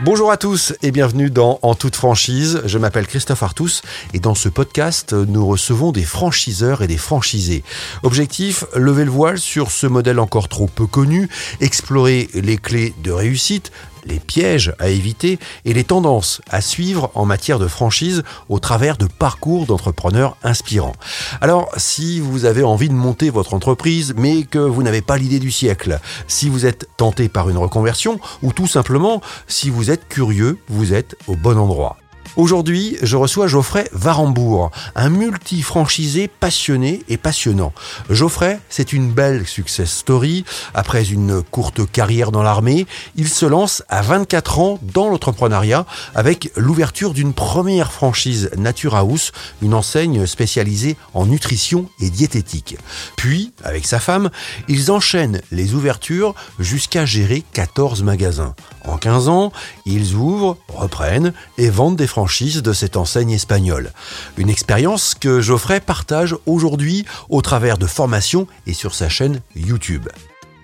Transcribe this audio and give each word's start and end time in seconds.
Bonjour 0.00 0.32
à 0.32 0.36
tous 0.36 0.74
et 0.82 0.90
bienvenue 0.90 1.30
dans 1.30 1.60
En 1.62 1.76
toute 1.76 1.94
franchise. 1.94 2.62
Je 2.64 2.78
m'appelle 2.78 3.06
Christophe 3.06 3.44
Artus 3.44 3.82
et 4.12 4.18
dans 4.18 4.34
ce 4.34 4.48
podcast, 4.48 5.12
nous 5.12 5.46
recevons 5.46 5.92
des 5.92 6.02
franchiseurs 6.02 6.82
et 6.82 6.88
des 6.88 6.96
franchisés. 6.96 7.62
Objectif, 8.02 8.64
lever 8.74 9.04
le 9.04 9.12
voile 9.12 9.38
sur 9.38 9.70
ce 9.70 9.86
modèle 9.86 10.18
encore 10.18 10.48
trop 10.48 10.66
peu 10.66 10.86
connu, 10.86 11.28
explorer 11.60 12.28
les 12.34 12.56
clés 12.56 12.92
de 13.04 13.12
réussite, 13.12 13.70
les 14.04 14.18
pièges 14.18 14.74
à 14.78 14.88
éviter 14.88 15.38
et 15.64 15.72
les 15.72 15.84
tendances 15.84 16.40
à 16.50 16.60
suivre 16.60 17.10
en 17.14 17.24
matière 17.24 17.58
de 17.58 17.68
franchise 17.68 18.22
au 18.48 18.58
travers 18.58 18.96
de 18.96 19.06
parcours 19.06 19.66
d'entrepreneurs 19.66 20.36
inspirants. 20.42 20.94
Alors, 21.40 21.70
si 21.76 22.20
vous 22.20 22.44
avez 22.44 22.62
envie 22.62 22.88
de 22.88 22.94
monter 22.94 23.30
votre 23.30 23.54
entreprise, 23.54 24.14
mais 24.16 24.42
que 24.42 24.58
vous 24.58 24.82
n'avez 24.82 25.02
pas 25.02 25.18
l'idée 25.18 25.38
du 25.38 25.50
siècle, 25.50 25.98
si 26.28 26.48
vous 26.48 26.66
êtes 26.66 26.88
tenté 26.96 27.28
par 27.28 27.48
une 27.50 27.58
reconversion, 27.58 28.18
ou 28.42 28.52
tout 28.52 28.66
simplement 28.66 29.20
si 29.46 29.70
vous 29.70 29.90
êtes 29.90 30.08
curieux, 30.08 30.58
vous 30.68 30.94
êtes 30.94 31.16
au 31.26 31.36
bon 31.36 31.58
endroit. 31.58 31.96
Aujourd'hui, 32.36 32.96
je 33.00 33.16
reçois 33.16 33.46
Geoffrey 33.46 33.88
Varambourg, 33.92 34.70
un 34.96 35.08
multi-franchisé 35.08 36.28
passionné 36.28 37.02
et 37.08 37.16
passionnant. 37.16 37.72
Geoffrey, 38.10 38.58
c'est 38.68 38.92
une 38.92 39.12
belle 39.12 39.46
success 39.46 39.90
story. 39.90 40.44
Après 40.74 41.04
une 41.04 41.42
courte 41.42 41.88
carrière 41.90 42.32
dans 42.32 42.42
l'armée, 42.42 42.86
il 43.14 43.28
se 43.28 43.46
lance 43.46 43.84
à 43.88 44.02
24 44.02 44.58
ans 44.58 44.78
dans 44.82 45.08
l'entrepreneuriat 45.08 45.86
avec 46.14 46.50
l'ouverture 46.56 47.14
d'une 47.14 47.34
première 47.34 47.92
franchise 47.92 48.50
Nature 48.56 48.96
House, 48.96 49.30
une 49.62 49.74
enseigne 49.74 50.26
spécialisée 50.26 50.96
en 51.14 51.26
nutrition 51.26 51.88
et 52.00 52.10
diététique. 52.10 52.76
Puis, 53.16 53.52
avec 53.62 53.86
sa 53.86 54.00
femme, 54.00 54.30
ils 54.66 54.90
enchaînent 54.90 55.40
les 55.52 55.74
ouvertures 55.74 56.34
jusqu'à 56.58 57.06
gérer 57.06 57.44
14 57.52 58.02
magasins. 58.02 58.54
En 58.86 58.98
15 58.98 59.28
ans, 59.28 59.52
ils 59.86 60.14
ouvrent, 60.14 60.58
reprennent 60.68 61.32
et 61.58 61.70
vendent 61.70 61.96
des 61.96 62.06
franchises 62.14 62.62
de 62.62 62.72
cette 62.72 62.96
enseigne 62.96 63.32
espagnole. 63.32 63.90
Une 64.36 64.48
expérience 64.48 65.16
que 65.16 65.40
Geoffrey 65.40 65.80
partage 65.80 66.36
aujourd'hui 66.46 67.04
au 67.28 67.42
travers 67.42 67.76
de 67.76 67.86
formations 67.86 68.46
et 68.68 68.72
sur 68.72 68.94
sa 68.94 69.08
chaîne 69.08 69.40
YouTube. 69.56 70.08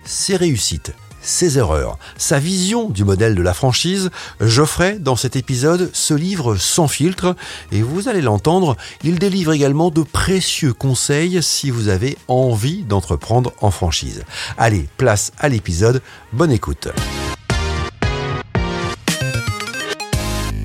Ses 0.05 0.37
réussites, 0.37 0.93
ses 1.21 1.57
erreurs, 1.57 1.97
sa 2.15 2.39
vision 2.39 2.89
du 2.89 3.03
modèle 3.03 3.35
de 3.35 3.41
la 3.41 3.53
franchise, 3.53 4.11
Geoffrey, 4.39 4.97
dans 4.97 5.17
cet 5.17 5.35
épisode, 5.35 5.89
se 5.91 6.13
livre 6.13 6.55
sans 6.55 6.87
filtre 6.87 7.35
et 7.73 7.81
vous 7.81 8.07
allez 8.07 8.21
l'entendre, 8.21 8.77
il 9.03 9.19
délivre 9.19 9.51
également 9.51 9.91
de 9.91 10.03
précieux 10.03 10.71
conseils 10.71 11.43
si 11.43 11.69
vous 11.69 11.89
avez 11.89 12.17
envie 12.29 12.83
d'entreprendre 12.83 13.51
en 13.59 13.71
franchise. 13.71 14.23
Allez, 14.57 14.87
place 14.95 15.33
à 15.37 15.49
l'épisode, 15.49 16.01
bonne 16.31 16.53
écoute. 16.53 16.87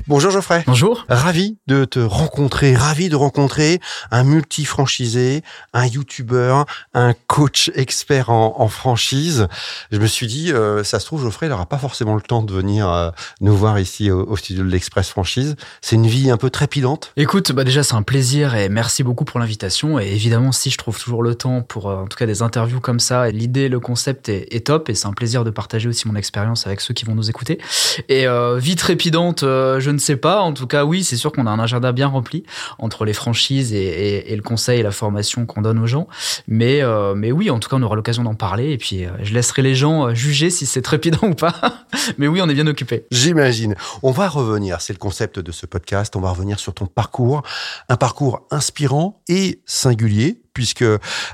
Bonjour 0.09 0.31
Geoffrey. 0.31 0.63
Bonjour. 0.65 1.05
Ravi 1.09 1.57
de 1.67 1.83
te 1.83 1.99
rencontrer, 1.99 2.73
ravi 2.77 3.09
de 3.09 3.17
rencontrer 3.17 3.81
un 4.09 4.23
multi-franchisé, 4.23 5.43
un 5.73 5.85
youtubeur, 5.85 6.65
un 6.93 7.13
coach 7.27 7.69
expert 7.75 8.29
en, 8.29 8.67
franchise. 8.69 9.49
Je 9.91 9.97
me 9.97 10.07
suis 10.07 10.27
dit, 10.27 10.53
euh, 10.53 10.85
ça 10.85 11.01
se 11.01 11.05
trouve, 11.05 11.23
Geoffrey, 11.23 11.47
il 11.47 11.49
n'aura 11.49 11.65
pas 11.65 11.77
forcément 11.77 12.15
le 12.15 12.21
temps 12.21 12.41
de 12.41 12.53
venir 12.53 12.89
euh, 12.89 13.09
nous 13.41 13.53
voir 13.53 13.79
ici 13.79 14.09
au, 14.09 14.37
studio 14.37 14.63
de 14.63 14.69
l'Express 14.69 15.09
Franchise. 15.09 15.57
C'est 15.81 15.97
une 15.97 16.07
vie 16.07 16.31
un 16.31 16.37
peu 16.37 16.49
trépidante. 16.49 17.11
Écoute, 17.17 17.51
bah 17.51 17.65
déjà, 17.65 17.83
c'est 17.83 17.95
un 17.95 18.01
plaisir 18.01 18.55
et 18.55 18.69
merci 18.69 19.03
beaucoup 19.03 19.25
pour 19.25 19.41
l'invitation. 19.41 19.99
Et 19.99 20.07
évidemment, 20.07 20.53
si 20.53 20.69
je 20.69 20.77
trouve 20.77 20.97
toujours 20.97 21.21
le 21.21 21.35
temps 21.35 21.63
pour, 21.63 21.89
euh, 21.89 22.03
en 22.03 22.07
tout 22.07 22.17
cas, 22.17 22.25
des 22.25 22.41
interviews 22.41 22.79
comme 22.79 23.01
ça, 23.01 23.29
l'idée, 23.29 23.67
le 23.67 23.81
concept 23.81 24.29
est, 24.29 24.47
est 24.55 24.67
top 24.67 24.87
et 24.87 24.95
c'est 24.95 25.07
un 25.07 25.13
plaisir 25.13 25.43
de 25.43 25.49
partager 25.49 25.89
aussi 25.89 26.07
mon 26.07 26.15
expérience 26.15 26.65
avec 26.65 26.79
ceux 26.79 26.93
qui 26.93 27.03
vont 27.03 27.15
nous 27.15 27.29
écouter. 27.29 27.59
Et 28.07 28.25
vie 28.57 28.75
trépidante, 28.77 29.41
je 29.41 29.89
ne 29.89 29.96
ne 29.97 30.01
sais 30.01 30.15
pas. 30.15 30.41
En 30.41 30.53
tout 30.53 30.67
cas, 30.67 30.85
oui, 30.85 31.03
c'est 31.03 31.17
sûr 31.17 31.31
qu'on 31.31 31.45
a 31.45 31.51
un 31.51 31.59
agenda 31.59 31.91
bien 31.91 32.07
rempli 32.07 32.43
entre 32.79 33.05
les 33.05 33.13
franchises 33.13 33.73
et, 33.73 34.35
le 34.35 34.41
conseil 34.41 34.79
et 34.79 34.83
la 34.83 34.91
formation 34.91 35.45
qu'on 35.45 35.61
donne 35.61 35.79
aux 35.79 35.87
gens. 35.87 36.07
Mais, 36.47 36.81
euh, 36.81 37.15
mais 37.15 37.31
oui, 37.31 37.49
en 37.49 37.59
tout 37.59 37.69
cas, 37.69 37.75
on 37.77 37.81
aura 37.81 37.95
l'occasion 37.95 38.23
d'en 38.23 38.35
parler. 38.35 38.71
Et 38.71 38.77
puis, 38.77 39.05
euh, 39.05 39.09
je 39.21 39.33
laisserai 39.33 39.61
les 39.61 39.75
gens 39.75 40.07
euh, 40.07 40.13
juger 40.13 40.49
si 40.49 40.65
c'est 40.65 40.81
trépidant 40.81 41.19
ou 41.27 41.33
pas. 41.33 41.85
mais 42.17 42.27
oui, 42.27 42.39
on 42.41 42.49
est 42.49 42.53
bien 42.53 42.67
occupé. 42.67 43.05
J'imagine. 43.11 43.75
On 44.03 44.11
va 44.11 44.29
revenir, 44.29 44.81
c'est 44.81 44.93
le 44.93 44.99
concept 44.99 45.39
de 45.39 45.51
ce 45.51 45.65
podcast, 45.65 46.15
on 46.15 46.21
va 46.21 46.29
revenir 46.29 46.59
sur 46.59 46.73
ton 46.73 46.85
parcours. 46.85 47.41
Un 47.89 47.97
parcours 47.97 48.45
inspirant 48.51 49.21
et 49.27 49.61
singulier 49.65 50.41
puisque 50.53 50.85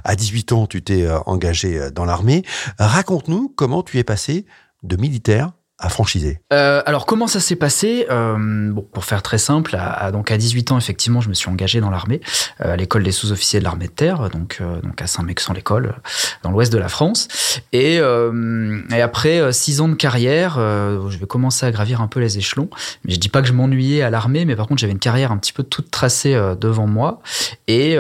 à 0.04 0.16
18 0.16 0.52
ans, 0.52 0.68
tu 0.68 0.82
t'es 0.82 1.08
engagé 1.26 1.92
dans 1.92 2.04
l'armée. 2.04 2.44
Raconte-nous 2.78 3.54
comment 3.56 3.82
tu 3.82 3.98
es 3.98 4.04
passé 4.04 4.46
de 4.84 4.98
militaire 4.98 5.52
à 5.84 5.90
franchiser 5.90 6.40
euh, 6.54 6.82
Alors 6.86 7.06
comment 7.06 7.28
ça 7.28 7.40
s'est 7.40 7.58
passé? 7.58 8.08
Euh, 8.10 8.72
bon, 8.72 8.82
Pour 8.82 9.04
faire 9.06 9.22
très 9.22 9.38
simple, 9.38 9.76
à, 9.78 10.12
donc 10.12 10.32
à 10.32 10.38
18 10.38 10.72
ans 10.72 10.78
effectivement, 10.78 11.22
je 11.22 11.30
me 11.30 11.34
suis 11.34 11.50
engagé 11.50 11.82
dans 11.82 11.90
l'armée, 11.90 12.22
euh, 12.62 12.74
à 12.74 12.76
l'école 12.78 13.04
des 13.04 13.12
sous-officiers 13.12 13.60
de 13.60 13.66
l'armée 13.66 13.88
de 13.88 13.92
terre, 13.92 14.30
donc 14.30 14.62
donc 14.84 15.02
à 15.02 15.08
Saint-Mexan 15.08 15.54
l'école, 15.54 15.96
dans 16.42 16.52
l'ouest 16.52 16.72
de 16.72 16.78
la 16.78 16.88
France. 16.88 17.28
Et, 17.74 17.96
et 17.96 19.02
après 19.02 19.52
six 19.52 19.82
ans 19.82 19.90
de 19.90 19.96
carrière, 19.96 20.56
je 20.56 21.18
vais 21.18 21.26
commencer 21.26 21.66
à 21.66 21.72
gravir 21.72 22.02
un 22.02 22.08
peu 22.08 22.20
les 22.20 22.38
échelons. 22.38 22.70
Mais 23.04 23.14
je 23.14 23.20
dis 23.20 23.30
pas 23.30 23.42
que 23.42 23.48
je 23.48 23.54
m'ennuyais 23.54 24.02
à 24.02 24.10
l'armée, 24.10 24.46
mais 24.46 24.56
par 24.56 24.68
contre 24.68 24.80
j'avais 24.80 24.94
une 24.94 25.00
carrière 25.00 25.32
un 25.32 25.38
petit 25.38 25.54
peu 25.54 25.64
toute 25.64 25.92
tracée 25.92 26.40
devant 26.60 26.88
moi, 26.88 27.22
et, 27.68 27.98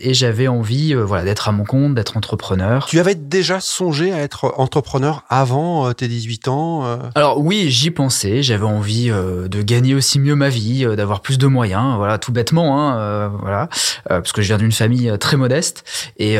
et 0.00 0.14
j'avais 0.14 0.48
envie 0.48 0.94
voilà 0.94 1.24
d'être 1.24 1.48
à 1.48 1.52
mon 1.52 1.64
compte, 1.64 1.94
d'être 1.94 2.16
entrepreneur. 2.16 2.86
Tu 2.86 2.98
avais 2.98 3.14
déjà 3.14 3.60
songé 3.60 4.12
à 4.12 4.18
être 4.18 4.54
entrepreneur 4.56 5.24
avant 5.28 5.92
tes 5.92 6.08
18 6.08 6.48
ans 6.48 6.98
alors 7.20 7.38
oui, 7.38 7.66
j'y 7.68 7.90
pensais. 7.90 8.42
J'avais 8.42 8.64
envie 8.64 9.10
euh, 9.10 9.46
de 9.46 9.60
gagner 9.60 9.94
aussi 9.94 10.18
mieux 10.18 10.34
ma 10.34 10.48
vie, 10.48 10.86
euh, 10.86 10.96
d'avoir 10.96 11.20
plus 11.20 11.36
de 11.36 11.46
moyens. 11.46 11.96
Voilà, 11.98 12.16
tout 12.16 12.32
bêtement, 12.32 12.80
hein, 12.80 12.98
euh, 12.98 13.28
voilà, 13.42 13.68
parce 14.08 14.32
que 14.32 14.40
je 14.40 14.46
viens 14.46 14.56
d'une 14.56 14.72
famille 14.72 15.12
très 15.20 15.36
modeste. 15.36 15.84
Et 16.16 16.38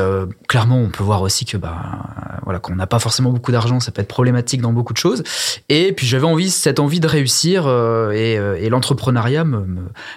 clairement, 0.49 0.79
on 0.79 0.89
peut 0.89 1.05
voir 1.05 1.21
aussi 1.21 1.45
que 1.45 1.59
bah 1.59 1.77
voilà, 2.45 2.61
qu'on 2.61 2.77
n'a 2.77 2.87
pas 2.87 2.99
forcément 2.99 3.31
beaucoup 3.31 3.53
d'argent, 3.53 3.79
ça 3.79 3.93
peut 3.93 4.01
être 4.01 4.09
problématique 4.09 4.63
dans 4.63 4.73
beaucoup 4.73 4.95
de 4.95 4.99
choses. 4.99 5.23
Et 5.69 5.93
puis 5.93 6.07
j'avais 6.07 6.25
envie, 6.25 6.51
cette 6.51 6.81
envie 6.81 7.01
de 7.01 7.07
réussir 7.07 7.69
et, 8.13 8.35
et 8.35 8.69
l'entrepreneuriat 8.71 9.45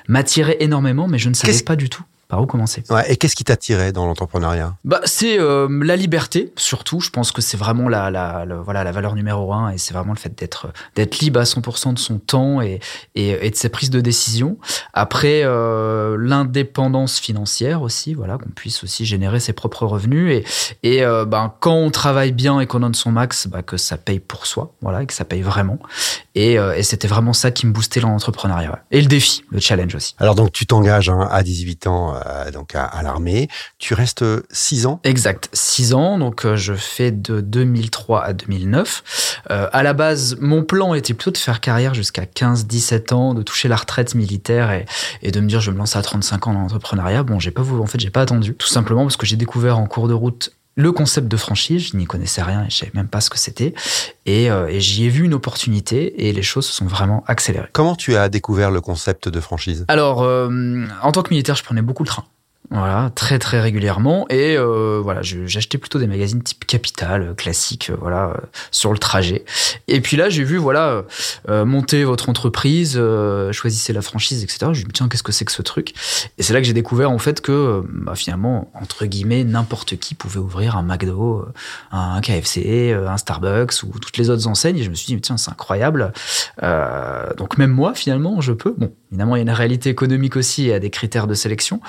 m'attirait 0.07 0.57
énormément, 0.61 1.09
mais 1.09 1.17
je 1.17 1.27
ne 1.27 1.33
savais 1.33 1.61
pas 1.63 1.75
du 1.75 1.89
tout 1.89 2.03
par 2.27 2.41
où 2.41 2.45
commencer? 2.45 2.83
Et 3.07 3.17
qu'est-ce 3.17 3.35
qui 3.35 3.43
t'attirait 3.43 3.91
dans 3.91 4.05
l'entrepreneuriat? 4.05 4.75
Bah, 4.85 5.01
C'est 5.05 5.39
euh, 5.39 5.67
la 5.83 5.95
liberté, 5.95 6.53
surtout. 6.55 6.99
Je 6.99 7.09
pense 7.09 7.31
que 7.31 7.41
c'est 7.41 7.57
vraiment 7.57 7.89
la, 7.89 8.09
la, 8.09 8.45
voilà, 8.63 8.83
la 8.83 8.91
valeur 8.91 9.15
numéro 9.15 9.53
un 9.53 9.69
et 9.69 9.77
c'est 9.77 9.93
vraiment 9.93 10.13
le 10.13 10.17
fait 10.17 10.37
d'être, 10.37 10.71
d'être 10.95 11.19
libre 11.19 11.39
à 11.39 11.43
100% 11.43 11.93
de 11.93 11.99
son 11.99 12.19
temps 12.19 12.61
et, 12.61 12.79
et, 13.15 13.49
de 13.49 13.55
ses 13.55 13.69
prises 13.69 13.89
de 13.89 14.01
décision. 14.01 14.57
Après, 14.93 15.41
euh, 15.43 16.17
l'indépendance 16.19 17.19
financière 17.19 17.81
aussi, 17.81 18.13
voilà, 18.13 18.37
qu'on 18.37 18.49
puisse 18.49 18.83
aussi 18.83 19.05
générer 19.05 19.39
ses 19.39 19.53
propres 19.53 19.85
revenus. 19.85 20.31
Et, 20.81 20.97
et 20.97 21.03
euh, 21.03 21.25
ben, 21.25 21.53
quand 21.59 21.75
on 21.75 21.91
travaille 21.91 22.31
bien 22.31 22.59
et 22.59 22.67
qu'on 22.67 22.79
donne 22.79 22.95
son 22.95 23.11
max, 23.11 23.47
bah, 23.47 23.61
que 23.61 23.77
ça 23.77 23.97
paye 23.97 24.19
pour 24.19 24.47
soi, 24.47 24.73
voilà, 24.81 25.03
et 25.03 25.05
que 25.05 25.13
ça 25.13 25.25
paye 25.25 25.41
vraiment. 25.41 25.79
Et, 26.35 26.53
et 26.53 26.81
c'était 26.83 27.07
vraiment 27.07 27.33
ça 27.33 27.51
qui 27.51 27.67
me 27.67 27.73
boostait 27.73 27.99
dans 27.99 28.09
l'entrepreneuriat. 28.09 28.83
Et 28.89 29.01
le 29.01 29.07
défi, 29.07 29.43
le 29.51 29.59
challenge 29.59 29.93
aussi. 29.93 30.15
Alors 30.17 30.33
donc 30.33 30.51
tu 30.51 30.65
t'engages 30.65 31.09
hein, 31.09 31.27
à 31.29 31.43
18 31.43 31.85
ans 31.87 32.12
euh, 32.13 32.51
donc 32.51 32.75
à, 32.75 33.01
l'armée. 33.03 33.47
Tu 33.79 33.93
restes 33.93 34.25
six 34.51 34.85
ans? 34.85 34.99
Exact, 35.03 35.49
six 35.53 35.93
ans. 35.93 36.17
Donc 36.17 36.45
euh, 36.45 36.55
je 36.55 36.73
fais 36.73 37.11
de 37.11 37.41
2003 37.41 38.23
à 38.23 38.33
2009. 38.33 39.41
Euh, 39.51 39.67
à 39.71 39.83
la 39.83 39.93
base, 39.93 40.37
mon 40.39 40.63
plan 40.63 40.93
était 40.93 41.13
plutôt 41.13 41.31
de 41.31 41.37
faire 41.37 41.59
carrière 41.59 41.93
jusqu'à 41.93 42.23
15-17 42.23 43.13
ans, 43.13 43.33
de 43.33 43.41
toucher 43.41 43.67
la 43.67 43.75
retraite 43.75 44.15
militaire 44.15 44.71
et, 44.71 44.85
et, 45.21 45.31
de 45.31 45.39
me 45.39 45.47
dire 45.47 45.59
je 45.61 45.71
me 45.71 45.77
lance 45.77 45.95
à 45.95 46.01
35 46.01 46.47
ans 46.47 46.53
dans 46.53 46.61
l'entrepreneuriat. 46.61 47.23
Bon, 47.23 47.39
j'ai 47.39 47.51
pas 47.51 47.61
voulu, 47.61 47.81
en 47.81 47.87
fait, 47.87 47.99
j'ai 47.99 48.09
pas 48.09 48.21
attendu, 48.21 48.55
tout 48.55 48.67
simplement 48.67 49.03
parce 49.03 49.17
que 49.17 49.25
j'ai 49.25 49.37
découvert 49.37 49.77
en 49.77 49.85
cours 49.85 50.07
de 50.07 50.13
route 50.13 50.51
le 50.75 50.91
concept 50.91 51.27
de 51.27 51.37
franchise, 51.37 51.89
je 51.91 51.97
n'y 51.97 52.05
connaissais 52.05 52.41
rien 52.41 52.63
et 52.65 52.69
je 52.69 52.77
savais 52.77 52.91
même 52.93 53.07
pas 53.07 53.21
ce 53.21 53.29
que 53.29 53.37
c'était. 53.37 53.73
Et, 54.25 54.45
et 54.45 54.79
j'y 54.79 55.05
ai 55.05 55.09
vu 55.09 55.25
une 55.25 55.33
opportunité 55.33 56.27
et 56.27 56.33
les 56.33 56.41
choses 56.41 56.65
se 56.65 56.73
sont 56.73 56.85
vraiment 56.85 57.23
accélérées. 57.27 57.69
Comment 57.73 57.95
tu 57.95 58.15
as 58.15 58.29
découvert 58.29 58.71
le 58.71 58.81
concept 58.81 59.29
de 59.29 59.39
franchise? 59.39 59.85
Alors, 59.87 60.21
en 60.21 61.11
tant 61.11 61.21
que 61.21 61.29
militaire, 61.29 61.55
je 61.55 61.63
prenais 61.63 61.81
beaucoup 61.81 62.03
le 62.03 62.07
train. 62.07 62.25
Voilà, 62.73 63.11
très 63.13 63.37
très 63.37 63.61
régulièrement. 63.61 64.25
Et 64.31 64.57
euh, 64.57 64.99
voilà, 64.99 65.21
j'achetais 65.21 65.77
plutôt 65.77 65.99
des 65.99 66.07
magazines 66.07 66.41
type 66.41 66.65
Capital, 66.65 67.21
euh, 67.21 67.33
classique, 67.35 67.91
euh, 67.91 67.95
voilà, 67.99 68.35
sur 68.71 68.91
le 68.91 68.97
trajet. 68.97 69.45
Et 69.87 70.01
puis 70.01 70.17
là, 70.17 70.27
j'ai 70.29 70.43
vu, 70.43 70.57
voilà, 70.57 71.03
monter 71.47 72.03
votre 72.03 72.29
entreprise, 72.29 72.99
choisissez 73.51 73.93
la 73.93 74.01
franchise, 74.01 74.43
etc. 74.43 74.71
Je 74.73 74.81
me 74.81 74.85
dis, 74.85 74.93
tiens, 74.93 75.07
qu'est-ce 75.07 75.21
que 75.21 75.31
c'est 75.31 75.45
que 75.45 75.51
ce 75.51 75.61
truc? 75.61 75.93
Et 76.39 76.43
c'est 76.43 76.53
là 76.53 76.61
que 76.61 76.65
j'ai 76.65 76.73
découvert 76.73 77.11
en 77.11 77.19
fait 77.19 77.41
que 77.41 77.83
bah, 77.87 78.15
finalement, 78.15 78.71
entre 78.73 79.05
guillemets, 79.05 79.43
n'importe 79.43 79.97
qui 79.97 80.15
pouvait 80.15 80.39
ouvrir 80.39 80.75
un 80.75 80.81
McDo, 80.81 81.45
un 81.91 82.21
KFC, 82.21 82.93
un 82.93 83.17
Starbucks 83.17 83.83
ou 83.83 83.99
toutes 83.99 84.17
les 84.17 84.31
autres 84.31 84.47
enseignes. 84.47 84.77
Et 84.77 84.83
je 84.83 84.89
me 84.89 84.95
suis 84.95 85.13
dit, 85.13 85.21
tiens, 85.21 85.37
c'est 85.37 85.51
incroyable. 85.51 86.11
donc 87.37 87.57
même 87.59 87.71
moi, 87.71 87.93
finalement, 87.93 88.41
je 88.41 88.53
peux. 88.53 88.73
Bon, 88.75 88.91
évidemment, 89.11 89.35
il 89.35 89.39
y 89.39 89.41
a 89.41 89.43
une 89.43 89.51
réalité 89.51 89.91
économique 89.91 90.35
aussi 90.37 90.69
et 90.69 90.73
à 90.73 90.79
des 90.79 90.89
critères 90.89 91.27
de 91.27 91.35
sélection, 91.35 91.81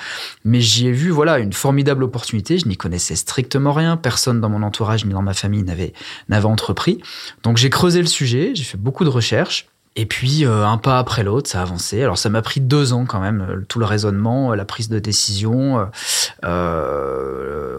mais 0.43 0.61
j'y 0.75 0.87
ai 0.87 0.91
vu 0.91 1.09
voilà 1.09 1.39
une 1.39 1.53
formidable 1.53 2.03
opportunité. 2.03 2.57
Je 2.57 2.67
n'y 2.67 2.77
connaissais 2.77 3.15
strictement 3.15 3.71
rien. 3.71 3.97
Personne 3.97 4.41
dans 4.41 4.49
mon 4.49 4.61
entourage 4.61 5.05
ni 5.05 5.13
dans 5.13 5.21
ma 5.21 5.33
famille 5.33 5.63
n'avait 5.63 5.93
n'avait 6.29 6.45
entrepris. 6.45 7.01
Donc 7.43 7.57
j'ai 7.57 7.69
creusé 7.69 8.01
le 8.01 8.07
sujet, 8.07 8.51
j'ai 8.53 8.63
fait 8.63 8.77
beaucoup 8.77 9.05
de 9.05 9.09
recherches. 9.09 9.67
Et 9.97 10.05
puis, 10.05 10.43
un 10.45 10.77
pas 10.77 10.99
après 10.99 11.23
l'autre, 11.23 11.49
ça 11.49 11.59
a 11.59 11.61
avancé. 11.61 12.03
Alors, 12.03 12.17
ça 12.17 12.29
m'a 12.29 12.41
pris 12.41 12.59
deux 12.59 12.91
ans 12.91 13.05
quand 13.05 13.21
même, 13.21 13.63
tout 13.69 13.79
le 13.79 13.85
raisonnement, 13.85 14.53
la 14.53 14.65
prise 14.65 14.89
de 14.89 14.99
décision, 14.99 15.87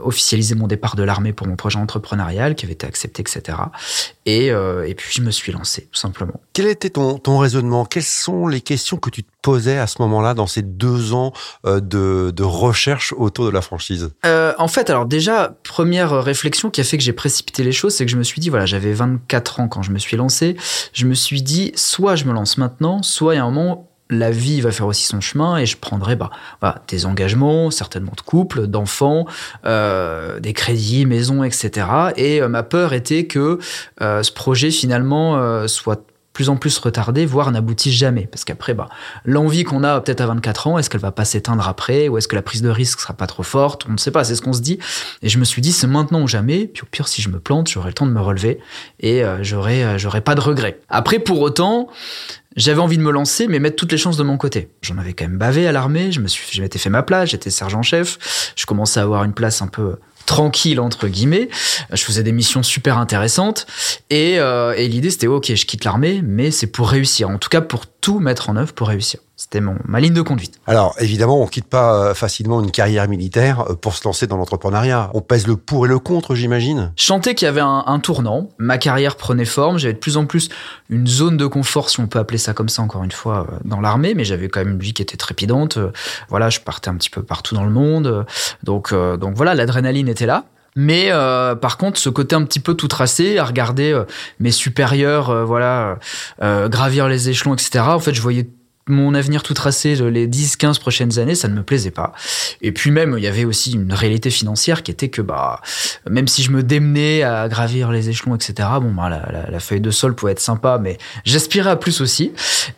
officialiser 0.02 0.54
mon 0.54 0.66
départ 0.66 0.96
de 0.96 1.02
l'armée 1.02 1.32
pour 1.32 1.46
mon 1.46 1.56
projet 1.56 1.78
entrepreneurial 1.78 2.54
qui 2.54 2.64
avait 2.64 2.72
été 2.72 2.86
accepté, 2.86 3.20
etc. 3.20 3.58
Et, 4.24 4.46
et 4.46 4.94
puis, 4.94 5.12
je 5.12 5.20
me 5.20 5.30
suis 5.30 5.52
lancé, 5.52 5.88
tout 5.92 5.98
simplement. 5.98 6.40
Quel 6.54 6.68
était 6.68 6.90
ton, 6.90 7.18
ton 7.18 7.36
raisonnement? 7.38 7.84
Quelles 7.84 8.02
sont 8.02 8.46
les 8.46 8.62
questions 8.62 8.96
que 8.96 9.10
tu 9.10 9.22
te 9.22 9.30
posais 9.42 9.78
à 9.78 9.86
ce 9.86 10.00
moment-là, 10.00 10.32
dans 10.32 10.46
ces 10.46 10.62
deux 10.62 11.12
ans 11.12 11.32
de, 11.64 12.30
de 12.30 12.42
recherche 12.42 13.12
autour 13.16 13.44
de 13.44 13.50
la 13.50 13.60
franchise? 13.60 14.10
En 14.58 14.68
fait, 14.68 14.88
alors 14.88 15.04
déjà, 15.04 15.54
première 15.64 16.22
réflexion 16.22 16.70
qui 16.70 16.80
a 16.80 16.84
fait 16.84 16.96
que 16.96 17.04
j'ai 17.04 17.12
précipité 17.12 17.62
les 17.62 17.72
choses, 17.72 17.94
c'est 17.94 18.06
que 18.06 18.10
je 18.10 18.16
me 18.16 18.22
suis 18.22 18.40
dit, 18.40 18.48
voilà, 18.48 18.64
j'avais 18.64 18.94
24 18.94 19.60
ans 19.60 19.68
quand 19.68 19.82
je 19.82 19.90
me 19.90 19.98
suis 19.98 20.16
lancé, 20.16 20.56
je 20.94 21.04
me 21.04 21.14
suis 21.14 21.42
dit, 21.42 21.72
soit 21.74 22.05
je 22.14 22.26
me 22.26 22.32
lance 22.32 22.58
maintenant, 22.58 23.02
soit 23.02 23.34
il 23.34 23.38
y 23.38 23.40
a 23.40 23.44
un 23.44 23.50
moment 23.50 23.88
la 24.10 24.30
vie 24.30 24.60
va 24.60 24.70
faire 24.70 24.86
aussi 24.86 25.04
son 25.04 25.20
chemin 25.20 25.56
et 25.56 25.66
je 25.66 25.76
prendrai 25.76 26.16
bah, 26.16 26.30
des 26.88 27.06
engagements, 27.06 27.70
certainement 27.70 28.12
de 28.16 28.20
couple, 28.20 28.66
d'enfants, 28.66 29.26
euh, 29.64 30.38
des 30.38 30.52
crédits, 30.52 31.06
maisons, 31.06 31.42
etc. 31.42 31.86
Et 32.16 32.40
euh, 32.40 32.48
ma 32.48 32.62
peur 32.62 32.92
était 32.92 33.26
que 33.26 33.58
euh, 34.00 34.22
ce 34.22 34.32
projet 34.32 34.70
finalement 34.70 35.66
soit 35.66 36.02
plus 36.36 36.50
en 36.50 36.56
plus 36.56 36.76
retardé, 36.76 37.24
voire 37.24 37.50
n'aboutisse 37.50 37.94
jamais. 37.94 38.26
Parce 38.26 38.44
qu'après, 38.44 38.74
bah, 38.74 38.90
l'envie 39.24 39.64
qu'on 39.64 39.82
a 39.82 40.02
peut-être 40.02 40.20
à 40.20 40.26
24 40.26 40.66
ans, 40.66 40.76
est-ce 40.76 40.90
qu'elle 40.90 41.00
va 41.00 41.10
pas 41.10 41.24
s'éteindre 41.24 41.66
après 41.66 42.08
Ou 42.08 42.18
est-ce 42.18 42.28
que 42.28 42.36
la 42.36 42.42
prise 42.42 42.60
de 42.60 42.68
risque 42.68 43.00
sera 43.00 43.14
pas 43.14 43.26
trop 43.26 43.42
forte? 43.42 43.86
On 43.88 43.92
ne 43.92 43.96
sait 43.96 44.10
pas, 44.10 44.22
c'est 44.22 44.34
ce 44.34 44.42
qu'on 44.42 44.52
se 44.52 44.60
dit. 44.60 44.78
Et 45.22 45.30
je 45.30 45.38
me 45.38 45.44
suis 45.44 45.62
dit, 45.62 45.72
c'est 45.72 45.86
maintenant 45.86 46.20
ou 46.20 46.28
jamais. 46.28 46.66
Puis 46.66 46.82
au 46.82 46.86
pire, 46.90 47.08
si 47.08 47.22
je 47.22 47.30
me 47.30 47.40
plante, 47.40 47.70
j'aurai 47.70 47.88
le 47.88 47.94
temps 47.94 48.04
de 48.04 48.10
me 48.10 48.20
relever 48.20 48.58
et 49.00 49.24
euh, 49.24 49.42
j'aurai, 49.42 49.82
euh, 49.82 49.96
j'aurai 49.96 50.20
pas 50.20 50.34
de 50.34 50.42
regrets. 50.42 50.78
Après, 50.90 51.20
pour 51.20 51.40
autant, 51.40 51.88
j'avais 52.54 52.82
envie 52.82 52.98
de 52.98 53.02
me 53.02 53.12
lancer, 53.12 53.46
mais 53.46 53.58
mettre 53.58 53.76
toutes 53.76 53.92
les 53.92 53.98
chances 53.98 54.18
de 54.18 54.22
mon 54.22 54.36
côté. 54.36 54.68
J'en 54.82 54.98
avais 54.98 55.14
quand 55.14 55.24
même 55.24 55.38
bavé 55.38 55.66
à 55.66 55.72
l'armée, 55.72 56.12
je 56.12 56.20
me 56.20 56.28
suis, 56.28 56.46
je 56.54 56.60
m'étais 56.60 56.78
fait 56.78 56.90
ma 56.90 57.02
place, 57.02 57.30
j'étais 57.30 57.48
sergent-chef, 57.48 58.52
je 58.56 58.66
commençais 58.66 59.00
à 59.00 59.04
avoir 59.04 59.24
une 59.24 59.32
place 59.32 59.62
un 59.62 59.68
peu 59.68 59.96
tranquille 60.26 60.80
entre 60.80 61.08
guillemets. 61.08 61.48
Je 61.92 62.02
faisais 62.02 62.22
des 62.22 62.32
missions 62.32 62.62
super 62.62 62.98
intéressantes 62.98 63.66
et, 64.10 64.38
euh, 64.38 64.74
et 64.76 64.88
l'idée 64.88 65.10
c'était 65.10 65.26
ok, 65.26 65.54
je 65.54 65.64
quitte 65.66 65.84
l'armée, 65.84 66.20
mais 66.22 66.50
c'est 66.50 66.66
pour 66.66 66.90
réussir. 66.90 67.30
En 67.30 67.38
tout 67.38 67.48
cas 67.48 67.60
pour 67.60 67.86
tout 68.06 68.20
mettre 68.20 68.50
en 68.50 68.56
œuvre 68.56 68.72
pour 68.72 68.86
réussir. 68.86 69.18
C'était 69.34 69.60
mon, 69.60 69.74
ma 69.84 69.98
ligne 69.98 70.14
de 70.14 70.22
conduite. 70.22 70.60
Alors, 70.68 70.94
évidemment, 71.00 71.42
on 71.42 71.48
quitte 71.48 71.64
pas 71.64 72.10
euh, 72.10 72.14
facilement 72.14 72.62
une 72.62 72.70
carrière 72.70 73.08
militaire 73.08 73.68
euh, 73.68 73.74
pour 73.74 73.96
se 73.96 74.06
lancer 74.06 74.28
dans 74.28 74.36
l'entrepreneuriat. 74.36 75.10
On 75.12 75.22
pèse 75.22 75.48
le 75.48 75.56
pour 75.56 75.86
et 75.86 75.88
le 75.88 75.98
contre, 75.98 76.36
j'imagine. 76.36 76.92
Sentais 76.94 77.34
qu'il 77.34 77.46
y 77.46 77.48
avait 77.48 77.62
un, 77.62 77.82
un, 77.84 77.98
tournant. 77.98 78.48
Ma 78.58 78.78
carrière 78.78 79.16
prenait 79.16 79.44
forme. 79.44 79.78
J'avais 79.78 79.94
de 79.94 79.98
plus 79.98 80.18
en 80.18 80.24
plus 80.24 80.50
une 80.88 81.08
zone 81.08 81.36
de 81.36 81.46
confort, 81.46 81.90
si 81.90 81.98
on 81.98 82.06
peut 82.06 82.20
appeler 82.20 82.38
ça 82.38 82.54
comme 82.54 82.68
ça, 82.68 82.80
encore 82.80 83.02
une 83.02 83.10
fois, 83.10 83.48
euh, 83.50 83.56
dans 83.64 83.80
l'armée. 83.80 84.14
Mais 84.14 84.24
j'avais 84.24 84.48
quand 84.48 84.60
même 84.60 84.74
une 84.74 84.78
vie 84.78 84.94
qui 84.94 85.02
était 85.02 85.16
trépidante. 85.16 85.76
Voilà, 86.28 86.48
je 86.48 86.60
partais 86.60 86.90
un 86.90 86.94
petit 86.94 87.10
peu 87.10 87.24
partout 87.24 87.56
dans 87.56 87.64
le 87.64 87.72
monde. 87.72 88.24
Donc, 88.62 88.94
donc 88.94 89.34
voilà, 89.34 89.56
l'adrénaline 89.56 90.06
était 90.06 90.26
là. 90.26 90.44
Mais 90.76 91.06
euh, 91.10 91.54
par 91.54 91.78
contre, 91.78 91.98
ce 91.98 92.08
côté 92.08 92.36
un 92.36 92.44
petit 92.44 92.60
peu 92.60 92.74
tout 92.74 92.88
tracé, 92.88 93.38
à 93.38 93.44
regarder 93.44 94.00
mes 94.38 94.50
supérieurs, 94.50 95.44
voilà, 95.46 95.98
gravir 96.40 97.08
les 97.08 97.28
échelons, 97.28 97.54
etc. 97.54 97.84
En 97.88 97.98
fait, 97.98 98.14
je 98.14 98.22
voyais 98.22 98.46
mon 98.88 99.14
avenir 99.14 99.42
tout 99.42 99.54
tracé 99.54 99.96
les 99.96 100.28
10-15 100.28 100.78
prochaines 100.78 101.18
années, 101.18 101.34
ça 101.34 101.48
ne 101.48 101.54
me 101.54 101.64
plaisait 101.64 101.90
pas. 101.90 102.12
Et 102.62 102.70
puis 102.70 102.92
même, 102.92 103.16
il 103.18 103.24
y 103.24 103.26
avait 103.26 103.44
aussi 103.44 103.72
une 103.72 103.92
réalité 103.92 104.30
financière 104.30 104.84
qui 104.84 104.92
était 104.92 105.08
que, 105.08 105.22
bah, 105.22 105.60
même 106.08 106.28
si 106.28 106.44
je 106.44 106.52
me 106.52 106.62
démenais 106.62 107.24
à 107.24 107.48
gravir 107.48 107.90
les 107.90 108.10
échelons, 108.10 108.36
etc., 108.36 108.68
bon, 108.80 108.92
bah, 108.92 109.08
la, 109.08 109.50
la, 109.50 109.60
feuille 109.60 109.80
de 109.80 109.90
sol 109.90 110.14
pouvait 110.14 110.32
être 110.32 110.40
sympa, 110.40 110.78
mais 110.80 110.98
j'aspirais 111.24 111.70
à 111.70 111.76
plus 111.76 112.00
aussi. 112.00 112.32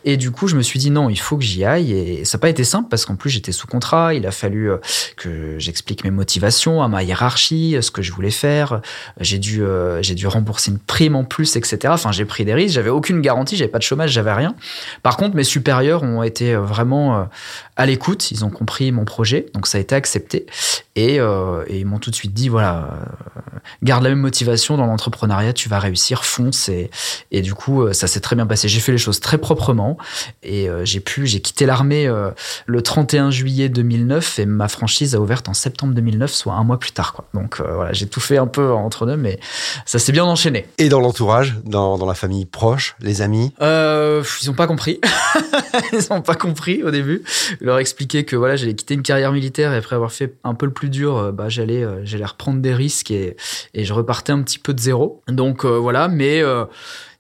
Et 0.05 0.17
du 0.17 0.31
coup, 0.31 0.49
je 0.49 0.57
me 0.57 0.63
suis 0.63 0.79
dit 0.79 0.91
non, 0.91 1.11
il 1.11 1.19
faut 1.19 1.37
que 1.37 1.45
j'y 1.45 1.65
aille. 1.65 1.93
Et 1.93 2.25
ça 2.25 2.39
n'a 2.39 2.41
pas 2.41 2.49
été 2.49 2.65
simple 2.65 2.89
parce 2.89 3.05
qu'en 3.05 3.17
plus, 3.17 3.29
j'étais 3.29 3.53
sous 3.53 3.67
contrat. 3.67 4.15
Il 4.15 4.27
a 4.27 4.31
fallu 4.31 4.71
euh, 4.71 4.79
que 5.17 5.59
j'explique 5.59 6.05
mes 6.05 6.11
motivations 6.11 6.83
à 6.83 6.89
ma 6.89 7.03
hiérarchie, 7.03 7.77
ce 7.83 7.91
que 7.91 8.01
je 8.01 8.13
voulais 8.13 8.31
faire. 8.31 8.81
J'ai 9.21 9.39
dû, 9.39 9.63
euh, 9.63 10.01
j'ai 10.03 10.15
dû 10.15 10.27
rembourser 10.27 10.71
une 10.71 10.79
prime 10.79 11.17
en 11.17 11.25
plus, 11.25 11.57
etc. 11.57 11.79
Enfin, 11.89 12.13
j'ai 12.13 12.25
pris 12.25 12.47
des 12.47 12.55
risques. 12.55 12.77
J'avais 12.77 12.89
aucune 12.89 13.21
garantie. 13.21 13.57
J'avais 13.57 13.71
pas 13.71 13.79
de 13.79 13.83
chômage, 13.83 14.11
j'avais 14.11 14.33
rien. 14.33 14.55
Par 15.03 15.19
contre, 15.19 15.37
mes 15.37 15.45
supérieurs 15.45 15.98
ont 16.03 16.23
été 16.23 16.55
euh, 16.55 16.61
vraiment 16.61 17.19
euh, 17.19 17.25
à 17.77 17.87
l'écoute, 17.87 18.31
ils 18.31 18.45
ont 18.45 18.51
compris 18.51 18.93
mon 18.93 19.05
projet, 19.05 19.47
donc 19.55 19.67
ça 19.67 19.79
a 19.79 19.81
été 19.81 19.95
accepté. 19.95 20.47
Et, 20.97 21.21
euh, 21.21 21.65
ils 21.71 21.87
m'ont 21.87 21.99
tout 21.99 22.11
de 22.11 22.15
suite 22.15 22.35
dit, 22.35 22.49
voilà, 22.49 22.89
garde 23.83 24.03
la 24.03 24.11
même 24.11 24.19
motivation 24.19 24.77
dans 24.77 24.87
l'entrepreneuriat, 24.87 25.53
tu 25.53 25.69
vas 25.69 25.79
réussir, 25.79 26.25
fonce. 26.25 26.69
Et, 26.69 26.91
et 27.31 27.41
du 27.41 27.55
coup, 27.55 27.93
ça 27.93 28.09
s'est 28.09 28.21
très 28.21 28.35
bien 28.35 28.47
passé. 28.47 28.69
J'ai 28.69 28.81
fait 28.81 28.91
les 28.91 28.99
choses 28.99 29.21
très 29.21 29.39
proprement 29.39 29.97
et 30.43 30.69
j'ai 30.83 30.99
pu, 30.99 31.27
j'ai 31.29 31.41
quitté 31.41 31.67
l'armée 31.67 32.13
le 32.67 32.83
31 32.83 33.31
juillet 33.31 33.69
2009 33.69 34.41
et 34.41 34.47
ma 34.47 34.67
franchise 34.67 35.15
a 35.15 35.21
ouvert 35.21 35.43
en 35.47 35.55
septembre 35.55 35.95
2009, 35.95 36.33
soit 36.33 36.55
un 36.55 36.65
mois 36.65 36.81
plus 36.81 36.91
tard. 36.91 37.13
Quoi. 37.13 37.29
Donc 37.33 37.61
voilà, 37.61 37.93
j'ai 37.93 38.09
tout 38.09 38.21
fait 38.21 38.39
un 38.39 38.49
peu 38.49 38.73
entre 38.73 39.07
deux, 39.07 39.17
mais 39.17 39.39
ça 39.87 40.01
s'est 40.01 40.13
bien 40.13 40.25
enchaîné. 40.25 40.67
Et 40.79 40.89
dans 40.89 41.01
l'entourage, 41.01 41.55
dans, 41.65 41.97
dans, 41.97 42.07
la 42.07 42.15
famille 42.15 42.45
proche, 42.45 42.97
les 43.01 43.23
amis? 43.23 43.53
Ils 43.61 44.49
n'ont 44.49 44.55
pas 44.55 44.67
compris. 44.67 45.01
ils 45.93 46.01
n'ont 46.11 46.23
pas 46.23 46.35
compris 46.35 46.83
au 46.83 46.91
début. 46.91 47.23
Leur 47.61 47.79
expliquer 47.79 48.25
que 48.25 48.37
voilà, 48.37 48.57
j'allais 48.57 48.75
quitter 48.75 48.95
une 48.95 49.03
carrière 49.03 49.33
militaire 49.33 49.73
et 49.73 49.77
après 49.77 49.97
avoir 49.97 50.13
fait 50.13 50.35
un 50.45 50.55
peu 50.55 50.67
le 50.67 50.73
plus 50.73 50.89
dur, 50.89 51.17
euh, 51.17 51.33
bah, 51.33 51.49
j'allais, 51.49 51.83
euh, 51.83 52.01
j'allais 52.05 52.25
reprendre 52.25 52.61
des 52.61 52.75
risques 52.75 53.11
et, 53.11 53.37
et 53.75 53.85
je 53.85 53.93
repartais 53.93 54.33
un 54.33 54.43
petit 54.43 54.59
peu 54.59 54.75
de 54.75 54.81
zéro. 54.81 55.23
Donc 55.29 55.65
euh, 55.65 55.79
voilà, 55.79 56.09
mais 56.09 56.43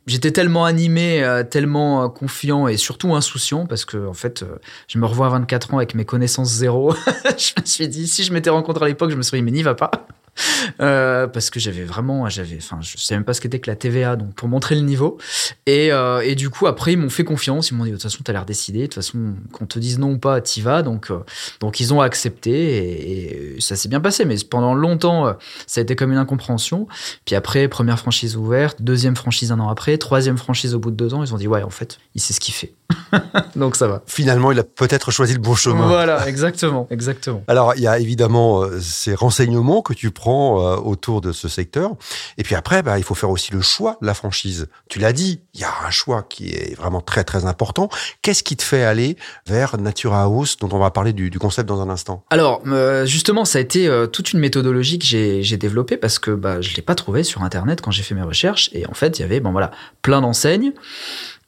j'étais 0.06 0.30
tellement 0.30 0.64
animé, 0.64 1.22
tellement 1.50 2.08
confiant 2.08 2.68
et 2.68 2.76
surtout 2.76 3.14
insouciant 3.14 3.66
parce 3.66 3.84
que 3.84 4.06
en 4.06 4.14
fait, 4.14 4.44
je 4.86 4.98
me 4.98 5.06
revois 5.06 5.26
à 5.26 5.30
24 5.30 5.74
ans 5.74 5.76
avec 5.78 5.94
mes 5.94 6.04
connaissances 6.04 6.50
zéro. 6.50 6.94
je 7.36 7.60
me 7.60 7.66
suis 7.66 7.88
dit, 7.88 8.08
si 8.08 8.24
je 8.24 8.32
m'étais 8.32 8.50
rencontré 8.50 8.86
à 8.86 8.88
l'époque, 8.88 9.10
je 9.10 9.16
me 9.16 9.22
serais 9.22 9.38
dit, 9.38 9.42
mais 9.42 9.50
n'y 9.50 9.62
va 9.62 9.74
pas. 9.74 9.90
Euh, 10.80 11.26
parce 11.26 11.50
que 11.50 11.58
j'avais 11.58 11.82
vraiment, 11.82 12.28
j'avais, 12.28 12.56
enfin, 12.58 12.78
je 12.80 12.96
sais 12.98 13.14
même 13.14 13.24
pas 13.24 13.34
ce 13.34 13.40
qu'était 13.40 13.58
que 13.58 13.68
la 13.68 13.74
TVA, 13.74 14.16
donc 14.16 14.34
pour 14.34 14.48
montrer 14.48 14.74
le 14.74 14.82
niveau. 14.82 15.18
Et, 15.66 15.92
euh, 15.92 16.20
et 16.20 16.34
du 16.34 16.50
coup, 16.50 16.66
après, 16.66 16.92
ils 16.92 16.96
m'ont 16.96 17.10
fait 17.10 17.24
confiance. 17.24 17.70
Ils 17.70 17.74
m'ont 17.74 17.84
dit, 17.84 17.90
de 17.90 17.96
toute 17.96 18.02
façon, 18.02 18.20
t'as 18.22 18.32
l'air 18.32 18.44
décidé. 18.44 18.80
De 18.80 18.84
toute 18.84 18.94
façon, 18.94 19.34
qu'on 19.50 19.66
te 19.66 19.78
dise 19.78 19.98
non 19.98 20.12
ou 20.12 20.18
pas, 20.18 20.40
t'y 20.40 20.60
vas. 20.60 20.82
Donc, 20.82 21.10
euh, 21.10 21.20
donc 21.60 21.80
ils 21.80 21.92
ont 21.94 22.00
accepté 22.00 22.50
et, 22.52 23.56
et 23.56 23.60
ça 23.60 23.76
s'est 23.76 23.88
bien 23.88 24.00
passé. 24.00 24.24
Mais 24.24 24.36
pendant 24.48 24.74
longtemps, 24.74 25.34
ça 25.66 25.80
a 25.80 25.82
été 25.82 25.96
comme 25.96 26.12
une 26.12 26.18
incompréhension. 26.18 26.86
Puis 27.24 27.34
après, 27.34 27.66
première 27.68 27.98
franchise 27.98 28.36
ouverte, 28.36 28.82
deuxième 28.82 29.16
franchise 29.16 29.50
un 29.52 29.60
an 29.60 29.68
après, 29.68 29.98
troisième 29.98 30.38
franchise 30.38 30.74
au 30.74 30.78
bout 30.78 30.90
de 30.90 30.96
deux 30.96 31.14
ans, 31.14 31.24
ils 31.24 31.34
ont 31.34 31.38
dit, 31.38 31.48
ouais, 31.48 31.62
en 31.62 31.70
fait, 31.70 31.98
il 32.14 32.20
sait 32.20 32.34
ce 32.34 32.40
qu'il 32.40 32.54
fait. 32.54 32.74
donc 33.56 33.76
ça 33.76 33.88
va. 33.88 34.02
Finalement, 34.06 34.52
il 34.52 34.58
a 34.58 34.64
peut-être 34.64 35.10
choisi 35.10 35.34
le 35.34 35.40
bon 35.40 35.54
chemin. 35.54 35.86
Voilà, 35.86 36.28
exactement, 36.28 36.86
exactement. 36.90 37.42
Alors, 37.48 37.74
il 37.76 37.82
y 37.82 37.86
a 37.86 37.98
évidemment 37.98 38.64
ces 38.80 39.14
renseignements 39.14 39.82
que 39.82 39.92
tu 39.92 40.10
prends 40.10 40.27
euh, 40.28 40.76
autour 40.76 41.20
de 41.20 41.32
ce 41.32 41.48
secteur. 41.48 41.92
Et 42.36 42.42
puis 42.42 42.54
après, 42.54 42.82
bah, 42.82 42.98
il 42.98 43.04
faut 43.04 43.14
faire 43.14 43.30
aussi 43.30 43.52
le 43.52 43.60
choix 43.60 43.96
de 44.00 44.06
la 44.06 44.14
franchise. 44.14 44.68
Tu 44.88 44.98
l'as 44.98 45.12
dit, 45.12 45.40
il 45.54 45.60
y 45.60 45.64
a 45.64 45.72
un 45.86 45.90
choix 45.90 46.22
qui 46.22 46.50
est 46.50 46.76
vraiment 46.76 47.00
très 47.00 47.24
très 47.24 47.46
important. 47.46 47.88
Qu'est-ce 48.22 48.42
qui 48.42 48.56
te 48.56 48.62
fait 48.62 48.84
aller 48.84 49.16
vers 49.46 49.78
Natura 49.78 50.22
House, 50.22 50.56
dont 50.58 50.68
on 50.72 50.78
va 50.78 50.90
parler 50.90 51.12
du, 51.12 51.30
concept 51.38 51.68
dans 51.68 51.80
un 51.80 51.88
instant? 51.88 52.24
Alors, 52.30 52.62
euh, 52.66 53.06
justement, 53.06 53.44
ça 53.44 53.58
a 53.58 53.60
été 53.60 53.86
euh, 53.86 54.06
toute 54.06 54.32
une 54.32 54.40
méthodologie 54.40 54.98
que 54.98 55.06
j'ai 55.06 55.56
développée 55.56 55.96
parce 55.96 56.18
que 56.18 56.30
bah, 56.32 56.60
je 56.60 56.74
l'ai 56.74 56.82
pas 56.82 56.94
trouvé 56.94 57.22
sur 57.22 57.42
Internet 57.42 57.80
quand 57.80 57.90
j'ai 57.90 58.02
fait 58.02 58.14
mes 58.14 58.22
recherches. 58.22 58.70
Et 58.72 58.86
en 58.86 58.94
fait, 58.94 59.18
il 59.18 59.22
y 59.22 59.24
avait 59.24 59.40
bon 59.40 59.52
voilà 59.52 59.70
plein 60.02 60.20
d'enseignes 60.20 60.72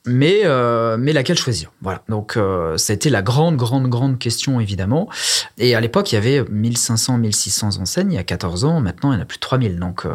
mais 0.06 0.40
euh, 0.44 0.96
mais 0.98 1.12
laquelle 1.12 1.38
choisir? 1.38 1.72
Voilà. 1.82 2.02
Donc 2.08 2.36
euh, 2.36 2.76
ça 2.78 2.92
a 2.92 2.94
été 2.94 3.10
la 3.10 3.22
grande 3.22 3.56
grande 3.56 3.88
grande 3.88 4.18
question 4.18 4.58
évidemment. 4.60 5.08
Et 5.58 5.74
à 5.74 5.80
l'époque 5.80 6.12
il 6.12 6.14
y 6.14 6.18
avait 6.18 6.44
1500 6.48 7.18
1600 7.18 7.78
enseignes. 7.80 8.12
Il 8.12 8.14
y 8.14 8.18
a 8.18 8.24
14 8.24 8.64
ans 8.64 8.80
maintenant 8.80 9.12
il 9.12 9.16
y 9.16 9.18
en 9.18 9.22
a 9.22 9.26
plus 9.26 9.36
de 9.36 9.42
3000 9.42 9.78
donc 9.78 10.06
euh, 10.06 10.12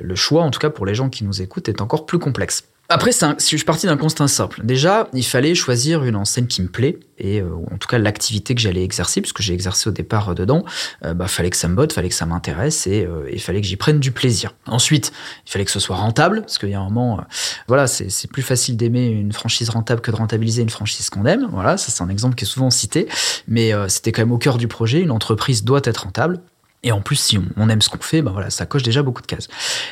le 0.00 0.14
choix 0.14 0.42
en 0.42 0.50
tout 0.50 0.58
cas 0.58 0.70
pour 0.70 0.84
les 0.86 0.94
gens 0.94 1.08
qui 1.08 1.24
nous 1.24 1.40
écoutent 1.40 1.68
est 1.68 1.80
encore 1.80 2.04
plus 2.04 2.18
complexe 2.18 2.64
après, 2.88 3.10
si 3.12 3.26
je 3.50 3.56
suis 3.56 3.64
parti 3.64 3.86
d'un 3.86 3.96
constat 3.96 4.28
simple. 4.28 4.60
Déjà, 4.64 5.08
il 5.12 5.24
fallait 5.24 5.54
choisir 5.54 6.04
une 6.04 6.16
enseigne 6.16 6.46
qui 6.46 6.62
me 6.62 6.68
plaît, 6.68 6.98
et 7.18 7.40
euh, 7.40 7.48
en 7.72 7.78
tout 7.78 7.88
cas 7.88 7.98
l'activité 7.98 8.54
que 8.54 8.60
j'allais 8.60 8.84
exercer, 8.84 9.20
puisque 9.20 9.40
j'ai 9.42 9.54
exercé 9.54 9.88
au 9.88 9.92
départ 9.92 10.30
euh, 10.30 10.34
dedans, 10.34 10.64
euh, 11.04 11.14
bah, 11.14 11.26
fallait 11.26 11.50
que 11.50 11.56
ça 11.56 11.66
me 11.68 11.74
botte, 11.74 11.92
fallait 11.92 12.08
que 12.08 12.14
ça 12.14 12.26
m'intéresse, 12.26 12.86
et 12.86 13.08
il 13.32 13.40
fallait 13.40 13.60
que 13.60 13.66
j'y 13.66 13.76
prenne 13.76 13.98
du 13.98 14.12
plaisir. 14.12 14.54
Ensuite, 14.66 15.12
il 15.46 15.50
fallait 15.50 15.64
que 15.64 15.70
ce 15.70 15.80
soit 15.80 15.96
rentable, 15.96 16.42
parce 16.42 16.58
qu'il 16.58 16.70
y 16.70 16.74
a 16.74 16.80
un 16.80 16.84
moment, 16.84 17.20
voilà, 17.66 17.86
c'est 17.86 18.30
plus 18.30 18.42
facile 18.42 18.76
d'aimer 18.76 19.06
une 19.06 19.32
franchise 19.32 19.70
rentable 19.70 20.00
que 20.00 20.10
de 20.10 20.16
rentabiliser 20.16 20.62
une 20.62 20.70
franchise 20.70 21.10
qu'on 21.10 21.26
aime. 21.26 21.48
Voilà, 21.50 21.76
ça 21.76 21.90
c'est 21.90 22.02
un 22.02 22.08
exemple 22.08 22.36
qui 22.36 22.44
est 22.44 22.48
souvent 22.48 22.70
cité, 22.70 23.08
mais 23.48 23.72
c'était 23.88 24.12
quand 24.12 24.22
même 24.22 24.32
au 24.32 24.38
cœur 24.38 24.58
du 24.58 24.68
projet. 24.68 25.00
Une 25.00 25.10
entreprise 25.10 25.64
doit 25.64 25.80
être 25.84 26.04
rentable. 26.04 26.40
Et 26.86 26.92
en 26.92 27.00
plus, 27.00 27.16
si 27.16 27.36
on, 27.56 27.68
aime 27.68 27.82
ce 27.82 27.88
qu'on 27.88 27.98
fait, 27.98 28.22
ben 28.22 28.30
voilà, 28.30 28.48
ça 28.48 28.64
coche 28.64 28.84
déjà 28.84 29.02
beaucoup 29.02 29.20
de 29.20 29.26
cases. 29.26 29.48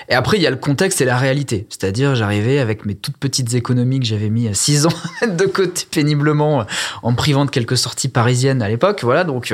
Et 0.09 0.15
après, 0.15 0.37
il 0.37 0.43
y 0.45 0.47
a 0.47 0.51
le 0.51 0.57
contexte 0.57 1.01
et 1.01 1.05
la 1.05 1.17
réalité. 1.17 1.67
C'est-à-dire, 1.69 2.15
j'arrivais 2.15 2.61
avec 2.61 2.87
mes 2.87 2.95
toutes 2.95 3.17
petites 3.17 3.53
économies 3.55 3.99
que 3.99 4.07
j'avais 4.07 4.31
mis 4.31 4.47
à 4.47 4.55
6 4.55 4.87
ans 4.87 4.93
de 5.27 5.45
côté 5.47 5.89
péniblement 5.91 6.65
en 7.03 7.11
me 7.11 7.17
privant 7.17 7.47
de 7.47 7.51
quelques 7.51 7.77
sorties 7.77 8.07
parisiennes 8.07 8.63
à 8.63 8.69
l'époque. 8.69 9.01
Voilà, 9.03 9.25
donc. 9.25 9.53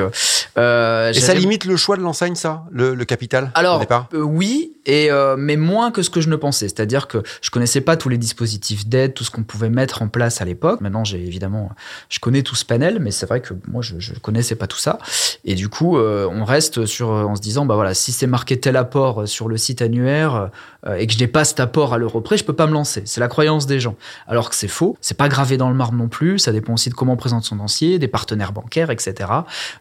Euh, 0.57 1.09
et 1.09 1.19
ça 1.19 1.33
limite 1.33 1.65
le 1.65 1.77
choix 1.77 1.97
de 1.97 2.03
l'enseigne, 2.03 2.35
ça, 2.35 2.65
le, 2.71 2.93
capital 3.05 3.51
Alors, 3.55 3.83
euh, 4.13 4.21
oui, 4.21 4.73
et 4.85 5.09
euh, 5.09 5.35
mais 5.35 5.57
moins 5.57 5.89
que 5.89 6.03
ce 6.03 6.11
que 6.11 6.21
je 6.21 6.29
ne 6.29 6.35
pensais. 6.35 6.67
C'est-à-dire 6.67 7.07
que 7.07 7.23
je 7.41 7.49
connaissais 7.49 7.81
pas 7.81 7.97
tous 7.97 8.09
les 8.09 8.19
dispositifs 8.19 8.85
d'aide, 8.85 9.15
tout 9.15 9.23
ce 9.23 9.31
qu'on 9.31 9.43
pouvait 9.43 9.69
mettre 9.69 10.03
en 10.03 10.09
place 10.09 10.41
à 10.41 10.45
l'époque. 10.45 10.79
Maintenant, 10.81 11.03
j'ai 11.03 11.17
évidemment, 11.25 11.71
je 12.09 12.19
connais 12.19 12.43
tout 12.43 12.55
ce 12.55 12.65
panel, 12.65 12.99
mais 12.99 13.09
c'est 13.09 13.25
vrai 13.25 13.41
que 13.41 13.55
moi, 13.67 13.81
je, 13.81 13.95
je 13.97 14.13
connaissais 14.13 14.55
pas 14.55 14.67
tout 14.67 14.77
ça. 14.77 14.99
Et 15.43 15.55
du 15.55 15.69
coup, 15.69 15.97
on 15.97 16.45
reste 16.45 16.85
sur 16.85 17.30
en 17.31 17.35
se 17.35 17.41
disant, 17.41 17.65
bah 17.65 17.75
voilà, 17.75 17.93
si 17.93 18.11
c'est 18.11 18.27
marqué 18.27 18.59
tel 18.59 18.75
apport 18.75 19.27
sur 19.27 19.47
le 19.47 19.57
site 19.57 19.81
annuaire 19.81 20.49
euh, 20.85 20.95
et 20.95 21.07
que 21.07 21.13
je 21.13 21.25
pas 21.25 21.45
cet 21.45 21.59
apport 21.59 21.93
à 21.93 21.97
l'euro 21.97 22.21
près, 22.21 22.37
je 22.37 22.43
peux 22.43 22.53
pas 22.53 22.67
me 22.67 22.73
lancer. 22.73 23.03
C'est 23.05 23.19
la 23.19 23.27
croyance 23.27 23.65
des 23.65 23.79
gens. 23.79 23.95
Alors 24.27 24.49
que 24.49 24.55
c'est 24.55 24.67
faux. 24.67 24.97
C'est 25.01 25.17
pas 25.17 25.29
gravé 25.29 25.57
dans 25.57 25.69
le 25.69 25.75
marbre 25.75 25.97
non 25.97 26.07
plus. 26.07 26.39
Ça 26.39 26.51
dépend 26.51 26.73
aussi 26.73 26.89
de 26.89 26.95
comment 26.95 27.13
on 27.13 27.17
présente 27.17 27.43
son 27.43 27.55
dossier, 27.55 27.99
des 27.99 28.07
partenaires 28.07 28.51
bancaires, 28.51 28.91
etc. 28.91 29.29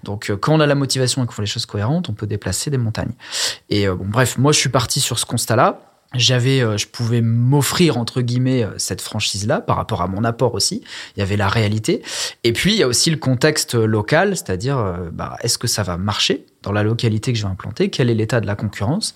Donc, 0.05 0.31
euh, 0.31 0.37
quand 0.37 0.55
on 0.55 0.61
a 0.61 0.67
la 0.67 0.75
motivation 0.75 1.23
et 1.23 1.27
qu'on 1.27 1.33
fait 1.33 1.43
les 1.43 1.47
choses 1.47 1.67
cohérentes, 1.67 2.09
on 2.09 2.13
peut 2.13 2.27
déplacer 2.27 2.71
des 2.71 2.79
montagnes. 2.79 3.13
Et 3.69 3.89
euh, 3.89 3.95
bon, 3.95 4.07
bref, 4.07 4.39
moi, 4.39 4.53
je 4.53 4.59
suis 4.59 4.69
parti 4.69 5.01
sur 5.01 5.19
ce 5.19 5.27
constat-là 5.27 5.90
j'avais, 6.15 6.61
euh, 6.61 6.77
je 6.77 6.87
pouvais 6.87 7.21
m'offrir 7.21 7.97
entre 7.97 8.21
guillemets 8.21 8.65
euh, 8.65 8.71
cette 8.79 9.01
franchise-là 9.01 9.61
par 9.61 9.77
rapport 9.77 10.03
à 10.03 10.09
mon 10.09 10.25
apport 10.25 10.55
aussi. 10.55 10.83
Il 11.17 11.21
y 11.21 11.23
avait 11.23 11.37
la 11.37 11.49
réalité, 11.49 12.03
et 12.43 12.53
puis 12.53 12.73
il 12.73 12.79
y 12.79 12.83
a 12.83 12.89
aussi 12.89 13.11
le 13.11 13.17
contexte 13.17 13.75
local, 13.75 14.37
c'est-à-dire, 14.37 14.79
euh, 14.79 15.11
bah, 15.13 15.37
est-ce 15.43 15.57
que 15.57 15.69
ça 15.69 15.83
va 15.83 15.97
marcher 15.97 16.47
dans 16.63 16.73
la 16.73 16.83
localité 16.83 17.33
que 17.33 17.39
je 17.39 17.45
vais 17.45 17.51
implanter? 17.51 17.91
Quel 17.91 18.11
est 18.11 18.15
l'état 18.15 18.41
de 18.41 18.47
la 18.47 18.57
concurrence? 18.57 19.15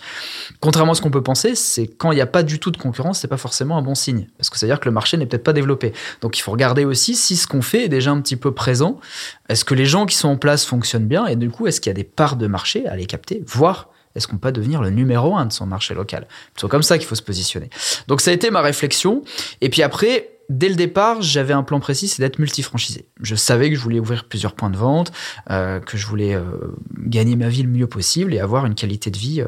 Contrairement 0.60 0.92
à 0.92 0.94
ce 0.94 1.02
qu'on 1.02 1.10
peut 1.10 1.22
penser, 1.22 1.56
c'est 1.56 1.88
quand 1.88 2.12
il 2.12 2.14
n'y 2.14 2.20
a 2.20 2.26
pas 2.26 2.44
du 2.44 2.60
tout 2.60 2.70
de 2.70 2.76
concurrence, 2.76 3.18
c'est 3.18 3.28
pas 3.28 3.36
forcément 3.36 3.76
un 3.76 3.82
bon 3.82 3.96
signe, 3.96 4.28
parce 4.38 4.48
que 4.48 4.58
c'est 4.58 4.66
à 4.66 4.68
dire 4.68 4.80
que 4.80 4.88
le 4.88 4.94
marché 4.94 5.16
n'est 5.16 5.26
peut-être 5.26 5.44
pas 5.44 5.52
développé. 5.52 5.92
Donc 6.20 6.38
il 6.38 6.42
faut 6.42 6.52
regarder 6.52 6.84
aussi 6.84 7.16
si 7.16 7.36
ce 7.36 7.48
qu'on 7.48 7.62
fait 7.62 7.86
est 7.86 7.88
déjà 7.88 8.12
un 8.12 8.20
petit 8.20 8.36
peu 8.36 8.52
présent. 8.52 9.00
Est-ce 9.48 9.64
que 9.64 9.74
les 9.74 9.86
gens 9.86 10.06
qui 10.06 10.16
sont 10.16 10.28
en 10.28 10.36
place 10.36 10.64
fonctionnent 10.64 11.08
bien, 11.08 11.26
et 11.26 11.34
du 11.34 11.50
coup, 11.50 11.66
est-ce 11.66 11.80
qu'il 11.80 11.90
y 11.90 11.94
a 11.94 11.94
des 11.94 12.04
parts 12.04 12.36
de 12.36 12.46
marché 12.46 12.86
à 12.86 12.94
les 12.94 13.06
capter, 13.06 13.42
voire 13.46 13.88
est-ce 14.14 14.28
qu'on 14.28 14.38
peut 14.38 14.52
devenir 14.52 14.82
le 14.82 14.90
numéro 14.90 15.36
un 15.36 15.46
de 15.46 15.52
son 15.52 15.66
marché 15.66 15.94
local? 15.94 16.26
C'est 16.56 16.68
comme 16.68 16.82
ça 16.82 16.98
qu'il 16.98 17.06
faut 17.06 17.14
se 17.14 17.22
positionner. 17.22 17.70
Donc 18.06 18.20
ça 18.20 18.30
a 18.30 18.34
été 18.34 18.50
ma 18.50 18.60
réflexion. 18.60 19.22
Et 19.60 19.68
puis 19.68 19.82
après, 19.82 20.33
dès 20.48 20.68
le 20.68 20.74
départ, 20.74 21.22
j'avais 21.22 21.52
un 21.52 21.62
plan 21.62 21.80
précis, 21.80 22.08
c'est 22.08 22.22
d'être 22.22 22.38
multifranchisé. 22.38 23.06
Je 23.20 23.34
savais 23.34 23.70
que 23.70 23.76
je 23.76 23.80
voulais 23.80 24.00
ouvrir 24.00 24.24
plusieurs 24.24 24.54
points 24.54 24.70
de 24.70 24.76
vente, 24.76 25.12
euh, 25.50 25.80
que 25.80 25.96
je 25.96 26.06
voulais 26.06 26.34
euh, 26.34 26.42
gagner 26.98 27.36
ma 27.36 27.48
vie 27.48 27.62
le 27.62 27.68
mieux 27.68 27.86
possible 27.86 28.34
et 28.34 28.40
avoir 28.40 28.66
une 28.66 28.74
qualité 28.74 29.10
de 29.10 29.18
vie, 29.18 29.44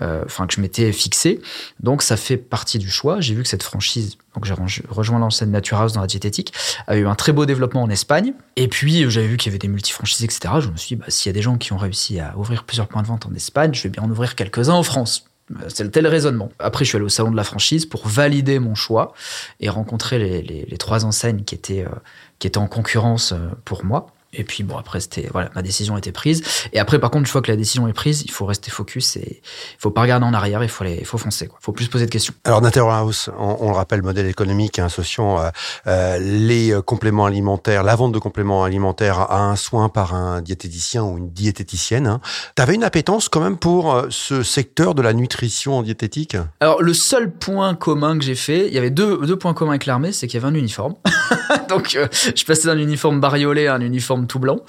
euh, 0.00 0.22
enfin 0.24 0.46
que 0.46 0.54
je 0.54 0.60
m'étais 0.60 0.92
fixé. 0.92 1.40
Donc 1.80 2.02
ça 2.02 2.16
fait 2.16 2.36
partie 2.36 2.78
du 2.78 2.90
choix. 2.90 3.20
J'ai 3.20 3.34
vu 3.34 3.42
que 3.42 3.48
cette 3.48 3.62
franchise, 3.62 4.16
donc 4.34 4.44
j'ai 4.44 4.54
rejoint 4.88 5.18
l'enseigne 5.18 5.50
Nature 5.50 5.78
House 5.78 5.92
dans 5.92 6.00
la 6.00 6.06
diététique, 6.06 6.52
a 6.86 6.96
eu 6.96 7.06
un 7.06 7.14
très 7.14 7.32
beau 7.32 7.46
développement 7.46 7.82
en 7.82 7.90
Espagne. 7.90 8.32
Et 8.56 8.68
puis 8.68 9.10
j'avais 9.10 9.26
vu 9.26 9.36
qu'il 9.36 9.50
y 9.50 9.52
avait 9.52 9.58
des 9.58 9.68
multifranchisés, 9.68 10.24
etc. 10.24 10.54
Je 10.60 10.68
me 10.68 10.76
suis 10.76 10.96
dit, 10.96 10.96
bah, 10.96 11.06
s'il 11.08 11.28
y 11.28 11.30
a 11.30 11.34
des 11.34 11.42
gens 11.42 11.56
qui 11.56 11.72
ont 11.72 11.78
réussi 11.78 12.20
à 12.20 12.36
ouvrir 12.36 12.64
plusieurs 12.64 12.88
points 12.88 13.02
de 13.02 13.08
vente 13.08 13.26
en 13.26 13.34
Espagne, 13.34 13.74
je 13.74 13.82
vais 13.82 13.88
bien 13.90 14.02
en 14.02 14.10
ouvrir 14.10 14.34
quelques-uns 14.34 14.74
en 14.74 14.82
France. 14.82 15.27
C'est 15.68 15.84
le 15.84 15.90
tel 15.90 16.06
raisonnement. 16.06 16.50
Après, 16.58 16.84
je 16.84 16.90
suis 16.90 16.96
allé 16.96 17.04
au 17.04 17.10
salon 17.10 17.30
de 17.30 17.36
la 17.36 17.44
franchise 17.44 17.86
pour 17.86 18.06
valider 18.06 18.58
mon 18.58 18.74
choix 18.74 19.14
et 19.60 19.68
rencontrer 19.68 20.18
les, 20.42 20.78
trois 20.78 21.04
enseignes 21.04 21.44
qui 21.44 21.54
étaient, 21.54 21.84
euh, 21.84 21.90
qui 22.38 22.46
étaient 22.46 22.58
en 22.58 22.68
concurrence 22.68 23.32
euh, 23.32 23.48
pour 23.64 23.84
moi. 23.84 24.08
Et 24.34 24.44
puis 24.44 24.62
bon 24.62 24.76
après 24.76 25.00
c'était 25.00 25.26
voilà 25.32 25.48
ma 25.54 25.62
décision 25.62 25.96
était 25.96 26.12
prise 26.12 26.42
et 26.74 26.78
après 26.78 26.98
par 26.98 27.10
contre 27.10 27.20
une 27.20 27.26
fois 27.26 27.40
que 27.40 27.50
la 27.50 27.56
décision 27.56 27.88
est 27.88 27.94
prise 27.94 28.24
il 28.26 28.30
faut 28.30 28.44
rester 28.44 28.70
focus 28.70 29.16
et 29.16 29.40
il 29.40 29.80
faut 29.80 29.90
pas 29.90 30.02
regarder 30.02 30.26
en 30.26 30.34
arrière 30.34 30.62
il 30.62 30.68
faut 30.68 30.84
aller 30.84 30.98
il 31.00 31.06
faut 31.06 31.16
foncer 31.16 31.46
quoi 31.46 31.58
faut 31.62 31.72
plus 31.72 31.86
se 31.86 31.90
poser 31.90 32.04
de 32.04 32.10
questions. 32.10 32.34
Alors 32.44 32.62
House 32.90 33.30
on, 33.38 33.56
on, 33.60 33.70
le 33.70 33.76
rappelle 33.76 34.02
modèle 34.02 34.26
économique 34.26 34.78
associant 34.80 35.40
euh, 35.40 35.48
euh, 35.86 36.18
les 36.18 36.74
euh, 36.74 36.82
compléments 36.82 37.24
alimentaires 37.24 37.82
la 37.82 37.96
vente 37.96 38.12
de 38.12 38.18
compléments 38.18 38.64
alimentaires 38.64 39.18
à 39.18 39.44
un 39.44 39.56
soin 39.56 39.88
par 39.88 40.14
un 40.14 40.42
diététicien 40.42 41.04
ou 41.04 41.16
une 41.16 41.30
diététicienne. 41.30 42.06
Hein. 42.06 42.20
Tu 42.54 42.62
avais 42.62 42.74
une 42.74 42.84
appétence 42.84 43.30
quand 43.30 43.40
même 43.40 43.56
pour 43.56 43.94
euh, 43.94 44.08
ce 44.10 44.42
secteur 44.42 44.94
de 44.94 45.00
la 45.00 45.14
nutrition 45.14 45.78
en 45.78 45.82
diététique? 45.82 46.36
Alors 46.60 46.82
le 46.82 46.92
seul 46.92 47.32
point 47.32 47.74
commun 47.74 48.18
que 48.18 48.24
j'ai 48.24 48.34
fait 48.34 48.68
il 48.68 48.74
y 48.74 48.78
avait 48.78 48.90
deux, 48.90 49.26
deux 49.26 49.38
points 49.38 49.54
communs 49.54 49.72
avec 49.72 49.86
l'armée 49.86 50.12
c'est 50.12 50.26
qu'il 50.26 50.38
y 50.38 50.44
avait 50.44 50.54
un 50.54 50.58
uniforme 50.58 50.96
donc 51.70 51.96
je 51.96 52.44
passais 52.44 52.66
d'un 52.66 52.78
uniforme 52.78 53.20
bariolé 53.20 53.68
à 53.68 53.74
un 53.74 53.80
uniforme 53.80 54.17
tout 54.26 54.38
blanc. 54.38 54.60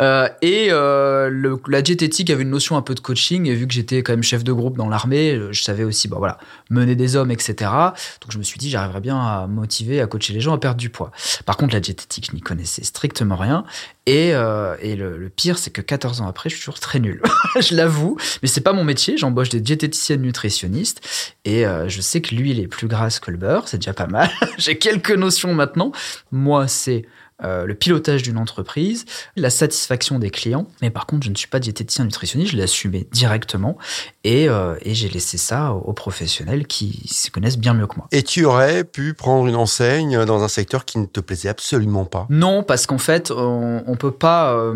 Euh, 0.00 0.28
et 0.42 0.68
euh, 0.70 1.56
la 1.68 1.82
diététique 1.82 2.30
avait 2.30 2.42
une 2.42 2.50
notion 2.50 2.76
un 2.76 2.82
peu 2.82 2.94
de 2.94 3.00
coaching. 3.00 3.46
Et 3.46 3.54
vu 3.54 3.66
que 3.66 3.74
j'étais 3.74 4.02
quand 4.02 4.12
même 4.12 4.22
chef 4.22 4.44
de 4.44 4.52
groupe 4.52 4.76
dans 4.76 4.88
l'armée, 4.88 5.32
euh, 5.32 5.52
je 5.52 5.62
savais 5.62 5.84
aussi, 5.84 6.08
bon 6.08 6.18
voilà, 6.18 6.38
mener 6.70 6.96
des 6.96 7.16
hommes, 7.16 7.30
etc. 7.30 7.70
Donc 8.20 8.30
je 8.30 8.38
me 8.38 8.42
suis 8.42 8.58
dit, 8.58 8.70
j'arriverais 8.70 9.00
bien 9.00 9.18
à 9.18 9.46
motiver, 9.46 10.00
à 10.00 10.06
coacher 10.06 10.32
les 10.32 10.40
gens 10.40 10.54
à 10.54 10.58
perdre 10.58 10.78
du 10.78 10.90
poids. 10.90 11.10
Par 11.44 11.56
contre, 11.56 11.74
la 11.74 11.80
diététique, 11.80 12.28
je 12.30 12.34
n'y 12.34 12.40
connaissais 12.40 12.84
strictement 12.84 13.36
rien. 13.36 13.64
Et, 14.08 14.28
et 14.28 14.94
le, 14.94 15.32
pire, 15.34 15.58
c'est 15.58 15.70
que 15.70 15.80
14 15.80 16.20
ans 16.20 16.28
après, 16.28 16.48
je 16.48 16.54
suis 16.54 16.64
toujours 16.64 16.78
très 16.78 17.00
nul. 17.00 17.20
je 17.60 17.74
l'avoue, 17.74 18.16
mais 18.40 18.48
c'est 18.48 18.60
pas 18.60 18.72
mon 18.72 18.84
métier. 18.84 19.16
J'embauche 19.16 19.48
des 19.48 19.60
diététiciennes 19.60 20.22
nutritionnistes 20.22 21.00
et 21.44 21.64
je 21.64 22.00
sais 22.00 22.20
que 22.20 22.32
l'huile 22.32 22.60
est 22.60 22.68
plus 22.68 22.86
grasse 22.86 23.18
que 23.18 23.32
le 23.32 23.36
beurre. 23.36 23.66
C'est 23.66 23.78
déjà 23.78 23.94
pas 23.94 24.06
mal. 24.06 24.30
J'ai 24.58 24.78
quelques 24.78 25.10
notions 25.10 25.54
maintenant. 25.54 25.90
Moi, 26.30 26.68
c'est 26.68 27.04
euh, 27.44 27.66
le 27.66 27.74
pilotage 27.74 28.22
d'une 28.22 28.38
entreprise, 28.38 29.04
la 29.36 29.50
satisfaction 29.50 30.18
des 30.18 30.30
clients. 30.30 30.66
Mais 30.80 30.88
par 30.88 31.04
contre, 31.04 31.26
je 31.26 31.30
ne 31.30 31.34
suis 31.34 31.48
pas 31.48 31.58
diététicien 31.58 32.06
nutritionniste, 32.06 32.52
je 32.52 32.56
l'ai 32.56 32.62
assumé 32.62 33.06
directement 33.12 33.76
et, 34.24 34.48
euh, 34.48 34.74
et 34.80 34.94
j'ai 34.94 35.10
laissé 35.10 35.36
ça 35.36 35.72
aux, 35.72 35.92
professionnels 35.92 36.66
qui 36.66 37.02
se 37.10 37.30
connaissent 37.30 37.58
bien 37.58 37.74
mieux 37.74 37.86
que 37.86 37.96
moi. 37.96 38.06
Et 38.10 38.22
tu 38.22 38.46
aurais 38.46 38.84
pu 38.84 39.12
prendre 39.12 39.46
une 39.46 39.56
enseigne 39.56 40.24
dans 40.24 40.42
un 40.42 40.48
secteur 40.48 40.86
qui 40.86 40.98
ne 40.98 41.04
te 41.04 41.20
plaisait 41.20 41.50
absolument 41.50 42.06
pas? 42.06 42.26
Non, 42.30 42.62
parce 42.62 42.86
qu'en 42.86 42.98
fait, 42.98 43.30
on, 43.30 43.82
on 43.86 43.96
peut 43.96 44.12
pas. 44.12 44.54
Euh, 44.54 44.74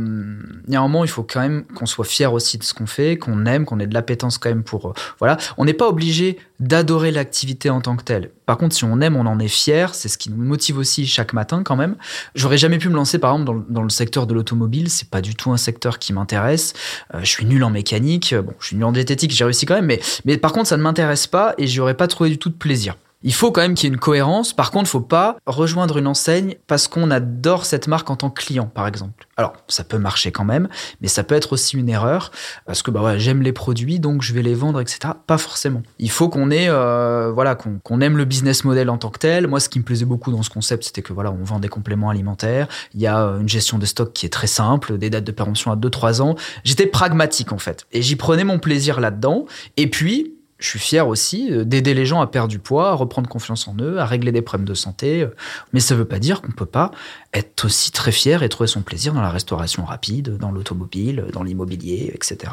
il 0.66 0.74
y 0.74 0.76
a 0.76 0.80
un 0.80 0.82
moment, 0.82 1.04
il 1.04 1.10
faut 1.10 1.22
quand 1.22 1.40
même 1.40 1.64
qu'on 1.74 1.86
soit 1.86 2.04
fier 2.04 2.32
aussi 2.32 2.58
de 2.58 2.64
ce 2.64 2.74
qu'on 2.74 2.86
fait, 2.86 3.16
qu'on 3.16 3.46
aime, 3.46 3.64
qu'on 3.64 3.80
ait 3.80 3.86
de 3.86 3.94
l'appétence 3.94 4.36
quand 4.36 4.50
même 4.50 4.64
pour. 4.64 4.92
voilà, 5.18 5.38
on 5.56 5.64
n'est 5.64 5.74
pas 5.74 5.88
obligé 5.88 6.38
d'adorer 6.58 7.10
l'activité 7.10 7.70
en 7.70 7.80
tant 7.80 7.96
que 7.96 8.04
telle. 8.04 8.30
Par 8.50 8.58
contre, 8.58 8.74
si 8.74 8.82
on 8.82 9.00
aime, 9.00 9.14
on 9.14 9.26
en 9.26 9.38
est 9.38 9.46
fier. 9.46 9.94
C'est 9.94 10.08
ce 10.08 10.18
qui 10.18 10.28
nous 10.28 10.44
motive 10.44 10.76
aussi 10.76 11.06
chaque 11.06 11.34
matin 11.34 11.62
quand 11.62 11.76
même. 11.76 11.94
J'aurais 12.34 12.58
jamais 12.58 12.78
pu 12.78 12.88
me 12.88 12.96
lancer 12.96 13.20
par 13.20 13.32
exemple 13.32 13.62
dans 13.68 13.84
le, 13.84 13.88
secteur 13.90 14.26
de 14.26 14.34
l'automobile. 14.34 14.90
C'est 14.90 15.08
pas 15.08 15.20
du 15.20 15.36
tout 15.36 15.52
un 15.52 15.56
secteur 15.56 16.00
qui 16.00 16.12
m'intéresse. 16.12 16.72
Euh, 17.14 17.20
je 17.22 17.28
suis 17.28 17.46
nul 17.46 17.62
en 17.62 17.70
mécanique. 17.70 18.34
Bon, 18.34 18.52
je 18.58 18.66
suis 18.66 18.74
nul 18.74 18.86
en 18.86 18.90
diététique. 18.90 19.30
J'ai 19.30 19.44
réussi 19.44 19.66
quand 19.66 19.76
même, 19.76 19.86
mais 19.86 20.00
mais 20.24 20.36
par 20.36 20.52
contre, 20.52 20.66
ça 20.66 20.76
ne 20.76 20.82
m'intéresse 20.82 21.28
pas 21.28 21.54
et 21.58 21.68
j'y 21.68 21.78
aurais 21.78 21.94
pas 21.94 22.08
trouvé 22.08 22.28
du 22.28 22.38
tout 22.38 22.48
de 22.48 22.56
plaisir. 22.56 22.96
Il 23.22 23.34
faut 23.34 23.52
quand 23.52 23.60
même 23.60 23.74
qu'il 23.74 23.88
y 23.88 23.90
ait 23.90 23.94
une 23.94 24.00
cohérence. 24.00 24.54
Par 24.54 24.70
contre, 24.70 24.88
faut 24.88 25.00
pas 25.00 25.36
rejoindre 25.44 25.98
une 25.98 26.06
enseigne 26.06 26.56
parce 26.66 26.88
qu'on 26.88 27.10
adore 27.10 27.66
cette 27.66 27.86
marque 27.86 28.08
en 28.08 28.16
tant 28.16 28.30
que 28.30 28.42
client, 28.42 28.64
par 28.66 28.86
exemple. 28.86 29.26
Alors, 29.36 29.52
ça 29.68 29.84
peut 29.84 29.98
marcher 29.98 30.32
quand 30.32 30.44
même, 30.44 30.68
mais 31.02 31.08
ça 31.08 31.22
peut 31.22 31.34
être 31.34 31.52
aussi 31.52 31.76
une 31.76 31.90
erreur 31.90 32.32
parce 32.64 32.82
que 32.82 32.90
bah 32.90 33.02
ouais, 33.02 33.18
j'aime 33.18 33.42
les 33.42 33.52
produits, 33.52 34.00
donc 34.00 34.22
je 34.22 34.32
vais 34.32 34.40
les 34.40 34.54
vendre, 34.54 34.80
etc. 34.80 35.12
Pas 35.26 35.36
forcément. 35.36 35.82
Il 35.98 36.10
faut 36.10 36.30
qu'on 36.30 36.50
ait, 36.50 36.68
euh, 36.70 37.30
voilà, 37.30 37.54
qu'on 37.56 38.00
aime 38.00 38.16
le 38.16 38.24
business 38.24 38.64
model 38.64 38.88
en 38.88 38.96
tant 38.96 39.10
que 39.10 39.18
tel. 39.18 39.46
Moi, 39.46 39.60
ce 39.60 39.68
qui 39.68 39.78
me 39.78 39.84
plaisait 39.84 40.06
beaucoup 40.06 40.32
dans 40.32 40.42
ce 40.42 40.50
concept, 40.50 40.84
c'était 40.84 41.02
que 41.02 41.12
voilà, 41.12 41.30
on 41.30 41.44
vend 41.44 41.58
des 41.58 41.68
compléments 41.68 42.08
alimentaires. 42.08 42.68
Il 42.94 43.00
y 43.02 43.06
a 43.06 43.20
euh, 43.20 43.40
une 43.40 43.48
gestion 43.48 43.78
de 43.78 43.84
stock 43.84 44.14
qui 44.14 44.24
est 44.24 44.30
très 44.30 44.46
simple, 44.46 44.96
des 44.96 45.10
dates 45.10 45.24
de 45.24 45.32
péremption 45.32 45.70
à 45.70 45.76
2-3 45.76 46.22
ans. 46.22 46.36
J'étais 46.64 46.86
pragmatique 46.86 47.52
en 47.52 47.58
fait, 47.58 47.86
et 47.92 48.00
j'y 48.00 48.16
prenais 48.16 48.44
mon 48.44 48.58
plaisir 48.58 48.98
là-dedans. 48.98 49.44
Et 49.76 49.88
puis, 49.90 50.39
je 50.60 50.68
suis 50.68 50.78
fier 50.78 51.08
aussi 51.08 51.50
euh, 51.50 51.64
d'aider 51.64 51.94
les 51.94 52.06
gens 52.06 52.20
à 52.20 52.26
perdre 52.26 52.48
du 52.48 52.58
poids, 52.58 52.90
à 52.90 52.94
reprendre 52.94 53.28
confiance 53.28 53.66
en 53.66 53.74
eux, 53.80 53.98
à 53.98 54.04
régler 54.04 54.30
des 54.30 54.42
problèmes 54.42 54.68
de 54.68 54.74
santé. 54.74 55.22
Euh. 55.22 55.34
Mais 55.72 55.80
ça 55.80 55.94
ne 55.94 56.00
veut 56.00 56.04
pas 56.04 56.18
dire 56.18 56.42
qu'on 56.42 56.52
peut 56.52 56.66
pas 56.66 56.92
être 57.32 57.64
aussi 57.64 57.90
très 57.90 58.12
fier 58.12 58.42
et 58.42 58.48
trouver 58.48 58.68
son 58.68 58.82
plaisir 58.82 59.14
dans 59.14 59.22
la 59.22 59.30
restauration 59.30 59.84
rapide, 59.84 60.36
dans 60.36 60.52
l'automobile, 60.52 61.26
dans 61.32 61.42
l'immobilier, 61.42 62.12
etc. 62.14 62.52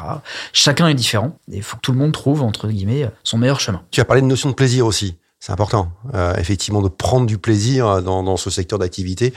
Chacun 0.52 0.88
est 0.88 0.94
différent 0.94 1.38
et 1.52 1.58
il 1.58 1.62
faut 1.62 1.76
que 1.76 1.82
tout 1.82 1.92
le 1.92 1.98
monde 1.98 2.12
trouve, 2.12 2.42
entre 2.42 2.68
guillemets, 2.68 3.08
son 3.22 3.38
meilleur 3.38 3.60
chemin. 3.60 3.82
Tu 3.90 4.00
as 4.00 4.04
parlé 4.04 4.22
de 4.22 4.26
notion 4.26 4.48
de 4.48 4.54
plaisir 4.54 4.86
aussi. 4.86 5.16
C'est 5.40 5.52
important, 5.52 5.92
euh, 6.14 6.34
effectivement, 6.36 6.82
de 6.82 6.88
prendre 6.88 7.26
du 7.26 7.38
plaisir 7.38 8.02
dans, 8.02 8.24
dans 8.24 8.36
ce 8.36 8.50
secteur 8.50 8.78
d'activité, 8.78 9.32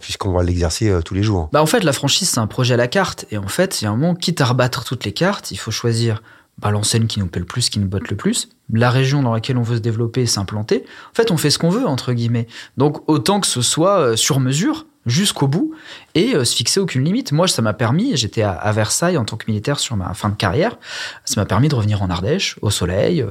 puisqu'on 0.00 0.32
va 0.32 0.42
l'exercer 0.42 0.98
tous 1.04 1.14
les 1.14 1.22
jours. 1.22 1.48
Bah 1.52 1.62
en 1.62 1.66
fait, 1.66 1.84
la 1.84 1.92
franchise, 1.92 2.28
c'est 2.28 2.40
un 2.40 2.48
projet 2.48 2.74
à 2.74 2.76
la 2.76 2.88
carte. 2.88 3.26
Et 3.30 3.38
en 3.38 3.46
fait, 3.46 3.80
il 3.80 3.84
y 3.84 3.86
a 3.86 3.90
un 3.90 3.96
moment, 3.96 4.14
quitte 4.14 4.40
à 4.40 4.46
rebattre 4.46 4.84
toutes 4.84 5.04
les 5.04 5.12
cartes, 5.12 5.50
il 5.52 5.56
faut 5.56 5.70
choisir 5.70 6.22
bah, 6.58 6.70
l'enseigne 6.70 7.06
qui 7.06 7.20
nous 7.20 7.26
plaît 7.26 7.40
le 7.40 7.46
plus, 7.46 7.70
qui 7.70 7.78
nous 7.78 7.88
botte 7.88 8.10
le 8.10 8.16
plus, 8.16 8.48
la 8.72 8.90
région 8.90 9.22
dans 9.22 9.32
laquelle 9.32 9.56
on 9.56 9.62
veut 9.62 9.76
se 9.76 9.82
développer 9.82 10.22
et 10.22 10.26
s'implanter. 10.26 10.84
En 11.10 11.14
fait, 11.14 11.30
on 11.30 11.36
fait 11.36 11.50
ce 11.50 11.58
qu'on 11.58 11.70
veut, 11.70 11.86
entre 11.86 12.12
guillemets. 12.12 12.46
Donc, 12.76 13.08
autant 13.08 13.40
que 13.40 13.46
ce 13.46 13.62
soit 13.62 13.98
euh, 13.98 14.16
sur 14.16 14.40
mesure, 14.40 14.86
jusqu'au 15.08 15.48
bout 15.48 15.72
et 16.14 16.32
se 16.44 16.56
fixer 16.56 16.80
aucune 16.80 17.04
limite. 17.04 17.32
Moi, 17.32 17.48
ça 17.48 17.62
m'a 17.62 17.72
permis, 17.72 18.16
j'étais 18.16 18.42
à, 18.42 18.72
Versailles 18.72 19.16
en 19.16 19.24
tant 19.24 19.36
que 19.36 19.44
militaire 19.48 19.78
sur 19.78 19.96
ma 19.96 20.14
fin 20.14 20.28
de 20.28 20.34
carrière, 20.34 20.76
ça 21.24 21.40
m'a 21.40 21.46
permis 21.46 21.68
de 21.68 21.74
revenir 21.74 22.02
en 22.02 22.10
Ardèche, 22.10 22.56
au 22.62 22.70
soleil, 22.70 23.24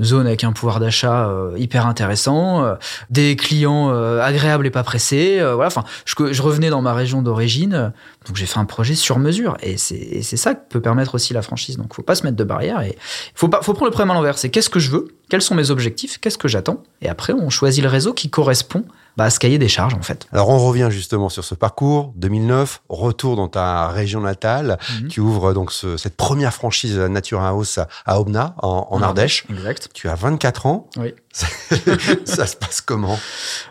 zone 0.00 0.26
avec 0.26 0.44
un 0.44 0.52
pouvoir 0.52 0.80
d'achat 0.80 1.30
hyper 1.56 1.86
intéressant, 1.86 2.76
des 3.10 3.36
clients 3.36 3.90
agréables 4.20 4.66
et 4.66 4.70
pas 4.70 4.82
pressés. 4.82 5.38
voilà, 5.40 5.66
enfin, 5.66 5.84
je, 6.04 6.32
je, 6.32 6.42
revenais 6.42 6.70
dans 6.70 6.82
ma 6.82 6.94
région 6.94 7.22
d'origine, 7.22 7.92
donc 8.26 8.36
j'ai 8.36 8.46
fait 8.46 8.58
un 8.58 8.64
projet 8.64 8.94
sur 8.94 9.18
mesure 9.18 9.56
et 9.62 9.76
c'est 9.76 10.36
ça 10.36 10.54
que 10.54 10.60
peut 10.68 10.80
permettre 10.80 11.14
aussi 11.14 11.32
la 11.32 11.42
franchise. 11.42 11.76
Donc, 11.76 11.94
faut 11.94 12.02
pas 12.02 12.14
se 12.14 12.24
mettre 12.24 12.36
de 12.36 12.44
barrière 12.44 12.80
et 12.80 12.96
faut 13.34 13.50
faut 13.62 13.74
prendre 13.74 13.86
le 13.86 13.90
problème 13.90 14.10
à 14.10 14.14
l'envers. 14.14 14.38
C'est 14.38 14.50
qu'est-ce 14.50 14.70
que 14.70 14.78
je 14.78 14.90
veux, 14.90 15.08
quels 15.28 15.42
sont 15.42 15.54
mes 15.54 15.70
objectifs, 15.70 16.18
qu'est-ce 16.18 16.38
que 16.38 16.48
j'attends, 16.48 16.82
et 17.00 17.08
après 17.08 17.32
on 17.32 17.50
choisit 17.50 17.82
le 17.82 17.88
réseau 17.88 18.12
qui 18.12 18.30
correspond 18.30 18.84
bah, 19.16 19.30
ce 19.30 19.38
cahier 19.38 19.58
des 19.58 19.68
charges 19.68 19.94
en 19.94 20.02
fait. 20.02 20.26
Alors 20.32 20.48
on 20.48 20.58
revient 20.58 20.88
justement 20.90 21.28
sur 21.28 21.44
ce 21.44 21.54
parcours 21.54 22.12
2009, 22.16 22.82
retour 22.88 23.36
dans 23.36 23.48
ta 23.48 23.88
région 23.88 24.20
natale, 24.20 24.78
mhm. 25.00 25.08
tu 25.08 25.20
ouvres 25.20 25.52
donc 25.52 25.72
cette 25.72 26.16
première 26.16 26.54
franchise 26.54 26.98
Nature 26.98 27.42
House 27.42 27.78
à, 28.06 28.20
Obna 28.20 28.54
en, 28.62 29.00
Ardèche. 29.02 29.46
Exact. 29.50 29.90
Tu 29.94 30.08
as 30.08 30.14
24 30.14 30.66
ans. 30.66 30.88
Oui. 30.96 31.14
ça 31.32 32.46
se 32.46 32.56
passe 32.56 32.80
comment? 32.80 33.18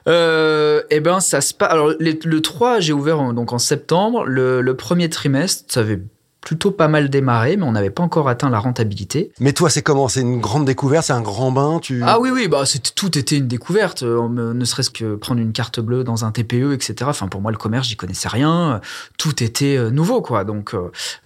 Euh, 0.08 0.82
Eh 0.90 1.00
ben 1.00 1.20
ça 1.20 1.42
se 1.42 1.54
passe. 1.54 1.72
Alors 1.72 1.92
le 2.00 2.40
3 2.40 2.80
j'ai 2.80 2.94
ouvert 2.94 3.20
en, 3.20 3.34
donc 3.34 3.54
en 3.54 3.60
septembre. 3.60 4.26
Le, 4.26 4.62
le 4.62 4.76
premier 4.76 5.10
trimestre 5.10 5.72
ça 5.74 5.82
avait 5.82 6.02
plutôt 6.42 6.72
pas 6.72 6.88
mal 6.88 7.10
démarré, 7.10 7.56
mais 7.56 7.64
on 7.64 7.72
n'avait 7.72 7.92
pas 7.92 8.02
encore 8.02 8.28
atteint 8.28 8.50
la 8.50 8.58
rentabilité. 8.58 9.32
Mais 9.40 9.54
toi, 9.54 9.70
c'est 9.70 9.84
comment? 9.84 10.08
C'est 10.08 10.22
une 10.22 10.42
grande 10.42 10.66
découverte? 10.66 11.06
C'est 11.06 11.14
un 11.14 11.22
grand 11.22 11.52
bain? 11.52 11.80
Tu... 11.80 12.02
Ah 12.04 12.20
oui, 12.20 12.32
oui, 12.32 12.48
bah, 12.48 12.64
tout 12.96 13.18
était 13.18 13.38
une 13.38 13.48
découverte. 13.48 14.02
Euh, 14.02 14.28
ne 14.28 14.66
serait-ce 14.66 14.90
que 14.90 15.16
prendre 15.16 15.40
une 15.40 15.54
carte 15.54 15.80
bleue 15.80 16.04
dans 16.04 16.26
un 16.26 16.32
TPE, 16.32 16.74
etc. 16.74 16.96
Enfin, 17.06 17.28
pour 17.28 17.42
moi, 17.42 17.52
le 17.52 17.58
commerce, 17.58 17.88
j'y 17.88 17.96
connaissais 17.96 18.28
rien. 18.28 18.82
Tout 19.20 19.44
était 19.44 19.78
euh, 19.78 19.92
nouveau, 19.92 20.22
quoi. 20.22 20.44
Donc, 20.44 20.76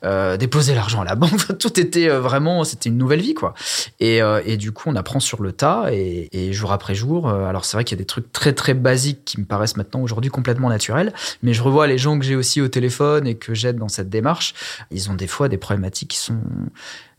euh, 0.04 0.38
déposer 0.38 0.76
l'argent 0.76 1.02
à 1.02 1.06
la 1.06 1.16
banque, 1.16 1.58
tout 1.60 1.80
était 1.80 2.10
vraiment... 2.10 2.66
C'était 2.66 2.90
une 2.90 2.98
nouvelle 2.98 3.22
vie, 3.22 3.36
quoi. 3.36 3.54
Et, 4.02 4.20
et, 4.46 4.58
du 4.58 4.74
coup, 4.74 4.90
on 4.90 4.96
apprend 4.96 5.22
sur 5.22 5.42
le 5.42 5.54
tas 5.54 5.86
et, 5.92 6.28
et 6.34 6.52
jour 6.52 6.74
après 6.74 6.94
jour. 6.94 7.30
alors, 7.30 7.64
c'est 7.64 7.78
vrai 7.78 7.86
qu'il 7.86 7.98
y 7.98 8.00
a 8.00 8.04
des 8.04 8.06
trucs 8.06 8.34
très, 8.34 8.52
très 8.52 8.74
basiques 8.74 9.24
qui 9.24 9.40
me 9.40 9.46
paraissent 9.46 9.78
maintenant 9.78 10.02
aujourd'hui 10.02 10.30
complètement 10.30 10.70
naturels. 10.70 11.14
Mais 11.42 11.54
je 11.54 11.64
revois 11.64 11.88
les 11.88 11.98
gens 11.98 12.20
que 12.20 12.26
j'ai 12.26 12.36
aussi 12.36 12.60
au 12.60 12.68
téléphone 12.68 13.28
et 13.28 13.36
que 13.36 13.54
j'aide 13.54 13.78
dans 13.78 13.88
cette 13.88 14.10
démarche. 14.10 14.54
Ils 14.92 15.05
ont 15.10 15.16
des 15.16 15.28
fois 15.28 15.50
des 15.50 15.58
problématiques 15.58 16.12
qui 16.12 16.18
sont 16.18 16.40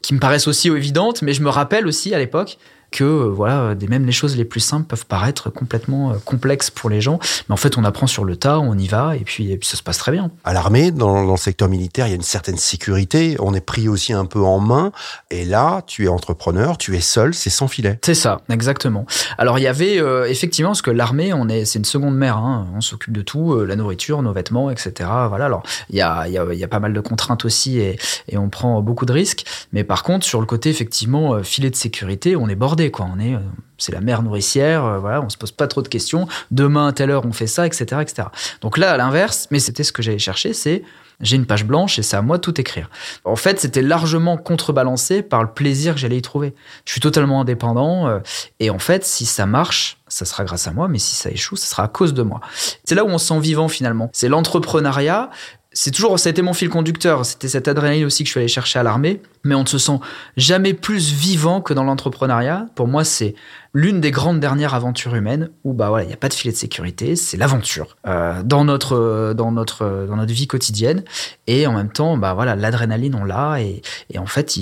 qui 0.03 0.15
me 0.15 0.21
paraissent 0.21 0.47
aussi 0.47 0.69
évidentes, 0.69 1.23
mais 1.23 1.33
je 1.33 1.43
me 1.43 1.49
rappelle 1.49 1.87
aussi 1.87 2.15
à 2.15 2.19
l'époque 2.19 2.59
que 2.91 3.05
euh, 3.05 3.31
voilà, 3.31 3.75
des, 3.75 3.89
même 3.89 4.07
les 4.07 4.13
choses 4.13 4.37
les 4.37 4.45
plus 4.45 4.61
simples 4.61 4.87
peuvent 4.87 5.07
paraître 5.07 5.51
complètement 5.51 6.13
euh, 6.13 6.15
complexes 6.25 6.71
pour 6.71 6.91
les 6.91 7.01
gens. 7.01 7.19
Mais 7.49 7.53
en 7.53 7.57
fait, 7.57 7.77
on 7.79 7.85
apprend 7.85 8.07
sur 8.07 8.25
le 8.25 8.37
tas, 8.37 8.59
on 8.59 8.77
y 8.77 8.87
va, 8.87 9.17
et 9.17 9.21
puis, 9.21 9.51
et 9.51 9.57
puis 9.57 9.69
ça 9.69 9.77
se 9.77 9.83
passe 9.83 9.99
très 9.99 10.13
bien. 10.13 10.31
À 10.45 10.53
l'armée, 10.53 10.91
dans, 10.91 11.25
dans, 11.25 11.33
le 11.33 11.37
secteur 11.37 11.69
militaire, 11.69 12.07
il 12.07 12.11
y 12.11 12.13
a 12.13 12.17
une 12.17 12.23
certaine 12.23 12.57
sécurité. 12.57 13.37
On 13.41 13.55
est 13.55 13.61
pris 13.61 13.89
aussi 13.89 14.13
un 14.13 14.25
peu 14.25 14.41
en 14.41 14.61
main. 14.61 14.93
Et 15.31 15.45
là, 15.45 15.83
tu 15.87 16.05
es 16.05 16.09
entrepreneur, 16.09 16.79
tu 16.79 16.97
es 16.97 17.01
seul, 17.01 17.35
c'est 17.35 17.51
sans 17.51 17.69
filet. 17.69 17.99
C'est 18.05 18.15
ça, 18.15 18.41
exactement. 18.49 19.07
Alors, 19.39 19.59
il 19.59 19.63
y 19.63 19.67
avait 19.67 19.99
euh, 19.99 20.29
effectivement, 20.29 20.71
parce 20.71 20.83
que 20.83 20.91
l'armée, 20.91 21.33
on 21.33 21.49
est, 21.49 21.65
c'est 21.65 21.79
une 21.79 21.85
seconde 21.85 22.17
mère. 22.17 22.37
Hein, 22.37 22.69
on 22.75 22.81
s'occupe 22.81 23.13
de 23.13 23.23
tout, 23.23 23.65
la 23.65 23.77
nourriture, 23.77 24.23
nos 24.23 24.33
vêtements, 24.33 24.71
etc. 24.71 24.93
Voilà. 25.29 25.47
Alors, 25.47 25.63
il 25.91 25.97
y 25.97 26.03
a, 26.03 26.29
y, 26.29 26.39
a, 26.39 26.53
y 26.53 26.65
a 26.65 26.69
pas 26.69 26.81
mal 26.81 26.93
de 26.93 27.01
contraintes 27.01 27.45
aussi, 27.45 27.79
et, 27.79 27.99
et 28.29 28.39
on 28.39 28.49
prend 28.49 28.81
beaucoup 28.83 29.07
de 29.07 29.13
risques. 29.13 29.45
Mais 29.73 29.85
par 29.85 30.03
contre, 30.03 30.25
sur 30.25 30.41
le 30.41 30.47
côté 30.47 30.71
effectivement 30.71 31.43
filet 31.43 31.71
de 31.71 31.77
sécurité, 31.77 32.37
on 32.37 32.49
est 32.49 32.55
bordé 32.55 32.76
quoi. 32.91 33.07
On 33.13 33.19
est, 33.19 33.35
euh, 33.35 33.41
c'est 33.79 33.93
la 33.93 34.01
mère 34.01 34.23
nourricière, 34.23 34.85
euh, 34.85 34.99
voilà, 34.99 35.23
on 35.23 35.29
se 35.29 35.37
pose 35.37 35.53
pas 35.53 35.67
trop 35.67 35.83
de 35.83 35.89
questions. 35.89 36.29
Demain 36.51 36.89
à 36.89 36.93
telle 36.93 37.11
heure 37.11 37.25
on 37.27 37.33
fait 37.33 37.47
ça, 37.47 37.67
etc., 37.67 38.01
etc. 38.01 38.29
Donc 38.61 38.79
là, 38.79 38.93
à 38.93 38.97
l'inverse, 38.97 39.49
mais 39.51 39.59
c'était 39.59 39.85
ce 39.85 39.93
que 39.93 40.03
j'allais 40.03 40.19
chercher, 40.19 40.53
c'est 40.53 40.83
j'ai 41.21 41.37
une 41.37 41.47
page 41.47 41.65
blanche 41.65 41.99
et 41.99 42.03
c'est 42.03 42.17
à 42.17 42.23
moi 42.23 42.37
de 42.37 42.43
tout 42.43 42.61
écrire. 42.61 42.91
En 43.25 43.37
fait, 43.37 43.59
c'était 43.61 43.83
largement 43.83 44.37
contrebalancé 44.37 45.23
par 45.23 45.43
le 45.43 45.49
plaisir 45.51 45.95
que 45.95 46.01
j'allais 46.01 46.19
y 46.19 46.23
trouver. 46.23 46.55
Je 46.85 46.93
suis 46.93 47.01
totalement 47.01 47.41
indépendant 47.41 48.07
euh, 48.07 48.19
et 48.61 48.71
en 48.71 48.79
fait, 48.79 49.05
si 49.05 49.25
ça 49.25 49.47
marche, 49.47 49.99
ça 50.09 50.25
sera 50.25 50.45
grâce 50.45 50.67
à 50.67 50.73
moi, 50.73 50.89
mais 50.89 50.99
si 50.99 51.17
ça 51.17 51.31
échoue, 51.31 51.57
ça 51.57 51.67
sera 51.67 51.85
à 51.85 51.89
cause 51.89 52.15
de 52.15 52.23
moi. 52.23 52.41
C'est 52.85 52.95
là 52.95 53.05
où 53.05 53.09
on 53.09 53.19
se 53.19 53.27
sent 53.29 53.41
vivant 53.41 53.69
finalement. 53.69 54.11
C'est 54.13 54.29
l'entrepreneuriat. 54.29 55.31
C'est 55.73 55.91
toujours, 55.91 56.19
ça 56.19 56.29
a 56.29 56.31
été 56.31 56.43
mon 56.43 56.55
fil 56.55 56.71
conducteur. 56.71 57.27
C'était 57.27 57.49
cette 57.49 57.69
adrénaline 57.69 58.05
aussi 58.05 58.25
que 58.25 58.29
je 58.29 58.33
suis 58.33 58.41
allé 58.41 58.49
chercher 58.49 58.79
à 58.79 58.83
l'armée 58.83 59.21
mais 59.45 59.55
on 59.55 59.63
ne 59.63 59.69
se 59.69 59.79
sent 59.79 59.99
jamais 60.37 60.75
plus 60.75 61.13
vivant 61.13 61.61
que 61.61 61.75
dans 61.75 61.85
l'entrepreneuriat. 61.85 62.67
Pour 62.75 62.89
moi, 62.89 63.05
c'est 63.05 63.35
l'une 63.75 64.01
des 64.01 64.11
grandes 64.11 64.41
dernières 64.41 64.73
aventures 64.73 65.15
humaines 65.15 65.51
où 65.65 65.75
bah 65.75 65.91
voilà, 65.91 66.05
il 66.05 66.09
n'y 66.09 66.15
a 66.15 66.17
pas 66.17 66.31
de 66.31 66.35
filet 66.35 66.51
de 66.51 66.57
sécurité, 66.57 67.15
c'est 67.15 67.37
l'aventure 67.37 67.99
euh, 68.07 68.43
dans 68.43 68.65
notre 68.65 69.35
dans 69.37 69.53
notre 69.53 70.07
dans 70.09 70.17
notre 70.17 70.33
vie 70.33 70.47
quotidienne 70.47 71.05
et 71.47 71.67
en 71.67 71.73
même 71.73 71.91
temps 71.91 72.17
bah 72.17 72.33
voilà, 72.33 72.57
l'adrénaline 72.57 73.15
on 73.15 73.25
l'a 73.25 73.61
et, 73.61 73.83
en 74.17 74.25
fait 74.25 74.55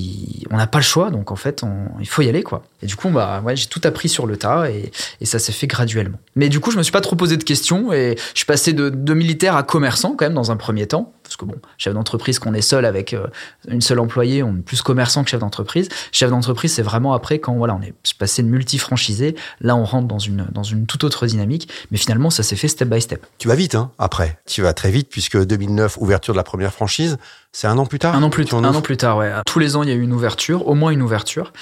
on 0.50 0.56
n'a 0.56 0.66
pas 0.66 0.78
le 0.78 0.84
choix 0.84 1.10
donc 1.10 1.30
en 1.30 1.36
fait 1.36 1.62
il 2.00 2.08
faut 2.08 2.22
y 2.22 2.28
aller 2.28 2.42
quoi. 2.42 2.64
Et 2.82 2.86
du 2.86 2.96
coup 2.96 3.08
bah 3.10 3.40
ouais, 3.44 3.54
j'ai 3.54 3.66
tout 3.66 3.80
appris 3.84 4.08
sur 4.08 4.26
le 4.26 4.36
tas 4.36 4.68
et, 4.68 4.90
et 5.20 5.26
ça 5.26 5.38
s'est 5.38 5.52
fait 5.52 5.68
graduellement. 5.68 6.18
Mais 6.36 6.48
du 6.48 6.60
coup, 6.60 6.70
je 6.70 6.78
me 6.78 6.82
suis 6.82 6.92
pas 6.92 7.00
trop 7.00 7.16
posé 7.16 7.36
de 7.36 7.44
questions 7.44 7.92
et 7.92 8.16
je 8.32 8.38
suis 8.38 8.46
passé 8.46 8.72
de, 8.72 8.88
de 8.88 9.14
militaire 9.14 9.56
à 9.56 9.62
commerçant 9.62 10.14
quand 10.16 10.26
même 10.26 10.34
dans 10.34 10.50
un 10.50 10.56
premier 10.56 10.86
temps 10.86 11.12
parce 11.24 11.36
que 11.36 11.44
bon, 11.44 11.56
chef 11.78 11.94
d'entreprise 11.94 12.38
qu'on 12.38 12.54
est 12.54 12.62
seul 12.62 12.84
avec 12.84 13.14
euh, 13.14 13.26
une 13.66 13.80
seule 13.80 13.98
employée, 13.98 14.42
on 14.42 14.56
est 14.56 14.62
plus 14.62 14.82
commerçant 14.82 15.24
que 15.24 15.30
chef 15.30 15.40
d'entreprise. 15.40 15.88
Chef 16.12 16.30
d'entreprise, 16.30 16.72
c'est 16.72 16.82
vraiment 16.82 17.14
après 17.14 17.40
quand 17.40 17.54
voilà, 17.54 17.74
on 17.74 17.82
est 17.82 17.94
passé 18.18 18.42
de 18.42 18.48
multi-franchisé, 18.48 19.34
là 19.60 19.74
on 19.74 19.84
rentre 19.84 20.06
dans 20.06 20.18
une, 20.18 20.46
dans 20.52 20.62
une 20.62 20.86
toute 20.86 21.02
autre 21.02 21.26
dynamique, 21.26 21.68
mais 21.90 21.98
finalement 21.98 22.30
ça 22.30 22.42
s'est 22.42 22.56
fait 22.56 22.68
step 22.68 22.88
by 22.88 23.00
step. 23.00 23.26
Tu 23.38 23.48
vas 23.48 23.54
vite, 23.56 23.74
hein, 23.74 23.90
après. 23.98 24.38
Tu 24.46 24.62
vas 24.62 24.74
très 24.74 24.90
vite, 24.90 25.08
puisque 25.10 25.42
2009, 25.42 25.96
ouverture 25.98 26.34
de 26.34 26.38
la 26.38 26.44
première 26.44 26.72
franchise, 26.72 27.16
c'est 27.52 27.66
un 27.66 27.78
an 27.78 27.86
plus 27.86 27.98
tard 27.98 28.14
Un 28.14 28.22
an 28.22 28.30
plus, 28.30 28.52
un 28.52 28.64
an 28.64 28.82
plus 28.82 28.96
tard, 28.96 29.16
ouais. 29.16 29.32
Tous 29.46 29.58
les 29.58 29.76
ans, 29.76 29.82
il 29.82 29.88
y 29.88 29.92
a 29.92 29.94
eu 29.94 30.02
une 30.02 30.12
ouverture, 30.12 30.66
au 30.68 30.74
moins 30.74 30.90
une 30.90 31.02
ouverture 31.02 31.52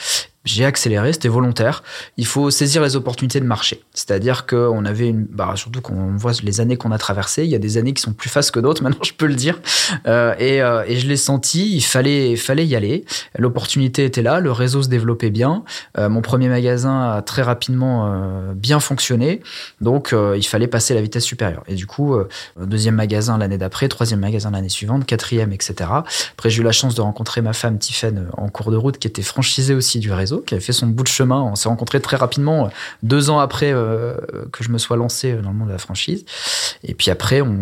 j'ai 0.44 0.64
accéléré, 0.64 1.12
c'était 1.12 1.28
volontaire. 1.28 1.82
Il 2.16 2.26
faut 2.26 2.50
saisir 2.50 2.82
les 2.82 2.96
opportunités 2.96 3.40
de 3.40 3.46
marché. 3.46 3.82
C'est-à-dire 3.94 4.46
qu'on 4.46 4.84
avait 4.84 5.08
une, 5.08 5.24
bah, 5.24 5.52
surtout 5.56 5.80
qu'on 5.80 6.16
voit 6.16 6.32
les 6.42 6.60
années 6.60 6.76
qu'on 6.76 6.90
a 6.90 6.98
traversées, 6.98 7.44
il 7.44 7.50
y 7.50 7.54
a 7.54 7.58
des 7.58 7.76
années 7.78 7.92
qui 7.92 8.02
sont 8.02 8.12
plus 8.12 8.28
fastes 8.28 8.50
que 8.50 8.60
d'autres, 8.60 8.82
maintenant 8.84 9.04
je 9.04 9.12
peux 9.12 9.26
le 9.26 9.34
dire. 9.34 9.60
Euh, 10.06 10.34
et, 10.38 10.60
euh, 10.60 10.84
et, 10.86 10.96
je 10.96 11.06
l'ai 11.06 11.16
senti, 11.16 11.76
il 11.76 11.82
fallait, 11.82 12.36
fallait 12.36 12.66
y 12.66 12.74
aller. 12.74 13.04
L'opportunité 13.38 14.04
était 14.04 14.22
là, 14.22 14.40
le 14.40 14.50
réseau 14.50 14.82
se 14.82 14.88
développait 14.88 15.30
bien. 15.30 15.64
Euh, 15.98 16.08
mon 16.08 16.22
premier 16.22 16.48
magasin 16.48 17.12
a 17.12 17.22
très 17.22 17.42
rapidement 17.42 18.06
euh, 18.06 18.52
bien 18.54 18.80
fonctionné, 18.80 19.42
donc 19.80 20.12
euh, 20.12 20.36
il 20.36 20.46
fallait 20.46 20.66
passer 20.66 20.94
à 20.94 20.96
la 20.96 21.02
vitesse 21.02 21.24
supérieure. 21.24 21.62
Et 21.68 21.74
du 21.74 21.86
coup, 21.86 22.16
deuxième 22.60 22.96
magasin 22.96 23.38
l'année 23.38 23.58
d'après, 23.58 23.88
troisième 23.88 24.20
magasin 24.20 24.50
l'année 24.50 24.68
suivante, 24.68 25.06
quatrième, 25.06 25.52
etc. 25.52 25.90
Après, 26.32 26.50
j'ai 26.50 26.60
eu 26.60 26.64
la 26.64 26.72
chance 26.72 26.94
de 26.94 27.00
rencontrer 27.00 27.42
ma 27.42 27.52
femme 27.52 27.78
Tiffaine 27.78 28.28
en 28.36 28.48
cours 28.48 28.70
de 28.70 28.76
route, 28.76 28.98
qui 28.98 29.06
était 29.06 29.22
franchisée 29.22 29.74
aussi 29.74 29.98
du 29.98 30.12
réseau 30.12 30.31
qui 30.40 30.54
avait 30.54 30.62
fait 30.62 30.72
son 30.72 30.86
bout 30.86 31.02
de 31.02 31.08
chemin. 31.08 31.42
On 31.42 31.54
s'est 31.54 31.68
rencontrés 31.68 32.00
très 32.00 32.16
rapidement, 32.16 32.66
euh, 32.66 32.68
deux 33.02 33.30
ans 33.30 33.38
après 33.38 33.72
euh, 33.72 34.14
que 34.52 34.64
je 34.64 34.70
me 34.70 34.78
sois 34.78 34.96
lancé 34.96 35.34
dans 35.34 35.50
le 35.50 35.56
monde 35.56 35.68
de 35.68 35.72
la 35.72 35.78
franchise. 35.78 36.24
Et 36.84 36.94
puis 36.94 37.10
après, 37.10 37.40
on, 37.40 37.56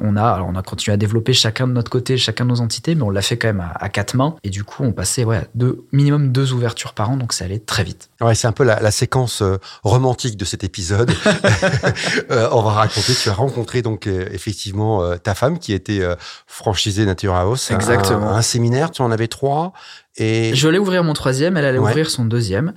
on 0.00 0.16
a, 0.16 0.24
alors 0.24 0.48
on 0.48 0.54
a 0.54 0.62
continué 0.62 0.94
à 0.94 0.96
développer 0.96 1.32
chacun 1.32 1.66
de 1.66 1.72
notre 1.72 1.90
côté, 1.90 2.16
chacun 2.16 2.44
de 2.44 2.50
nos 2.50 2.60
entités, 2.60 2.94
mais 2.94 3.02
on 3.02 3.10
l'a 3.10 3.22
fait 3.22 3.36
quand 3.36 3.48
même 3.48 3.64
à, 3.74 3.88
quatre 3.88 4.14
mains. 4.14 4.36
Et 4.44 4.50
du 4.50 4.64
coup, 4.64 4.84
on 4.84 4.92
passait 4.92 5.24
ouais, 5.24 5.46
deux, 5.54 5.84
minimum 5.92 6.32
deux 6.32 6.52
ouvertures 6.52 6.94
par 6.94 7.10
an, 7.10 7.16
donc 7.16 7.32
ça 7.32 7.44
allait 7.44 7.58
très 7.58 7.84
vite. 7.84 8.10
Ouais, 8.20 8.34
c'est 8.34 8.46
un 8.46 8.52
peu 8.52 8.64
la, 8.64 8.80
la 8.80 8.90
séquence 8.90 9.42
euh, 9.42 9.58
romantique 9.82 10.36
de 10.36 10.44
cet 10.44 10.64
épisode. 10.64 11.12
on 12.30 12.62
va 12.62 12.70
raconter. 12.70 13.14
Tu 13.14 13.28
as 13.28 13.34
rencontré 13.34 13.82
donc 13.82 14.06
effectivement 14.06 15.16
ta 15.18 15.34
femme 15.34 15.58
qui 15.58 15.72
était 15.72 16.02
franchisée 16.46 17.04
Nature 17.04 17.34
House. 17.34 17.70
Exactement. 17.70 18.30
Un, 18.30 18.36
un 18.36 18.42
séminaire, 18.42 18.90
tu 18.90 19.02
en 19.02 19.10
avais 19.10 19.28
trois. 19.28 19.72
Et... 20.18 20.54
Je 20.54 20.68
allais 20.68 20.78
ouvrir 20.78 21.04
mon 21.04 21.12
troisième, 21.12 21.56
elle 21.56 21.64
allait 21.64 21.78
ouvrir 21.78 22.10
son 22.10 22.24
deuxième. 22.24 22.74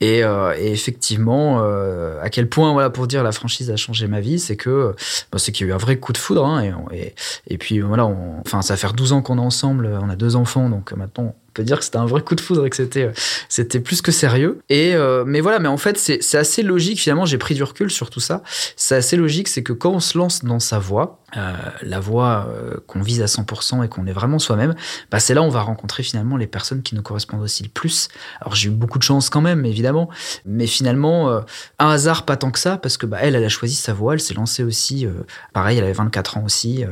Et, 0.00 0.24
euh, 0.24 0.54
et 0.58 0.72
effectivement, 0.72 1.60
euh, 1.62 2.20
à 2.22 2.30
quel 2.30 2.48
point, 2.48 2.72
voilà, 2.72 2.90
pour 2.90 3.06
dire 3.06 3.22
la 3.22 3.32
franchise 3.32 3.70
a 3.70 3.76
changé 3.76 4.06
ma 4.06 4.20
vie, 4.20 4.38
c'est 4.38 4.56
que 4.56 4.94
bon, 5.30 5.38
c'est 5.38 5.52
qu'il 5.52 5.66
y 5.66 5.70
a 5.70 5.72
eu 5.72 5.74
un 5.74 5.78
vrai 5.78 5.96
coup 5.98 6.12
de 6.12 6.18
foudre. 6.18 6.44
Hein, 6.44 6.62
et, 6.92 7.14
et, 7.46 7.58
puis 7.58 7.80
voilà, 7.80 8.06
on, 8.06 8.40
enfin, 8.40 8.62
ça 8.62 8.76
fait 8.76 8.92
12 8.92 9.12
ans 9.12 9.22
qu'on 9.22 9.38
est 9.38 9.40
ensemble, 9.40 9.90
on 10.02 10.08
a 10.08 10.16
deux 10.16 10.36
enfants, 10.36 10.68
donc 10.68 10.92
maintenant 10.92 11.34
on 11.50 11.52
peut 11.52 11.64
dire 11.64 11.78
que 11.78 11.84
c'était 11.84 11.96
un 11.96 12.06
vrai 12.06 12.22
coup 12.22 12.34
de 12.36 12.40
foudre 12.40 12.64
et 12.64 12.70
que 12.70 12.76
c'était 12.76 13.10
c'était 13.48 13.80
plus 13.80 14.02
que 14.02 14.12
sérieux. 14.12 14.60
Et 14.68 14.94
euh, 14.94 15.24
mais 15.26 15.40
voilà, 15.40 15.58
mais 15.58 15.68
en 15.68 15.76
fait 15.76 15.98
c'est 15.98 16.38
assez 16.38 16.62
logique 16.62 17.00
finalement. 17.00 17.24
J'ai 17.24 17.38
pris 17.38 17.54
du 17.54 17.64
recul 17.64 17.90
sur 17.90 18.08
tout 18.10 18.20
ça. 18.20 18.42
C'est 18.76 18.94
assez 18.94 19.16
logique, 19.16 19.48
c'est 19.48 19.62
que 19.62 19.72
quand 19.72 19.90
on 19.90 20.00
se 20.00 20.16
lance 20.16 20.44
dans 20.44 20.60
sa 20.60 20.78
voie, 20.78 21.19
euh, 21.36 21.52
la 21.82 22.00
voie 22.00 22.48
euh, 22.48 22.74
qu'on 22.88 23.02
vise 23.02 23.22
à 23.22 23.26
100% 23.26 23.84
et 23.84 23.88
qu'on 23.88 24.06
est 24.06 24.12
vraiment 24.12 24.40
soi-même, 24.40 24.74
bah 25.12 25.20
c'est 25.20 25.32
là 25.32 25.42
où 25.42 25.44
on 25.44 25.50
va 25.50 25.62
rencontrer 25.62 26.02
finalement 26.02 26.36
les 26.36 26.48
personnes 26.48 26.82
qui 26.82 26.96
nous 26.96 27.02
correspondent 27.02 27.42
aussi 27.42 27.62
le 27.62 27.68
plus. 27.68 28.08
Alors 28.40 28.56
j'ai 28.56 28.68
eu 28.68 28.72
beaucoup 28.72 28.98
de 28.98 29.04
chance 29.04 29.30
quand 29.30 29.40
même, 29.40 29.64
évidemment, 29.64 30.08
mais 30.44 30.66
finalement, 30.66 31.30
euh, 31.30 31.40
un 31.78 31.90
hasard 31.90 32.24
pas 32.24 32.36
tant 32.36 32.50
que 32.50 32.58
ça, 32.58 32.78
parce 32.78 32.96
que 32.96 33.06
bah, 33.06 33.18
elle, 33.20 33.36
elle 33.36 33.44
a 33.44 33.48
choisi 33.48 33.76
sa 33.76 33.92
voie, 33.92 34.14
elle 34.14 34.20
s'est 34.20 34.34
lancée 34.34 34.64
aussi, 34.64 35.06
pareil, 35.52 35.78
elle 35.78 35.84
avait 35.84 35.92
24 35.92 36.38
ans 36.38 36.44
aussi, 36.44 36.84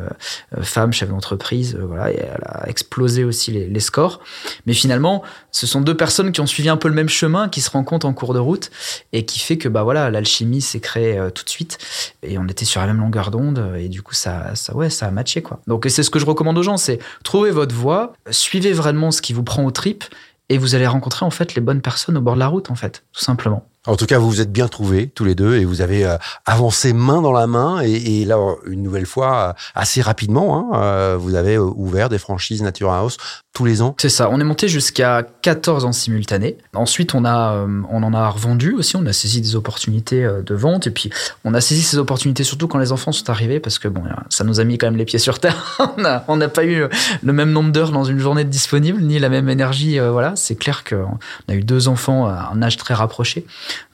femme, 0.62 0.92
chef 0.92 1.08
d'entreprise, 1.08 1.76
voilà, 1.76 2.12
et 2.12 2.16
elle 2.16 2.42
a 2.44 2.68
explosé 2.68 3.24
aussi 3.24 3.50
les, 3.50 3.66
les, 3.66 3.80
scores. 3.80 4.20
Mais 4.66 4.72
finalement, 4.72 5.22
ce 5.50 5.66
sont 5.66 5.80
deux 5.80 5.96
personnes 5.96 6.32
qui 6.32 6.40
ont 6.40 6.46
suivi 6.46 6.68
un 6.68 6.76
peu 6.76 6.88
le 6.88 6.94
même 6.94 7.08
chemin, 7.08 7.48
qui 7.48 7.60
se 7.60 7.70
rencontrent 7.70 8.06
en 8.06 8.12
cours 8.12 8.34
de 8.34 8.38
route, 8.38 8.70
et 9.12 9.24
qui 9.24 9.40
fait 9.40 9.58
que 9.58 9.68
bah 9.68 9.82
voilà, 9.82 10.10
l'alchimie 10.10 10.60
s'est 10.60 10.80
créée 10.80 11.20
tout 11.34 11.44
de 11.44 11.50
suite, 11.50 11.78
et 12.22 12.38
on 12.38 12.46
était 12.46 12.64
sur 12.64 12.80
la 12.80 12.86
même 12.86 12.98
longueur 12.98 13.30
d'onde, 13.30 13.72
et 13.76 13.88
du 13.88 14.02
coup 14.02 14.14
ça 14.14 14.27
ça, 14.54 14.74
ouais, 14.74 14.90
ça 14.90 15.06
a 15.06 15.10
matché, 15.10 15.42
quoi. 15.42 15.60
Donc, 15.66 15.86
c'est 15.88 16.02
ce 16.02 16.10
que 16.10 16.18
je 16.18 16.26
recommande 16.26 16.58
aux 16.58 16.62
gens, 16.62 16.76
c'est 16.76 16.98
trouver 17.24 17.50
votre 17.50 17.74
voie, 17.74 18.12
suivez 18.30 18.72
vraiment 18.72 19.10
ce 19.10 19.22
qui 19.22 19.32
vous 19.32 19.42
prend 19.42 19.64
au 19.64 19.70
trip, 19.70 20.04
et 20.48 20.58
vous 20.58 20.74
allez 20.74 20.86
rencontrer, 20.86 21.26
en 21.26 21.30
fait, 21.30 21.54
les 21.54 21.60
bonnes 21.60 21.82
personnes 21.82 22.16
au 22.16 22.20
bord 22.20 22.34
de 22.34 22.40
la 22.40 22.48
route, 22.48 22.70
en 22.70 22.74
fait, 22.74 23.04
tout 23.12 23.24
simplement. 23.24 23.66
En 23.86 23.96
tout 23.96 24.06
cas, 24.06 24.18
vous 24.18 24.28
vous 24.28 24.40
êtes 24.40 24.52
bien 24.52 24.68
trouvés 24.68 25.08
tous 25.08 25.24
les 25.24 25.34
deux 25.34 25.56
et 25.56 25.64
vous 25.64 25.80
avez 25.80 26.04
euh, 26.04 26.16
avancé 26.44 26.92
main 26.92 27.22
dans 27.22 27.32
la 27.32 27.46
main. 27.46 27.80
Et, 27.80 28.24
là, 28.24 28.36
une 28.66 28.82
nouvelle 28.82 29.06
fois, 29.06 29.36
euh, 29.36 29.52
assez 29.74 30.02
rapidement, 30.02 30.58
hein, 30.58 30.78
euh, 30.78 31.16
vous 31.18 31.34
avez 31.34 31.56
ouvert 31.58 32.10
des 32.10 32.18
franchises 32.18 32.62
Nature 32.62 32.92
House 32.92 33.16
les 33.64 33.82
ans. 33.82 33.94
C'est 33.98 34.08
ça. 34.08 34.28
On 34.30 34.40
est 34.40 34.44
monté 34.44 34.68
jusqu'à 34.68 35.26
14 35.42 35.84
en 35.84 35.92
simultané. 35.92 36.56
Ensuite, 36.74 37.14
on 37.14 37.24
a, 37.24 37.66
on 37.90 38.02
en 38.02 38.14
a 38.14 38.28
revendu 38.28 38.72
aussi. 38.74 38.96
On 38.96 39.06
a 39.06 39.12
saisi 39.12 39.40
des 39.40 39.56
opportunités 39.56 40.28
de 40.44 40.54
vente 40.54 40.86
et 40.86 40.90
puis 40.90 41.10
on 41.44 41.54
a 41.54 41.60
saisi 41.60 41.82
ces 41.82 41.98
opportunités 41.98 42.44
surtout 42.44 42.68
quand 42.68 42.78
les 42.78 42.92
enfants 42.92 43.12
sont 43.12 43.30
arrivés 43.30 43.60
parce 43.60 43.78
que 43.78 43.88
bon, 43.88 44.02
ça 44.30 44.44
nous 44.44 44.60
a 44.60 44.64
mis 44.64 44.78
quand 44.78 44.86
même 44.86 44.96
les 44.96 45.04
pieds 45.04 45.18
sur 45.18 45.38
terre. 45.38 45.78
on 46.28 46.36
n'a 46.36 46.48
pas 46.48 46.64
eu 46.64 46.84
le 47.22 47.32
même 47.32 47.52
nombre 47.52 47.72
d'heures 47.72 47.92
dans 47.92 48.04
une 48.04 48.18
journée 48.18 48.44
disponible 48.44 49.00
ni 49.02 49.18
la 49.18 49.28
même 49.28 49.48
énergie. 49.48 49.98
voilà, 49.98 50.34
c'est 50.36 50.56
clair 50.56 50.84
qu'on 50.84 51.18
a 51.48 51.54
eu 51.54 51.62
deux 51.62 51.88
enfants 51.88 52.26
à 52.26 52.50
un 52.52 52.62
âge 52.62 52.76
très 52.76 52.94
rapproché. 52.94 53.44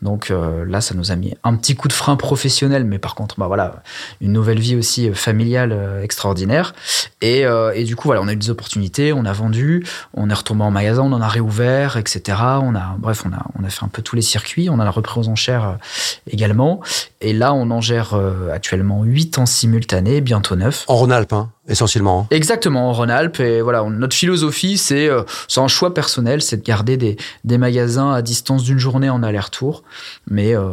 Donc 0.02 0.30
euh, 0.30 0.64
là, 0.66 0.80
ça 0.80 0.94
nous 0.94 1.10
a 1.10 1.16
mis 1.16 1.34
un 1.44 1.56
petit 1.56 1.74
coup 1.74 1.88
de 1.88 1.92
frein 1.92 2.16
professionnel, 2.16 2.84
mais 2.84 2.98
par 2.98 3.14
contre, 3.14 3.36
bah 3.38 3.46
voilà, 3.46 3.82
une 4.20 4.32
nouvelle 4.32 4.58
vie 4.58 4.76
aussi 4.76 5.08
euh, 5.08 5.14
familiale 5.14 5.72
euh, 5.72 6.02
extraordinaire. 6.02 6.74
Et, 7.20 7.44
et, 7.74 7.84
du 7.84 7.96
coup, 7.96 8.08
voilà, 8.08 8.20
on 8.20 8.28
a 8.28 8.34
eu 8.34 8.36
des 8.36 8.50
opportunités, 8.50 9.14
on 9.14 9.24
a 9.24 9.32
vendu, 9.32 9.53
on 10.14 10.30
est 10.30 10.34
retombé 10.34 10.62
en 10.62 10.70
magasin, 10.70 11.02
on 11.02 11.12
en 11.12 11.20
a 11.20 11.28
réouvert, 11.28 11.96
etc. 11.96 12.38
On 12.62 12.74
a, 12.74 12.96
bref, 12.98 13.24
on 13.26 13.32
a, 13.32 13.46
on 13.58 13.64
a 13.64 13.70
fait 13.70 13.84
un 13.84 13.88
peu 13.88 14.02
tous 14.02 14.16
les 14.16 14.22
circuits, 14.22 14.68
on 14.70 14.78
a 14.78 14.90
repris 14.90 15.20
aux 15.20 15.28
enchères 15.28 15.78
également. 16.30 16.80
Et 17.20 17.32
là, 17.32 17.54
on 17.54 17.70
en 17.70 17.80
gère 17.80 18.18
actuellement 18.52 19.04
8 19.04 19.38
en 19.38 19.46
simultané, 19.46 20.20
bientôt 20.20 20.56
9. 20.56 20.84
En 20.88 20.96
Rhône-Alpes, 20.96 21.32
hein 21.32 21.50
essentiellement. 21.68 22.22
Hein. 22.22 22.26
Exactement, 22.30 22.90
en 22.90 22.92
Rhône-Alpes. 22.92 23.40
Et 23.40 23.60
voilà, 23.60 23.82
notre 23.84 24.16
philosophie, 24.16 24.78
c'est 24.78 25.08
euh, 25.08 25.22
un 25.56 25.68
choix 25.68 25.94
personnel, 25.94 26.42
c'est 26.42 26.58
de 26.58 26.62
garder 26.62 26.96
des, 26.96 27.16
des, 27.44 27.58
magasins 27.58 28.12
à 28.12 28.22
distance 28.22 28.64
d'une 28.64 28.78
journée 28.78 29.10
en 29.10 29.22
aller-retour. 29.22 29.82
Mais 30.28 30.54
euh, 30.54 30.70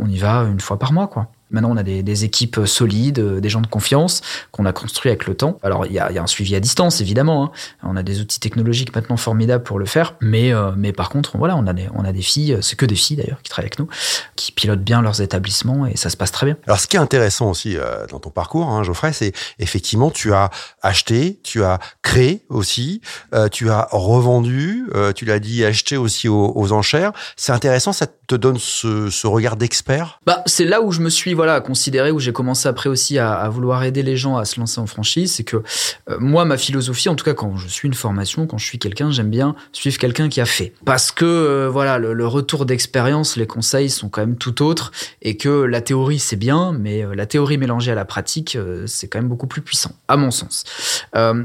on 0.00 0.08
y 0.08 0.18
va 0.18 0.44
une 0.50 0.60
fois 0.60 0.78
par 0.78 0.92
mois, 0.92 1.06
quoi. 1.06 1.28
Maintenant, 1.54 1.70
on 1.70 1.76
a 1.76 1.84
des, 1.84 2.24
équipes 2.24 2.60
solides, 2.66 3.20
euh, 3.20 3.40
des 3.40 3.48
gens 3.48 3.60
de 3.60 3.68
confiance 3.68 4.22
qu'on 4.50 4.66
a 4.66 4.72
construits 4.72 5.10
avec 5.10 5.26
le 5.26 5.36
temps. 5.36 5.58
Alors, 5.62 5.86
il 5.86 5.92
y 5.92 6.00
a, 6.00 6.10
un 6.22 6.26
suivi 6.26 6.56
à 6.56 6.60
distance, 6.60 7.00
évidemment. 7.00 7.44
Hein. 7.44 7.50
On 7.84 7.96
a 7.96 8.02
des 8.02 8.20
outils 8.20 8.40
technologiques 8.40 8.94
maintenant 8.94 9.16
formidables 9.16 9.62
pour 9.62 9.78
le 9.78 9.86
faire. 9.86 10.16
Mais, 10.20 10.52
euh, 10.52 10.72
mais 10.76 10.92
par 10.92 11.10
contre, 11.10 11.38
voilà, 11.38 11.56
on 11.56 11.66
a 11.68 11.72
des, 11.72 11.86
on 11.94 12.04
a 12.04 12.12
des 12.12 12.22
filles, 12.22 12.58
c'est 12.60 12.76
que 12.76 12.86
des 12.86 12.96
filles 12.96 13.18
d'ailleurs, 13.18 13.40
qui 13.42 13.50
travaillent 13.50 13.68
avec 13.68 13.78
nous, 13.78 13.88
qui 14.34 14.50
pilotent 14.50 14.82
bien 14.82 15.00
leurs 15.00 15.20
établissements 15.20 15.86
et 15.86 15.96
ça 15.96 16.10
se 16.10 16.16
passe 16.16 16.32
très 16.32 16.46
bien. 16.46 16.56
Alors, 16.66 16.80
ce 16.80 16.88
qui 16.88 16.96
est 16.96 17.00
intéressant 17.00 17.50
aussi 17.50 17.76
euh, 17.76 18.06
dans 18.08 18.18
ton 18.18 18.30
parcours, 18.30 18.68
hein, 18.68 18.82
Geoffrey, 18.82 19.12
c'est 19.12 19.32
effectivement, 19.60 20.10
tu 20.10 20.32
as 20.32 20.50
acheté, 20.82 21.38
tu 21.44 21.62
as 21.62 21.78
créé 22.02 22.42
aussi, 22.48 23.00
tu 23.52 23.70
as 23.70 23.88
revendu, 23.92 24.88
tu 25.14 25.24
l'as 25.24 25.38
dit, 25.38 25.64
acheté 25.64 25.96
aussi 25.96 26.28
aux, 26.28 26.72
enchères. 26.72 27.12
C'est 27.36 27.52
intéressant, 27.52 27.92
ça 27.92 28.06
donne 28.32 28.58
ce, 28.58 29.26
regard 29.26 29.56
d'expert? 29.56 30.20
Bah, 30.26 30.42
C'est 30.46 30.64
là 30.64 30.80
où 30.82 30.92
je 30.92 31.00
me 31.00 31.10
suis 31.10 31.34
voilà, 31.34 31.60
considérer, 31.60 32.10
où 32.10 32.18
j'ai 32.18 32.32
commencé 32.32 32.68
après 32.68 32.88
aussi 32.88 33.18
à, 33.18 33.48
vouloir 33.48 33.84
aider 33.84 34.02
les 34.02 34.16
gens 34.16 34.36
à 34.36 34.44
se 34.44 34.58
lancer 34.58 34.80
en 34.80 34.86
franchise, 34.86 35.34
c'est 35.34 35.44
que 35.44 35.58
euh, 36.08 36.16
moi, 36.18 36.44
ma 36.44 36.56
philosophie, 36.56 37.08
en 37.08 37.14
tout 37.14 37.24
cas 37.24 37.34
quand 37.34 37.56
je 37.56 37.68
suis 37.68 37.86
une 37.86 37.94
formation, 37.94 38.46
quand 38.46 38.58
je 38.58 38.66
suis 38.66 38.78
quelqu'un, 38.78 39.10
j'aime 39.10 39.30
bien 39.30 39.54
suivre 39.72 39.98
quelqu'un 39.98 40.28
qui 40.28 40.40
a 40.40 40.46
fait. 40.46 40.72
Parce 40.84 41.12
que 41.12 41.24
euh, 41.24 41.68
voilà, 41.70 41.98
le, 41.98 42.26
retour 42.26 42.64
d'expérience, 42.64 43.36
les 43.36 43.46
conseils 43.46 43.90
sont 43.90 44.08
quand 44.08 44.22
même 44.22 44.36
tout 44.36 44.62
autres, 44.62 44.92
et 45.20 45.36
que 45.36 45.48
la 45.48 45.80
théorie 45.80 46.18
c'est 46.18 46.36
bien, 46.36 46.72
mais 46.72 47.04
euh, 47.04 47.14
la 47.14 47.26
théorie 47.26 47.58
mélangée 47.58 47.92
à 47.92 47.94
la 47.94 48.04
pratique, 48.04 48.56
c'est 48.86 49.08
quand 49.08 49.18
même 49.18 49.28
beaucoup 49.28 49.46
plus 49.46 49.60
puissant, 49.60 49.92
à 50.08 50.16
mon 50.16 50.30
sens. 50.30 50.64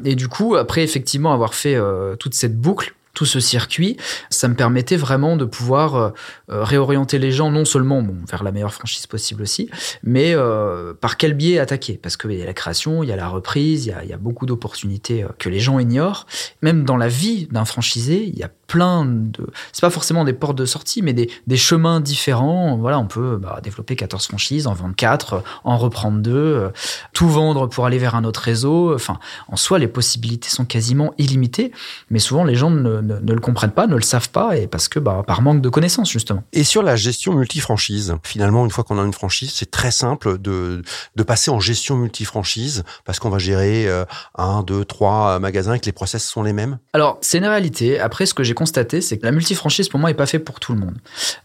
et 0.05 0.15
du 0.15 0.27
coup, 0.27 0.55
après 0.55 0.83
effectivement 0.83 1.33
avoir 1.33 1.53
fait 1.53 1.77
toute 2.19 2.33
cette 2.33 2.57
boucle, 2.57 2.93
tout 3.13 3.25
ce 3.25 3.39
circuit, 3.39 3.97
ça 4.29 4.47
me 4.47 4.55
permettait 4.55 4.95
vraiment 4.95 5.35
de 5.35 5.45
pouvoir 5.45 5.95
euh, 5.95 6.09
euh, 6.51 6.63
réorienter 6.63 7.19
les 7.19 7.31
gens 7.31 7.51
non 7.51 7.65
seulement 7.65 8.01
bon, 8.01 8.17
vers 8.29 8.43
la 8.43 8.51
meilleure 8.51 8.73
franchise 8.73 9.07
possible 9.07 9.41
aussi, 9.41 9.69
mais 10.03 10.33
euh, 10.35 10.93
par 10.93 11.17
quel 11.17 11.33
biais 11.33 11.59
attaquer? 11.59 11.99
Parce 12.01 12.17
qu'il 12.17 12.33
y 12.33 12.41
a 12.41 12.45
la 12.45 12.53
création, 12.53 13.03
il 13.03 13.09
y 13.09 13.11
a 13.11 13.15
la 13.15 13.27
reprise, 13.27 13.85
il 13.85 13.89
y 13.89 13.93
a, 13.93 14.03
y 14.03 14.13
a 14.13 14.17
beaucoup 14.17 14.45
d'opportunités 14.45 15.25
que 15.37 15.49
les 15.49 15.59
gens 15.59 15.79
ignorent. 15.79 16.27
Même 16.61 16.83
dans 16.83 16.97
la 16.97 17.07
vie 17.07 17.47
d'un 17.51 17.65
franchisé, 17.65 18.23
il 18.23 18.37
y 18.37 18.43
a 18.43 18.49
plein 18.69 19.05
de... 19.05 19.47
C'est 19.73 19.81
pas 19.81 19.89
forcément 19.89 20.23
des 20.23 20.33
portes 20.33 20.57
de 20.57 20.65
sortie, 20.65 21.01
mais 21.01 21.13
des, 21.13 21.29
des 21.47 21.57
chemins 21.57 21.99
différents. 21.99 22.77
Voilà, 22.77 22.99
on 22.99 23.07
peut 23.07 23.37
bah, 23.37 23.59
développer 23.63 23.95
14 23.95 24.27
franchises, 24.27 24.67
en 24.67 24.73
vendre 24.73 24.95
4, 24.95 25.43
en 25.63 25.77
reprendre 25.77 26.19
2, 26.19 26.71
tout 27.13 27.27
vendre 27.27 27.67
pour 27.67 27.85
aller 27.85 27.97
vers 27.97 28.15
un 28.15 28.23
autre 28.23 28.41
réseau. 28.41 28.93
Enfin, 28.93 29.19
en 29.47 29.57
soi, 29.57 29.79
les 29.79 29.87
possibilités 29.87 30.49
sont 30.49 30.65
quasiment 30.65 31.13
illimitées, 31.17 31.71
mais 32.09 32.19
souvent 32.19 32.43
les 32.43 32.55
gens 32.55 32.69
ne 32.69 32.99
ne, 33.01 33.33
le 33.33 33.39
comprennent 33.39 33.71
pas, 33.71 33.87
ne 33.87 33.95
le 33.95 34.01
savent 34.01 34.29
pas, 34.29 34.57
et 34.57 34.67
parce 34.67 34.87
que 34.87 34.99
bah, 34.99 35.23
par 35.25 35.41
manque 35.41 35.61
de 35.61 35.69
connaissances 35.69 36.11
justement. 36.11 36.43
Et 36.53 36.63
sur 36.63 36.83
la 36.83 36.95
gestion 36.95 37.33
multifranchise, 37.33 38.15
finalement, 38.23 38.65
une 38.65 38.71
fois 38.71 38.83
qu'on 38.83 38.99
a 38.99 39.03
une 39.03 39.13
franchise, 39.13 39.51
c'est 39.53 39.71
très 39.71 39.91
simple 39.91 40.37
de, 40.37 40.81
de 41.15 41.23
passer 41.23 41.51
en 41.51 41.59
gestion 41.59 41.95
multifranchise, 41.95 42.83
parce 43.05 43.19
qu'on 43.19 43.29
va 43.29 43.39
gérer 43.39 43.87
euh, 43.87 44.05
un, 44.35 44.63
deux, 44.63 44.85
trois 44.85 45.39
magasins 45.39 45.73
et 45.73 45.79
que 45.79 45.85
les 45.85 45.91
process 45.91 46.23
sont 46.23 46.43
les 46.43 46.53
mêmes? 46.53 46.79
Alors, 46.93 47.17
c'est 47.21 47.37
une 47.37 47.45
réalité. 47.45 47.99
Après, 47.99 48.25
ce 48.25 48.33
que 48.33 48.43
j'ai 48.43 48.53
constaté, 48.59 48.99
c'est 48.99 49.17
que 49.17 49.25
la 49.25 49.31
multifranchise, 49.31 49.87
pour 49.87 50.01
moi, 50.01 50.09
n'est 50.09 50.15
pas 50.15 50.25
fait 50.25 50.37
pour 50.37 50.59
tout 50.59 50.73
le 50.73 50.79
monde. 50.79 50.95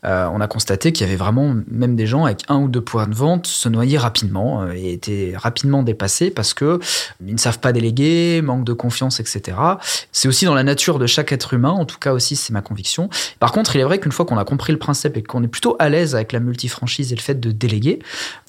Euh, 0.04 0.28
on 0.32 0.40
a 0.40 0.48
constaté 0.48 0.90
qu'il 0.92 1.06
y 1.06 1.08
avait 1.08 1.16
vraiment 1.16 1.54
même 1.70 1.94
des 1.94 2.08
gens 2.08 2.24
avec 2.24 2.42
un 2.48 2.56
ou 2.56 2.66
deux 2.66 2.80
points 2.80 3.06
de 3.06 3.14
vente 3.14 3.46
se 3.46 3.68
noyer 3.68 3.98
rapidement 3.98 4.62
euh, 4.62 4.72
et 4.74 4.94
étaient 4.94 5.32
rapidement 5.36 5.84
dépassés 5.84 6.32
parce 6.32 6.54
que 6.54 6.80
ils 7.24 7.32
ne 7.32 7.38
savent 7.38 7.60
pas 7.60 7.72
déléguer, 7.72 8.42
manque 8.42 8.64
de 8.64 8.72
confiance, 8.72 9.20
etc. 9.20 9.56
C'est 10.10 10.26
aussi 10.26 10.44
dans 10.44 10.56
la 10.56 10.64
nature 10.64 10.98
de 10.98 11.06
chaque 11.06 11.30
être 11.30 11.54
humain, 11.54 11.70
en 11.70 11.84
tout 11.84 12.00
cas 12.00 12.12
aussi 12.12 12.34
c'est 12.34 12.52
ma 12.52 12.62
conviction. 12.62 13.08
Par 13.38 13.52
contre, 13.52 13.76
il 13.76 13.80
est 13.80 13.84
vrai 13.84 14.00
qu'une 14.00 14.10
fois 14.10 14.26
qu'on 14.26 14.38
a 14.38 14.44
compris 14.44 14.72
le 14.72 14.80
principe 14.80 15.16
et 15.16 15.22
qu'on 15.22 15.44
est 15.44 15.48
plutôt 15.48 15.76
à 15.78 15.88
l'aise 15.88 16.16
avec 16.16 16.32
la 16.32 16.40
multifranchise 16.40 17.12
et 17.12 17.16
le 17.16 17.22
fait 17.22 17.38
de 17.38 17.52
déléguer 17.52 18.00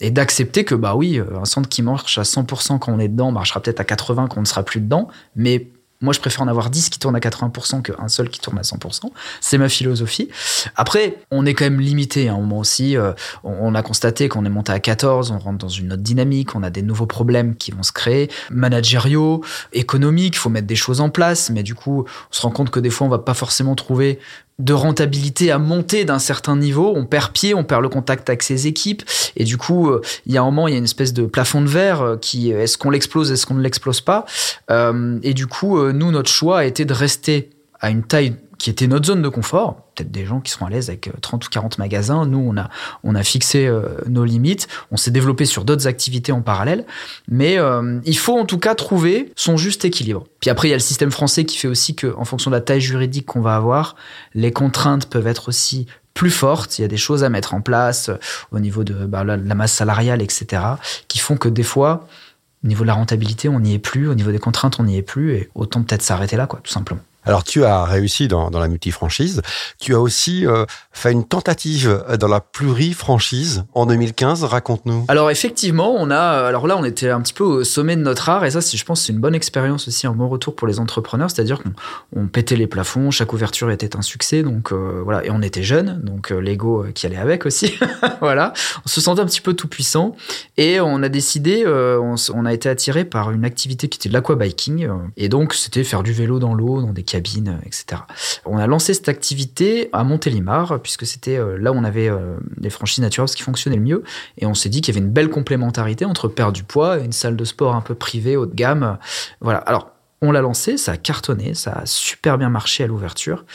et 0.02 0.10
d'accepter 0.10 0.66
que 0.66 0.74
bah 0.74 0.96
oui, 0.96 1.20
un 1.20 1.46
centre 1.46 1.70
qui 1.70 1.84
marche 1.84 2.18
à 2.18 2.24
100% 2.24 2.80
quand 2.80 2.92
on 2.92 3.00
est 3.00 3.10
dedans 3.10 3.32
marchera 3.32 3.60
peut-être 3.60 3.80
à 3.80 3.84
80 3.84 4.28
quand 4.30 4.38
on 4.38 4.42
ne 4.42 4.48
sera 4.48 4.64
plus 4.64 4.82
dedans, 4.82 5.08
mais 5.36 5.68
moi, 6.02 6.14
je 6.14 6.20
préfère 6.20 6.42
en 6.42 6.48
avoir 6.48 6.70
10 6.70 6.90
qui 6.90 7.00
tournent 7.00 7.16
à 7.16 7.20
80% 7.20 7.82
qu'un 7.82 8.08
seul 8.10 8.30
qui 8.30 8.40
tourne 8.40 8.58
à 8.58 8.64
100%. 8.64 9.12
C'est 9.40 9.58
ma 9.58 9.70
philosophie. 9.70 10.30
Après, 10.76 11.18
on 11.32 11.46
est 11.46 11.54
quand 11.54 11.64
même 11.66 11.80
limité. 11.80 12.28
Un 12.28 12.36
moment 12.36 12.60
aussi, 12.60 12.98
euh, 12.98 13.14
on, 13.44 13.74
a 13.76 13.82
constaté 13.82 14.28
qu'on 14.28 14.46
est 14.46 14.50
monté 14.50 14.72
à 14.72 14.80
14, 14.80 15.32
on 15.32 15.40
rentre 15.40 15.58
dans 15.58 15.70
une 15.70 15.94
autre 15.94 16.04
dynamique, 16.04 16.56
on 16.56 16.64
a 16.64 16.70
des 16.70 16.82
nouveaux 16.82 17.06
problèmes 17.06 17.56
qui 17.56 17.72
vont 17.72 17.84
se 17.84 17.92
créer, 17.92 18.30
managériaux, 18.52 19.44
économiques, 19.74 20.36
il 20.36 20.40
faut 20.40 20.50
mettre 20.50 20.68
des 20.68 20.76
choses 20.76 21.02
en 21.02 21.10
place, 21.10 21.50
mais 21.50 21.64
du 21.64 21.76
coup, 21.76 22.06
on 22.06 22.34
se 22.34 22.42
rend 22.42 22.52
compte 22.52 22.72
que 22.72 22.80
des 22.80 22.90
fois, 22.90 23.08
on 23.08 23.10
va 23.10 23.20
pas 23.20 23.34
forcément 23.34 23.76
trouver 23.76 24.20
de 24.58 24.74
rentabilité 24.74 25.52
à 25.52 25.60
monter 25.60 26.06
d'un 26.06 26.20
certain 26.20 26.56
niveau, 26.56 26.94
on 26.96 27.06
perd 27.06 27.34
pied, 27.34 27.54
on 27.54 27.64
perd 27.64 27.82
le 27.82 27.90
contact 27.90 28.30
avec 28.30 28.42
ses 28.42 28.68
équipes, 28.68 29.04
et 29.36 29.44
du 29.44 29.58
coup, 29.58 29.90
euh, 29.90 30.02
il 30.26 30.34
y 30.34 30.38
a 30.38 30.42
un 30.42 30.46
moment, 30.46 30.68
il 30.68 30.72
y 30.72 30.76
a 30.76 30.78
une 30.78 30.86
espèce 30.86 31.14
de 31.14 31.26
plafond 31.26 31.62
de 31.62 31.68
verre 31.68 32.02
euh, 32.02 32.18
qui, 32.18 32.54
euh, 32.54 32.64
est-ce 32.64 32.78
qu'on 32.78 32.90
l'explose, 32.90 33.32
est-ce 33.32 33.46
qu'on 33.46 33.56
ne 33.56 33.62
l'explose 33.62 34.02
pas? 34.02 34.26
Et 35.24 35.34
du 35.34 35.48
coup, 35.48 35.80
nous, 35.92 36.12
notre 36.12 36.30
choix 36.30 36.60
a 36.60 36.64
été 36.66 36.86
de 36.86 36.94
rester 36.94 37.50
à 37.80 37.90
une 37.90 38.04
taille 38.04 38.36
qui 38.58 38.70
était 38.70 38.88
notre 38.88 39.06
zone 39.06 39.22
de 39.22 39.30
confort. 39.30 39.82
Peut-être 39.96 40.12
des 40.12 40.26
gens 40.26 40.40
qui 40.40 40.52
seront 40.52 40.66
à 40.66 40.70
l'aise 40.70 40.90
avec 40.90 41.10
30 41.22 41.44
euh, 41.44 41.48
ou 41.48 41.50
40 41.50 41.78
magasins. 41.78 42.26
Nous, 42.26 42.38
on 42.38 42.58
a, 42.58 42.70
on 43.04 43.16
a 43.16 43.24
fixé 43.24 43.66
euh, 43.66 43.84
nos 44.08 44.26
limites. 44.26 44.68
On 44.92 44.98
s'est 44.98 45.12
développé 45.12 45.46
sur 45.46 45.66
d'autres 45.66 45.88
activités 45.88 46.32
en 46.32 46.42
parallèle. 46.42 46.86
Mais 47.30 47.58
euh, 47.58 48.00
il 48.06 48.18
faut 48.18 48.38
en 48.38 48.46
tout 48.46 48.60
cas 48.60 48.76
trouver 48.76 49.32
son 49.36 49.58
juste 49.58 49.86
équilibre. 49.86 50.26
Puis 50.40 50.50
après, 50.50 50.68
il 50.68 50.72
y 50.72 50.74
a 50.74 50.78
le 50.78 50.82
système 50.82 51.12
français 51.12 51.46
qui 51.46 51.58
fait 51.58 51.68
aussi 51.68 51.96
que, 51.96 52.14
en 52.18 52.26
fonction 52.26 52.52
de 52.52 52.56
la 52.56 52.62
taille 52.62 52.82
juridique 52.82 53.26
qu'on 53.26 53.42
va 53.42 53.56
avoir, 53.56 53.96
les 54.34 54.52
contraintes 54.52 55.08
peuvent 55.08 55.28
être 55.28 55.50
aussi 55.50 55.88
plus 56.14 56.32
fortes. 56.32 56.80
Il 56.80 56.82
y 56.82 56.86
a 56.86 56.88
des 56.88 56.98
choses 56.98 57.24
à 57.24 57.30
mettre 57.30 57.54
en 57.54 57.62
place 57.62 58.10
au 58.52 58.60
niveau 58.60 58.84
de 58.84 58.94
bah, 58.94 59.24
la, 59.24 59.38
la 59.38 59.56
masse 59.56 59.74
salariale, 59.74 60.22
etc., 60.22 60.62
qui 61.08 61.20
font 61.20 61.36
que 61.36 61.50
des 61.50 61.64
fois, 61.64 62.08
au 62.64 62.68
niveau 62.68 62.84
de 62.84 62.88
la 62.88 62.94
rentabilité, 62.94 63.48
on 63.48 63.60
n'y 63.60 63.74
est 63.76 63.80
plus. 63.80 64.10
Au 64.10 64.16
niveau 64.16 64.32
des 64.32 64.40
contraintes, 64.40 64.80
on 64.80 64.84
n'y 64.84 64.98
est 64.98 65.04
plus. 65.04 65.36
Et 65.36 65.50
autant 65.56 65.84
peut-être 65.84 66.02
s'arrêter 66.02 66.36
là, 66.36 66.48
quoi, 66.48 66.60
tout 66.64 66.72
simplement. 66.72 67.02
Alors 67.26 67.44
tu 67.44 67.66
as 67.66 67.84
réussi 67.84 68.28
dans, 68.28 68.52
dans 68.52 68.60
la 68.60 68.68
multifranchise, 68.68 69.42
tu 69.80 69.96
as 69.96 70.00
aussi 70.00 70.46
euh, 70.46 70.66
fait 70.92 71.12
une 71.12 71.26
tentative 71.26 72.04
dans 72.20 72.28
la 72.28 72.40
plurifranchise 72.40 73.66
en 73.74 73.88
2015, 73.88 74.44
raconte-nous. 74.44 75.06
Alors 75.08 75.32
effectivement, 75.32 75.96
on 75.98 76.12
a 76.12 76.20
alors 76.20 76.68
là 76.68 76.78
on 76.78 76.84
était 76.84 77.10
un 77.10 77.22
petit 77.22 77.34
peu 77.34 77.44
au 77.44 77.64
sommet 77.64 77.96
de 77.96 78.02
notre 78.02 78.30
art. 78.30 78.46
Et 78.46 78.52
ça 78.52 78.60
je 78.60 78.84
pense 78.84 79.02
c'est 79.02 79.14
une 79.14 79.20
bonne 79.20 79.34
expérience 79.34 79.88
aussi, 79.88 80.06
un 80.06 80.12
bon 80.12 80.30
retour 80.30 80.56
pour 80.56 80.68
les 80.68 80.80
entrepreneurs, 80.80 81.32
c'est-à-dire 81.32 81.62
qu'on 81.64 81.72
on 82.16 82.28
pétait 82.28 82.56
les 82.56 82.68
plafonds, 82.68 83.10
chaque 83.10 83.34
ouverture 83.34 83.72
était 83.72 83.96
un 83.96 84.02
succès. 84.02 84.44
Donc 84.44 84.72
euh, 84.72 85.02
voilà. 85.04 85.26
Et 85.26 85.32
on 85.32 85.42
était 85.42 85.64
jeunes 85.64 86.02
donc 86.04 86.32
euh, 86.32 86.40
l'ego 86.40 86.86
qui 86.94 87.08
allait 87.08 87.18
avec 87.18 87.48
aussi. 87.48 87.74
voilà, 88.22 88.54
on 88.86 88.90
se 88.90 89.02
sentait 89.02 89.22
un 89.22 89.26
petit 89.26 89.42
peu 89.42 89.54
tout 89.54 89.68
puissant. 89.68 90.16
Et 90.58 90.80
on 90.80 91.02
a 91.02 91.10
décidé 91.10 91.66
on, 91.66 92.16
on, 92.34 92.46
a 92.46 92.54
été 92.54 92.70
attiré 92.70 93.04
par 93.06 93.32
une 93.32 93.46
activité 93.46 93.90
qui 93.90 93.98
était 93.98 94.10
de 94.10 94.14
l'aquabiking. 94.14 94.88
Et 95.18 95.30
donc 95.30 95.54
c'était 95.56 95.84
faire 95.84 96.04
du 96.04 96.14
vélo 96.14 96.40
dans 96.40 96.54
l'eau 96.54 96.82
dans 96.82 96.94
des 96.94 97.04
cabines, 97.16 97.60
etc. 97.66 98.02
On 98.46 98.58
a 98.58 98.68
lancé 98.68 98.94
cette 98.94 99.08
activité 99.08 99.90
à 99.94 100.04
Montélimar, 100.04 100.82
puisque 100.82 101.06
c'était 101.06 101.38
euh, 101.38 101.58
là 101.58 101.72
où 101.72 101.76
on 101.76 101.84
avait 101.86 102.10
euh, 102.10 102.36
les 102.60 102.70
franchises 102.70 103.02
naturelles 103.02 103.30
qui 103.30 103.42
fonctionnaient 103.42 103.78
le 103.78 103.82
mieux. 103.82 104.04
Et 104.38 104.46
on 104.46 104.54
s'est 104.54 104.70
dit 104.70 104.82
qu'il 104.82 104.94
y 104.94 104.98
avait 104.98 105.06
une 105.06 105.14
belle 105.14 105.30
complémentarité 105.30 106.04
entre 106.04 106.28
perdre 106.28 106.52
du 106.52 106.64
poids 106.64 107.00
et 107.00 107.06
une 107.06 107.14
salle 107.14 107.38
de 107.38 107.46
sport 107.46 107.74
un 107.74 107.82
peu 107.82 107.96
privée, 107.96 108.36
haut 108.36 108.46
de 108.46 108.54
gamme. 108.54 108.98
Voilà. 109.40 109.60
Alors, 109.60 109.95
on 110.26 110.32
l'a 110.32 110.42
lancé, 110.42 110.78
ça 110.78 110.94
a 110.94 110.98
cartonné, 110.98 111.54
ça 111.54 111.72
a 111.72 111.86
super 111.86 112.38
bien 112.38 112.50
marché 112.50 112.84
à 112.84 112.88
l'ouverture. 112.88 113.46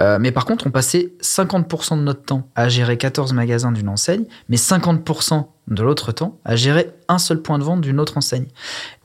Euh, 0.00 0.18
mais 0.20 0.32
par 0.32 0.44
contre, 0.44 0.66
on 0.66 0.70
passait 0.70 1.12
50% 1.20 1.98
de 1.98 2.02
notre 2.02 2.22
temps 2.22 2.48
à 2.54 2.68
gérer 2.68 2.96
14 2.96 3.32
magasins 3.32 3.72
d'une 3.72 3.88
enseigne, 3.88 4.24
mais 4.48 4.56
50% 4.56 5.46
de 5.68 5.82
l'autre 5.82 6.12
temps 6.12 6.38
à 6.44 6.56
gérer 6.56 6.90
un 7.08 7.18
seul 7.18 7.40
point 7.40 7.58
de 7.58 7.64
vente 7.64 7.80
d'une 7.80 8.00
autre 8.00 8.18
enseigne. 8.18 8.46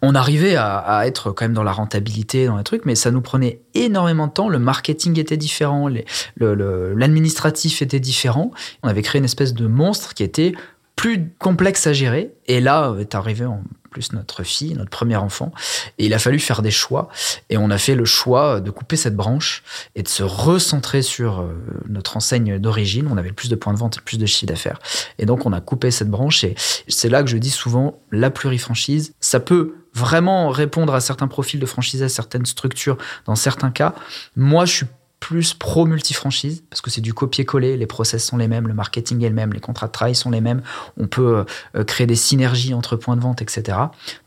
On 0.02 0.16
arrivait 0.16 0.56
à, 0.56 1.04
être 1.06 1.32
quand 1.32 1.46
même 1.46 1.54
dans 1.54 1.64
la 1.64 1.72
rentabilité, 1.72 2.48
dans 2.48 2.58
les 2.58 2.64
trucs, 2.64 2.86
mais 2.86 2.96
ça 2.96 3.12
nous 3.12 3.22
prenait 3.22 3.62
énormément 3.74 4.28
de 4.28 4.34
temps. 4.34 4.50
Le 4.50 4.60
marketing 4.60 5.20
était 5.20 5.38
différent, 5.38 5.90
l'administratif 6.38 7.82
était 7.82 8.00
différent. 8.00 8.52
On 8.84 8.88
avait 8.88 9.02
créé 9.02 9.20
une 9.20 9.26
espèce 9.26 9.54
de 9.54 9.68
monstre 9.68 10.14
qui 10.14 10.24
était 10.24 10.54
plus 10.96 11.32
complexe 11.40 11.88
à 11.88 11.94
gérer. 11.94 12.34
Et 12.48 12.60
là 12.60 12.96
est 13.00 13.16
arrivé 13.16 13.46
en 13.46 13.62
plus 13.90 14.14
notre 14.14 14.44
fille, 14.44 14.74
notre 14.76 14.90
premier 14.90 15.16
enfant. 15.16 15.52
Et 15.98 16.06
il 16.06 16.14
a 16.14 16.20
fallu 16.20 16.40
faire 16.40 16.62
des 16.62 16.72
choix. 16.72 17.10
Et 17.50 17.58
on 17.58 17.70
a 17.70 17.78
fait 17.78 17.96
le 17.96 18.06
choix 18.06 18.60
de 18.60 18.72
couper 18.72 18.96
cette 18.96 19.16
branche 19.16 19.64
et 19.96 20.04
de 20.04 20.08
se 20.08 20.24
recentrer 20.24 21.02
sur 21.02 21.40
euh, 21.40 21.54
notre 21.88 22.18
enseigne 22.18 22.60
d'origine. 22.60 23.08
On 23.12 23.18
avait 23.18 23.32
plus 23.32 23.50
de 23.50 23.56
points 23.56 23.74
de 23.74 23.80
vente 23.80 23.98
et 23.98 24.02
plus 24.02 24.18
de 24.18 24.26
chiffre 24.26 24.48
d'affaires. 24.48 24.80
Et 25.20 25.26
donc, 25.26 25.46
on 25.46 25.54
a 25.54 25.62
coupé 25.62 25.92
cette 25.92 26.10
branche. 26.10 26.44
Et 26.44 26.56
c'est 26.88 27.10
là 27.10 27.24
que 27.24 27.30
je 27.30 27.38
dis 27.38 27.52
souvent, 27.52 28.00
la 28.12 28.30
plurifranchise, 28.30 29.14
ça 29.20 29.40
peut 29.40 29.76
vraiment 29.94 30.50
répondre 30.50 30.94
à 30.94 31.00
certains 31.00 31.28
profils 31.28 31.60
de 31.60 31.66
franchise, 31.66 32.04
à 32.04 32.10
certaines 32.10 32.46
structures, 32.46 32.98
dans 33.26 33.36
certains 33.36 33.72
cas. 33.72 33.96
Moi, 34.36 34.66
je 34.66 34.74
suis 34.74 34.86
plus 35.20 35.54
pro 35.54 35.86
multifranchise 35.86 36.64
parce 36.70 36.82
que 36.82 36.90
c'est 36.90 37.02
du 37.02 37.14
copier-coller, 37.14 37.76
les 37.76 37.88
process 37.88 38.24
sont 38.24 38.38
les 38.38 38.48
mêmes, 38.48 38.68
le 38.68 38.74
marketing 38.74 39.24
est 39.24 39.30
le 39.30 39.36
même, 39.36 39.52
les 39.52 39.60
contrats 39.60 39.88
de 39.88 39.92
travail 39.92 40.16
sont 40.16 40.30
les 40.30 40.42
mêmes, 40.42 40.62
on 40.98 41.08
peut 41.08 41.44
euh, 41.76 41.84
créer 41.84 42.08
des 42.08 42.16
synergies 42.16 42.74
entre 42.74 42.96
points 42.96 43.16
de 43.16 43.22
vente, 43.22 43.42
etc. 43.42 43.78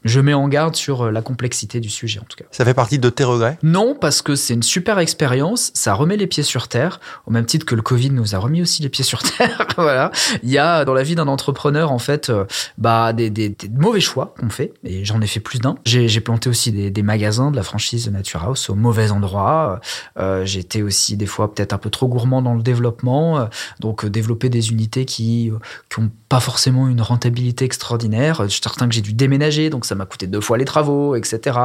Je 0.04 0.20
mets 0.20 0.34
en 0.34 0.48
garde 0.48 0.74
sur 0.74 1.02
euh, 1.02 1.10
la 1.10 1.22
complexité 1.22 1.80
du 1.80 1.88
sujet 1.88 2.18
en 2.18 2.24
tout 2.24 2.36
cas. 2.36 2.44
Ça 2.50 2.64
fait 2.64 2.74
partie 2.74 2.98
de 2.98 3.08
tes 3.08 3.24
regrets? 3.24 3.58
Non, 3.62 3.94
parce 3.94 4.20
que 4.20 4.34
c'est 4.34 4.54
une 4.54 4.62
super 4.62 4.98
expérience, 4.98 5.70
ça 5.74 5.94
remet 5.94 6.16
les 6.16 6.26
pieds 6.26 6.42
sur 6.42 6.68
terre, 6.68 7.00
au 7.26 7.30
même 7.30 7.46
titre 7.46 7.66
que 7.66 7.74
le 7.74 7.82
Covid 7.82 8.10
nous 8.10 8.34
a 8.34 8.38
remis 8.38 8.62
aussi 8.62 8.82
les 8.82 8.88
pieds 8.88 9.04
sur 9.04 9.22
terre. 9.22 9.66
voilà, 9.76 10.10
il 10.42 10.50
y 10.50 10.58
a 10.58 10.84
dans 10.84 10.94
la 10.94 11.02
vie 11.02 11.14
d'un 11.14 11.28
entrepreneur 11.28 11.92
en 11.92 11.98
fait 11.98 12.30
euh, 12.30 12.44
bah 12.78 13.12
des, 13.12 13.30
des, 13.30 13.50
des, 13.50 13.68
mauvais 13.68 14.00
choix 14.00 14.34
qu'on 14.38 14.50
fait 14.50 14.72
et 14.84 15.04
j'en 15.04 15.20
ai 15.20 15.26
fait 15.26 15.40
plus 15.40 15.60
d'un. 15.60 15.76
J'ai 15.84 16.20
planté 16.20 16.48
aussi 16.48 16.72
des, 16.72 16.90
des, 16.90 17.02
magasins 17.02 17.50
de 17.50 17.56
la 17.56 17.62
franchise 17.62 18.08
Nature 18.10 18.42
House 18.44 18.70
au 18.70 18.74
mauvais 18.74 19.10
endroit. 19.10 19.80
Euh, 20.18 20.44
aussi 20.82 21.16
des 21.16 21.26
fois 21.26 21.52
peut-être 21.52 21.72
un 21.72 21.78
peu 21.78 21.90
trop 21.90 22.08
gourmand 22.08 22.42
dans 22.42 22.54
le 22.54 22.62
développement, 22.62 23.38
euh, 23.38 23.46
donc 23.80 24.04
euh, 24.04 24.10
développer 24.10 24.48
des 24.48 24.70
unités 24.70 25.04
qui 25.04 25.52
qui 25.88 26.00
ont 26.00 26.10
pas 26.28 26.40
forcément 26.40 26.88
une 26.88 27.00
rentabilité 27.00 27.64
extraordinaire. 27.64 28.42
Je 28.44 28.48
suis 28.48 28.62
certain 28.62 28.88
que 28.88 28.94
j'ai 28.94 29.00
dû 29.00 29.12
déménager, 29.12 29.70
donc 29.70 29.84
ça 29.84 29.94
m'a 29.94 30.06
coûté 30.06 30.26
deux 30.26 30.40
fois 30.40 30.58
les 30.58 30.64
travaux, 30.64 31.16
etc. 31.16 31.58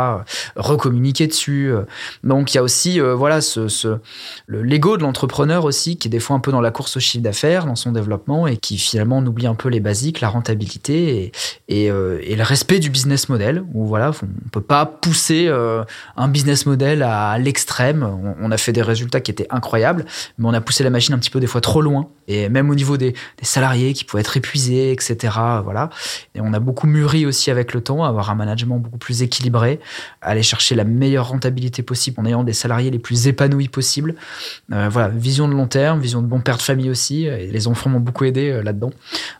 Recommuniquer 0.55 1.27
dessus. 1.27 1.71
Donc 2.23 2.53
il 2.53 2.57
y 2.57 2.59
a 2.59 2.63
aussi 2.63 2.99
voilà 2.99 3.41
ce, 3.41 3.67
ce 3.67 3.99
l'ego 4.47 4.97
de 4.97 5.03
l'entrepreneur 5.03 5.65
aussi 5.65 5.97
qui 5.97 6.07
est 6.07 6.09
des 6.09 6.19
fois 6.19 6.35
un 6.35 6.39
peu 6.39 6.51
dans 6.51 6.61
la 6.61 6.71
course 6.71 6.97
au 6.97 6.99
chiffre 6.99 7.23
d'affaires, 7.23 7.65
dans 7.65 7.75
son 7.75 7.91
développement 7.91 8.47
et 8.47 8.57
qui 8.57 8.77
finalement 8.77 9.19
oublie 9.19 9.47
un 9.47 9.55
peu 9.55 9.69
les 9.69 9.79
basiques, 9.79 10.21
la 10.21 10.29
rentabilité 10.29 11.31
et, 11.67 11.85
et, 11.85 12.35
le 12.35 12.43
respect 12.43 12.79
du 12.79 12.89
business 12.89 13.29
model. 13.29 13.63
Où 13.73 13.85
voilà, 13.85 14.11
on 14.23 14.49
peut 14.49 14.61
pas 14.61 14.85
pousser 14.85 15.47
un 16.17 16.27
business 16.27 16.65
model 16.65 17.03
à 17.03 17.37
l'extrême. 17.37 18.03
On 18.41 18.51
a 18.51 18.57
fait 18.57 18.73
des 18.73 18.81
résultats 18.81 19.04
qui 19.09 19.31
était 19.31 19.47
incroyable, 19.49 20.05
mais 20.37 20.47
on 20.47 20.53
a 20.53 20.61
poussé 20.61 20.83
la 20.83 20.89
machine 20.89 21.13
un 21.13 21.19
petit 21.19 21.29
peu 21.29 21.39
des 21.39 21.47
fois 21.47 21.61
trop 21.61 21.81
loin, 21.81 22.07
et 22.27 22.49
même 22.49 22.69
au 22.69 22.75
niveau 22.75 22.97
des, 22.97 23.13
salariés 23.41 23.93
qui 23.93 24.03
pouvaient 24.03 24.21
être 24.21 24.37
épuisés, 24.37 24.91
etc. 24.91 25.33
Voilà. 25.63 25.89
Et 26.33 26.41
on 26.41 26.53
a 26.53 26.59
beaucoup 26.59 26.87
mûri 26.87 27.25
aussi 27.25 27.51
avec 27.51 27.73
le 27.73 27.81
temps, 27.81 28.03
avoir 28.03 28.29
un 28.29 28.35
management 28.35 28.79
beaucoup 28.79 28.97
plus 28.97 29.21
équilibré, 29.21 29.79
aller 30.21 30.43
chercher 30.43 30.75
la 30.75 30.83
meilleure 30.83 31.29
rentabilité 31.29 31.83
possible 31.83 32.19
en 32.19 32.25
ayant 32.25 32.43
des 32.43 32.53
salariés 32.53 32.89
les 32.89 32.99
plus 32.99 33.27
épanouis 33.27 33.67
possibles. 33.67 34.15
Euh, 34.73 34.89
voilà, 34.89 35.09
vision 35.09 35.47
de 35.47 35.53
long 35.53 35.67
terme, 35.67 35.99
vision 35.99 36.21
de 36.21 36.27
bon 36.27 36.39
père 36.39 36.57
de 36.57 36.61
famille 36.61 36.89
aussi, 36.89 37.25
et 37.25 37.47
les 37.47 37.67
enfants 37.67 37.89
m'ont 37.89 37.99
beaucoup 37.99 38.25
aidé 38.25 38.49
euh, 38.49 38.63
là-dedans. 38.63 38.91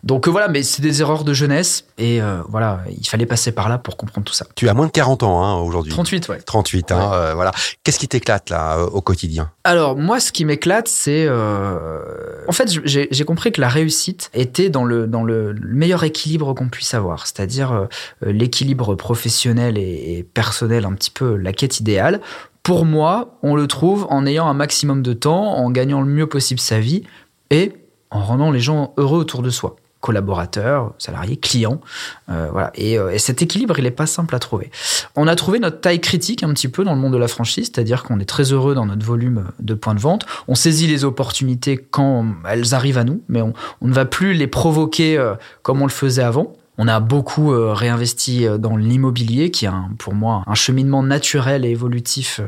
Donc 0.04 0.28
euh, 0.28 0.32
voilà, 0.32 0.48
mais 0.48 0.64
c'est 0.64 0.82
des 0.82 1.02
erreurs 1.02 1.24
de 1.24 1.34
jeunesse, 1.34 1.86
et 1.98 2.20
voilà, 2.50 2.82
il 2.90 3.08
fallait 3.08 3.26
passer 3.26 3.52
par 3.52 3.70
là 3.70 3.78
pour 3.78 3.98
comprendre 3.98 4.26
tout 4.26 4.34
ça. 4.34 4.46
Tu 4.56 4.70
as 4.70 4.74
moins 4.74 4.88
de 4.88 4.92
40 4.92 5.24
ans 5.24 5.44
hein, 5.44 5.56
aujourd'hui. 5.56 5.92
38, 5.92 6.30
ouais. 6.30 6.40
38, 6.40 6.92
hein, 6.92 7.34
voilà. 7.36 7.52
Qu'est-ce 7.84 8.00
qui 8.00 8.08
t'éclate 8.08 8.50
là 8.50 8.80
au 8.80 9.02
quotidien? 9.02 9.50
Alors 9.66 9.98
moi, 9.98 10.20
ce 10.20 10.32
qui 10.32 10.46
m'éclate, 10.46 10.88
c'est 10.88 11.26
euh... 11.28 12.00
en 12.48 12.52
fait, 12.52 12.70
j'ai 12.86 13.26
compris 13.26 13.52
que 13.52 13.60
la 13.60 13.68
réussite 13.68 14.30
était 14.34 14.70
dans 14.70 14.86
le 14.86 15.08
dans 15.08 15.24
le 15.24 15.56
meilleur 15.62 16.04
équilibre 16.04 16.54
qu'on 16.54 16.70
puisse 16.70 16.94
avoir, 16.94 17.26
c'est-à-dire 17.26 17.72
euh, 17.74 17.88
l'équilibre 18.22 18.94
professionnel 18.94 19.78
et, 19.78 20.18
et 20.18 20.24
personnel, 20.24 20.86
un 20.86 20.94
petit 20.94 21.12
peu 21.12 21.36
la 21.36 21.52
quête 21.52 21.80
idéale. 21.80 22.22
Pour 22.62 22.86
moi, 22.86 23.38
on 23.44 23.56
le 23.56 23.68
trouve 23.68 24.08
en 24.10 24.26
ayant 24.26 24.48
un 24.48 24.54
maximum 24.54 25.02
de 25.02 25.14
temps, 25.14 25.58
en 25.58 25.72
gagnant 25.72 26.02
le 26.02 26.08
mieux 26.08 26.28
possible 26.28 26.60
sa 26.60 26.80
vie 26.80 27.04
et 27.50 27.74
en 28.12 28.24
rendant 28.24 28.52
les 28.52 28.60
gens 28.60 28.94
heureux 28.98 29.20
autour 29.20 29.42
de 29.42 29.50
soi 29.50 29.76
collaborateurs, 30.06 30.94
salariés, 31.00 31.36
clients. 31.36 31.82
Euh, 32.30 32.50
voilà. 32.52 32.70
Et, 32.76 33.00
euh, 33.00 33.12
et, 33.12 33.18
cet 33.18 33.42
équilibre, 33.42 33.80
il 33.80 33.86
n'est 33.86 33.92
pas 33.92 34.06
simple 34.06 34.36
à 34.36 34.40
trouver. 34.40 34.70
On 35.16 35.28
a 35.28 35.36
trouvé 35.36 35.58
notre 35.58 35.82
taille 35.82 36.00
critique 36.00 36.44
un 36.44 36.54
petit 36.54 36.68
peu 36.68 36.84
dans 36.84 36.94
le 36.94 37.02
monde 37.02 37.14
de 37.14 37.18
la 37.18 37.28
franchise, 37.28 37.72
c'est-à-dire 37.74 38.04
qu'on 38.04 38.20
est 38.20 38.30
très 38.30 38.54
heureux 38.54 38.76
dans 38.76 38.86
notre 38.86 39.04
volume 39.04 39.46
de 39.60 39.74
points 39.74 39.96
de 39.96 40.00
vente. 40.00 40.28
On 40.48 40.54
saisit 40.54 40.86
les 40.86 41.06
opportunités 41.06 41.78
quand 41.78 42.24
elles 42.48 42.76
arrivent 42.76 43.00
à 43.00 43.04
nous, 43.04 43.24
mais 43.30 43.42
on, 43.42 43.54
on 43.82 43.88
ne 43.88 43.94
va 43.94 44.06
plus 44.06 44.34
les 44.34 44.46
provoquer 44.46 45.18
euh, 45.18 45.34
comme 45.64 45.82
on 45.82 45.88
le 45.88 45.92
faisait 45.92 46.22
avant. 46.22 46.54
On 46.78 46.88
a 46.88 47.00
beaucoup 47.00 47.54
euh, 47.54 47.74
réinvesti 47.74 48.46
euh, 48.46 48.58
dans 48.58 48.76
l'immobilier, 48.76 49.52
qui 49.52 49.66
est 49.66 49.70
pour 49.98 50.14
moi 50.14 50.44
un 50.48 50.56
cheminement 50.56 51.04
naturel 51.04 51.66
et 51.66 51.70
évolutif 51.70 52.42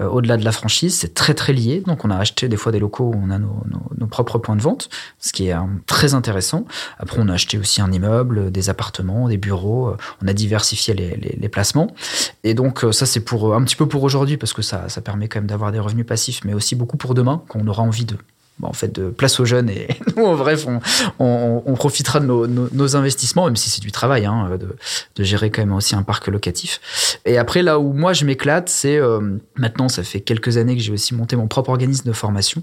euh, 0.00 0.06
au-delà 0.06 0.36
de 0.36 0.44
la 0.44 0.52
franchise. 0.52 0.96
C'est 0.98 1.14
très 1.14 1.34
très 1.34 1.52
lié. 1.52 1.82
Donc 1.86 2.04
on 2.04 2.10
a 2.10 2.16
acheté 2.16 2.48
des 2.48 2.56
fois 2.56 2.72
des 2.72 2.78
locaux 2.78 3.12
où 3.14 3.20
on 3.20 3.30
a 3.30 3.38
nos, 3.38 3.62
nos, 3.98 4.06
propres 4.06 4.38
points 4.38 4.54
de 4.54 4.62
vente, 4.62 4.90
ce 5.18 5.32
qui 5.32 5.48
est 5.48 5.56
très 5.86 6.14
intéressant. 6.14 6.66
Après 6.98 7.18
on 7.20 7.28
a 7.28 7.32
acheté 7.32 7.58
aussi 7.58 7.80
un 7.80 7.90
immeuble, 7.90 8.52
des 8.52 8.70
appartements, 8.70 9.28
des 9.28 9.38
bureaux. 9.38 9.96
On 10.22 10.28
a 10.28 10.32
diversifié 10.32 10.94
les, 10.94 11.16
les, 11.16 11.36
les 11.40 11.48
placements. 11.48 11.88
Et 12.44 12.54
donc 12.54 12.84
ça 12.92 13.06
c'est 13.06 13.24
pour 13.24 13.54
un 13.54 13.64
petit 13.64 13.74
peu 13.74 13.88
pour 13.88 14.04
aujourd'hui 14.04 14.36
parce 14.36 14.52
que 14.52 14.62
ça, 14.62 14.88
ça 14.88 15.00
permet 15.00 15.26
quand 15.26 15.40
même 15.40 15.48
d'avoir 15.48 15.72
des 15.72 15.80
revenus 15.80 16.06
passifs, 16.06 16.42
mais 16.44 16.54
aussi 16.54 16.76
beaucoup 16.76 16.96
pour 16.96 17.14
demain 17.14 17.42
quand 17.48 17.58
on 17.60 17.66
aura 17.66 17.82
envie 17.82 18.04
de 18.04 18.16
en 18.62 18.72
fait, 18.72 18.94
de 18.94 19.10
place 19.10 19.40
aux 19.40 19.44
jeunes. 19.44 19.68
Et 19.68 19.88
nous, 20.16 20.24
en 20.24 20.36
bref, 20.36 20.66
on, 21.18 21.74
profitera 21.74 22.20
de 22.20 22.26
nos, 22.26 22.96
investissements, 22.96 23.46
même 23.46 23.56
si 23.56 23.68
c'est 23.68 23.80
du 23.80 23.90
travail, 23.90 24.26
hein, 24.26 24.48
de, 25.16 25.24
gérer 25.24 25.50
quand 25.50 25.62
même 25.62 25.72
aussi 25.72 25.94
un 25.94 26.02
parc 26.02 26.28
locatif. 26.28 27.18
Et 27.24 27.36
après, 27.38 27.62
là 27.62 27.78
où 27.78 27.92
moi, 27.92 28.12
je 28.12 28.24
m'éclate, 28.24 28.68
c'est 28.68 28.96
euh, 28.96 29.38
maintenant, 29.56 29.88
ça 29.88 30.02
fait 30.02 30.20
quelques 30.20 30.56
années 30.56 30.76
que 30.76 30.82
j'ai 30.82 30.92
aussi 30.92 31.14
monté 31.14 31.36
mon 31.36 31.48
propre 31.48 31.70
organisme 31.70 32.06
de 32.06 32.12
formation. 32.12 32.62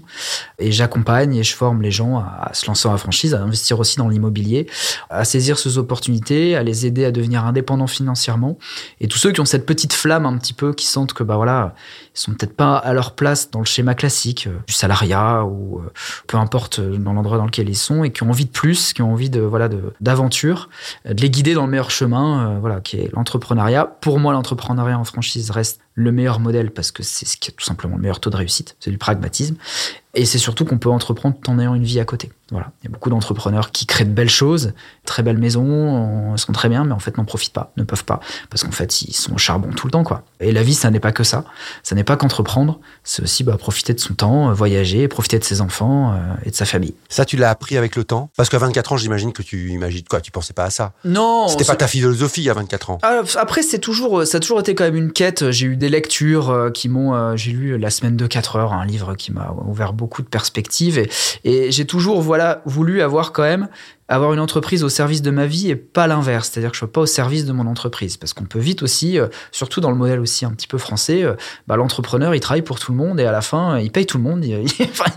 Et 0.58 0.72
j'accompagne 0.72 1.36
et 1.36 1.42
je 1.42 1.54
forme 1.54 1.82
les 1.82 1.90
gens 1.90 2.18
à, 2.18 2.50
se 2.54 2.66
lancer 2.66 2.88
en 2.88 2.96
franchise, 2.96 3.34
à 3.34 3.42
investir 3.42 3.78
aussi 3.78 3.96
dans 3.96 4.08
l'immobilier, 4.08 4.66
à 5.10 5.24
saisir 5.24 5.58
ces 5.58 5.78
opportunités, 5.78 6.56
à 6.56 6.62
les 6.62 6.86
aider 6.86 7.04
à 7.04 7.10
devenir 7.10 7.44
indépendants 7.44 7.86
financièrement. 7.86 8.58
Et 9.00 9.08
tous 9.08 9.18
ceux 9.18 9.32
qui 9.32 9.40
ont 9.40 9.44
cette 9.44 9.66
petite 9.66 9.92
flamme 9.92 10.26
un 10.26 10.36
petit 10.38 10.54
peu, 10.54 10.72
qui 10.72 10.86
sentent 10.86 11.12
que, 11.12 11.22
bah 11.22 11.36
voilà, 11.36 11.74
ils 12.14 12.20
sont 12.20 12.32
peut-être 12.32 12.56
pas 12.56 12.76
à 12.76 12.92
leur 12.92 13.14
place 13.14 13.50
dans 13.50 13.60
le 13.60 13.66
schéma 13.66 13.94
classique 13.94 14.46
euh, 14.46 14.58
du 14.66 14.72
salariat 14.72 15.44
ou 15.44 15.81
euh, 15.86 15.90
peu 16.26 16.36
importe 16.36 16.78
euh, 16.78 16.96
dans 16.96 17.12
l'endroit 17.12 17.38
dans 17.38 17.46
lequel 17.46 17.68
ils 17.68 17.76
sont 17.76 18.04
et 18.04 18.10
qui 18.10 18.22
ont 18.22 18.30
envie 18.30 18.44
de 18.44 18.50
plus, 18.50 18.92
qui 18.92 19.02
ont 19.02 19.12
envie 19.12 19.30
de 19.30 19.40
voilà 19.40 19.68
d'aventure, 20.00 20.68
de, 21.04 21.20
les 21.20 21.30
guider 21.30 21.54
dans 21.54 21.64
le 21.64 21.70
meilleur 21.70 21.90
chemin, 21.90 22.58
voilà, 22.60 22.80
qui 22.80 22.96
est 22.98 23.10
l'entrepreneuriat. 23.12 23.86
Pour 24.00 24.18
moi, 24.18 24.32
l'entrepreneuriat 24.32 24.98
en 24.98 25.04
franchise 25.04 25.50
reste 25.50 25.80
le 25.94 26.12
meilleur 26.12 26.40
modèle 26.40 26.70
parce 26.70 26.90
que 26.90 27.02
c'est 27.02 27.26
ce 27.26 27.36
qui 27.36 27.50
a 27.50 27.54
tout 27.56 27.64
simplement 27.64 27.96
le 27.96 28.02
meilleur 28.02 28.20
taux 28.20 28.30
de 28.30 28.36
réussite, 28.36 28.76
c'est 28.80 28.90
du 28.90 28.98
pragmatisme. 28.98 29.56
Et 30.14 30.26
c'est 30.26 30.38
surtout 30.38 30.66
qu'on 30.66 30.76
peut 30.76 30.90
entreprendre 30.90 31.36
en 31.48 31.58
ayant 31.58 31.74
une 31.74 31.84
vie 31.84 31.98
à 31.98 32.04
côté. 32.04 32.30
Voilà. 32.50 32.70
Il 32.82 32.84
y 32.84 32.88
a 32.88 32.92
beaucoup 32.92 33.08
d'entrepreneurs 33.08 33.70
qui 33.70 33.86
créent 33.86 34.04
de 34.04 34.10
belles 34.10 34.28
choses, 34.28 34.74
très 35.06 35.22
belles 35.22 35.38
maisons, 35.38 36.36
sont 36.36 36.52
très 36.52 36.68
bien, 36.68 36.84
mais 36.84 36.92
en 36.92 36.98
fait 36.98 37.16
n'en 37.16 37.24
profitent 37.24 37.54
pas, 37.54 37.72
ne 37.78 37.82
peuvent 37.82 38.04
pas, 38.04 38.20
parce 38.50 38.62
qu'en 38.62 38.72
fait 38.72 39.00
ils 39.00 39.14
sont 39.14 39.32
au 39.32 39.38
charbon 39.38 39.70
tout 39.72 39.86
le 39.86 39.90
temps, 39.90 40.04
quoi. 40.04 40.22
Et 40.40 40.52
la 40.52 40.62
vie, 40.62 40.74
ça 40.74 40.90
n'est 40.90 41.00
pas 41.00 41.12
que 41.12 41.24
ça. 41.24 41.44
Ça 41.82 41.94
n'est 41.94 42.04
pas 42.04 42.16
qu'entreprendre, 42.16 42.78
c'est 43.04 43.22
aussi 43.22 43.42
bah, 43.42 43.56
profiter 43.56 43.94
de 43.94 44.00
son 44.00 44.12
temps, 44.12 44.50
euh, 44.50 44.52
voyager, 44.52 45.08
profiter 45.08 45.38
de 45.38 45.44
ses 45.44 45.62
enfants 45.62 46.12
euh, 46.12 46.34
et 46.44 46.50
de 46.50 46.54
sa 46.54 46.66
famille. 46.66 46.94
Ça, 47.08 47.24
tu 47.24 47.38
l'as 47.38 47.48
appris 47.48 47.78
avec 47.78 47.96
le 47.96 48.04
temps? 48.04 48.28
Parce 48.36 48.50
qu'à 48.50 48.58
24 48.58 48.92
ans, 48.92 48.96
j'imagine 48.98 49.32
que 49.32 49.42
tu 49.42 49.70
imagines 49.70 50.04
quoi 50.04 50.20
Tu 50.20 50.30
pensais 50.30 50.52
pas 50.52 50.64
à 50.64 50.70
ça 50.70 50.92
Non. 51.06 51.48
C'était 51.48 51.64
pas 51.64 51.76
ta 51.76 51.86
philosophie 51.86 52.50
à 52.50 52.54
24 52.54 52.90
ans. 52.90 52.98
Ah, 53.02 53.22
après, 53.36 53.62
c'est 53.62 53.78
toujours, 53.78 54.26
ça 54.26 54.36
a 54.36 54.40
toujours 54.40 54.60
été 54.60 54.74
quand 54.74 54.84
même 54.84 54.96
une 54.96 55.12
quête. 55.12 55.50
J'ai 55.50 55.66
eu 55.66 55.76
des 55.82 55.88
lectures 55.88 56.50
euh, 56.50 56.70
qui 56.70 56.88
m'ont, 56.88 57.36
j'ai 57.36 57.50
lu 57.50 57.76
La 57.76 57.90
semaine 57.90 58.16
de 58.16 58.26
4 58.28 58.56
heures, 58.56 58.72
un 58.72 58.86
livre 58.86 59.16
qui 59.16 59.32
m'a 59.32 59.52
ouvert 59.66 59.92
beaucoup 59.92 60.22
de 60.22 60.28
perspectives, 60.28 60.96
et, 60.96 61.08
et 61.44 61.72
j'ai 61.72 61.84
toujours, 61.84 62.22
voilà, 62.22 62.62
voulu 62.64 63.02
avoir 63.02 63.32
quand 63.32 63.42
même 63.42 63.68
avoir 64.14 64.34
une 64.34 64.40
entreprise 64.40 64.84
au 64.84 64.90
service 64.90 65.22
de 65.22 65.30
ma 65.30 65.46
vie 65.46 65.70
et 65.70 65.76
pas 65.76 66.06
l'inverse, 66.06 66.50
c'est-à-dire 66.50 66.70
que 66.70 66.76
je 66.76 66.84
ne 66.84 66.88
sois 66.88 66.92
pas 66.92 67.00
au 67.00 67.06
service 67.06 67.46
de 67.46 67.52
mon 67.52 67.66
entreprise, 67.66 68.18
parce 68.18 68.34
qu'on 68.34 68.44
peut 68.44 68.58
vite 68.58 68.82
aussi, 68.82 69.18
euh, 69.18 69.28
surtout 69.52 69.80
dans 69.80 69.90
le 69.90 69.96
modèle 69.96 70.20
aussi 70.20 70.44
un 70.44 70.50
petit 70.50 70.66
peu 70.66 70.76
français, 70.76 71.22
euh, 71.22 71.34
bah, 71.66 71.76
l'entrepreneur 71.76 72.34
il 72.34 72.40
travaille 72.40 72.62
pour 72.62 72.78
tout 72.78 72.92
le 72.92 72.98
monde 72.98 73.18
et 73.20 73.24
à 73.24 73.32
la 73.32 73.40
fin 73.40 73.78
il 73.78 73.90
paye 73.90 74.04
tout 74.04 74.18
le 74.18 74.24
monde, 74.24 74.44
il, 74.44 74.68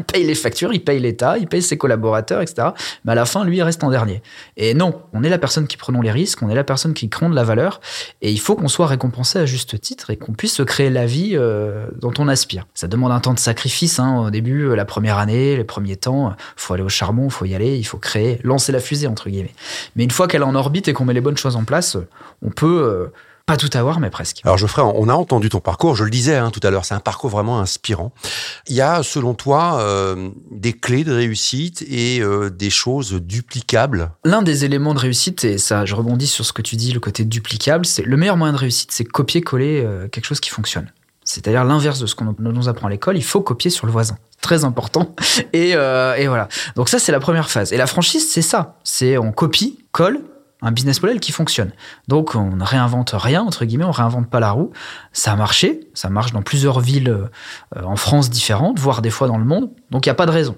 paye 0.08 0.25
les 0.25 0.36
factures, 0.36 0.73
il 0.73 0.81
paye 0.81 0.99
l'État, 1.01 1.38
il 1.38 1.47
paye 1.47 1.62
ses 1.62 1.77
collaborateurs, 1.77 2.41
etc. 2.41 2.69
Mais 3.03 3.12
à 3.12 3.15
la 3.15 3.25
fin 3.25 3.43
lui 3.43 3.58
il 3.58 3.63
reste 3.63 3.84
en 3.84 3.89
dernier. 3.89 4.21
Et 4.55 4.73
non, 4.73 5.01
on 5.12 5.23
est 5.23 5.29
la 5.29 5.39
personne 5.39 5.67
qui 5.67 5.75
prenons 5.75 6.01
les 6.01 6.12
risques, 6.12 6.41
on 6.41 6.49
est 6.49 6.55
la 6.55 6.63
personne 6.63 6.93
qui 6.93 7.10
crée 7.10 7.25
de 7.29 7.36
la 7.36 7.43
valeur 7.43 7.81
et 8.21 8.31
il 8.31 8.39
faut 8.39 8.55
qu'on 8.55 8.67
soit 8.67 8.88
récompensé 8.88 9.39
à 9.39 9.45
juste 9.45 9.79
titre 9.79 10.10
et 10.10 10.17
qu'on 10.17 10.34
puisse 10.34 10.53
se 10.53 10.63
créer 10.63 10.89
la 10.89 11.05
vie 11.05 11.31
euh, 11.34 11.88
dont 11.99 12.13
on 12.17 12.27
aspire. 12.27 12.65
Ça 12.73 12.88
demande 12.88 13.12
un 13.12 13.19
temps 13.19 13.34
de 13.34 13.39
sacrifice 13.39 13.99
hein, 13.99 14.19
au 14.19 14.29
début, 14.29 14.75
la 14.75 14.86
première 14.86 15.17
année, 15.17 15.55
les 15.55 15.63
premiers 15.63 15.95
temps, 15.95 16.34
faut 16.55 16.73
aller 16.73 16.84
au 16.84 16.89
charbon, 16.89 17.29
faut 17.29 17.45
y 17.45 17.55
aller, 17.55 17.77
il 17.77 17.84
faut 17.84 17.97
créer, 17.97 18.39
lancer 18.43 18.71
la 18.71 18.79
fusée 18.85 19.07
entre 19.07 19.29
guillemets. 19.29 19.53
Mais 19.95 20.03
une 20.03 20.11
fois 20.11 20.27
qu'elle 20.27 20.41
est 20.41 20.45
en 20.45 20.55
orbite 20.55 20.87
et 20.87 20.93
qu'on 20.93 21.05
met 21.05 21.13
les 21.13 21.21
bonnes 21.21 21.37
choses 21.37 21.55
en 21.55 21.63
place, 21.63 21.97
on 22.41 22.49
peut 22.49 22.83
euh, 22.83 23.13
pas 23.45 23.57
tout 23.57 23.69
avoir, 23.73 23.99
mais 23.99 24.09
presque. 24.09 24.41
Alors 24.43 24.57
Geoffrey, 24.57 24.81
on 24.81 25.09
a 25.09 25.13
entendu 25.13 25.49
ton 25.49 25.59
parcours, 25.59 25.95
je 25.95 26.03
le 26.03 26.09
disais 26.09 26.35
hein, 26.35 26.51
tout 26.51 26.61
à 26.63 26.71
l'heure, 26.71 26.85
c'est 26.85 26.95
un 26.95 26.99
parcours 26.99 27.29
vraiment 27.29 27.59
inspirant. 27.59 28.13
Il 28.67 28.75
y 28.75 28.81
a, 28.81 29.03
selon 29.03 29.33
toi, 29.33 29.79
euh, 29.79 30.29
des 30.51 30.73
clés 30.73 31.03
de 31.03 31.13
réussite 31.13 31.83
et 31.87 32.21
euh, 32.21 32.49
des 32.49 32.69
choses 32.69 33.13
duplicables? 33.13 34.11
L'un 34.23 34.41
des 34.41 34.65
éléments 34.65 34.93
de 34.93 34.99
réussite, 34.99 35.43
et 35.43 35.57
ça, 35.57 35.85
je 35.85 35.93
rebondis 35.95 36.27
sur 36.27 36.45
ce 36.45 36.53
que 36.53 36.61
tu 36.61 36.75
dis, 36.75 36.91
le 36.91 36.99
côté 36.99 37.25
duplicable, 37.25 37.85
c'est 37.85 38.03
le 38.03 38.17
meilleur 38.17 38.37
moyen 38.37 38.53
de 38.53 38.59
réussite, 38.59 38.91
c'est 38.91 39.05
copier-coller 39.05 39.87
quelque 40.11 40.25
chose 40.25 40.39
qui 40.39 40.49
fonctionne. 40.49 40.91
C'est-à-dire 41.25 41.65
l'inverse 41.65 41.99
de 41.99 42.05
ce 42.05 42.15
qu'on 42.15 42.35
nous 42.39 42.69
apprend 42.69 42.88
à 42.88 42.89
l'école, 42.91 43.17
il 43.17 43.23
faut 43.23 43.41
copier 43.41 43.71
sur 43.71 43.88
le 43.88 43.91
voisin. 43.91 44.17
Très 44.41 44.63
important. 44.63 45.13
Et, 45.53 45.71
euh, 45.75 46.15
et 46.15 46.27
voilà. 46.27 46.47
Donc 46.75 46.88
ça, 46.88 46.99
c'est 46.99 47.11
la 47.11 47.19
première 47.19 47.49
phase. 47.49 47.73
Et 47.73 47.77
la 47.77 47.88
franchise, 47.88 48.29
c'est 48.29 48.43
ça. 48.43 48.77
C'est 48.83 49.17
on 49.17 49.31
copie, 49.31 49.79
colle, 49.91 50.21
un 50.61 50.71
business 50.71 51.01
model 51.01 51.19
qui 51.19 51.31
fonctionne. 51.31 51.71
Donc 52.07 52.35
on 52.35 52.55
ne 52.55 52.63
réinvente 52.63 53.11
rien, 53.13 53.41
entre 53.41 53.65
guillemets, 53.65 53.85
on 53.85 53.91
réinvente 53.91 54.29
pas 54.29 54.39
la 54.39 54.51
roue. 54.51 54.71
Ça 55.11 55.33
a 55.33 55.35
marché, 55.35 55.81
ça 55.93 56.09
marche 56.09 56.31
dans 56.31 56.41
plusieurs 56.41 56.79
villes 56.79 57.09
euh, 57.09 57.83
en 57.83 57.95
France 57.95 58.29
différentes, 58.29 58.79
voire 58.79 59.01
des 59.01 59.09
fois 59.09 59.27
dans 59.27 59.37
le 59.37 59.45
monde. 59.45 59.69
Donc 59.91 60.05
il 60.05 60.09
n'y 60.09 60.11
a 60.11 60.15
pas 60.15 60.25
de 60.25 60.31
raison. 60.31 60.55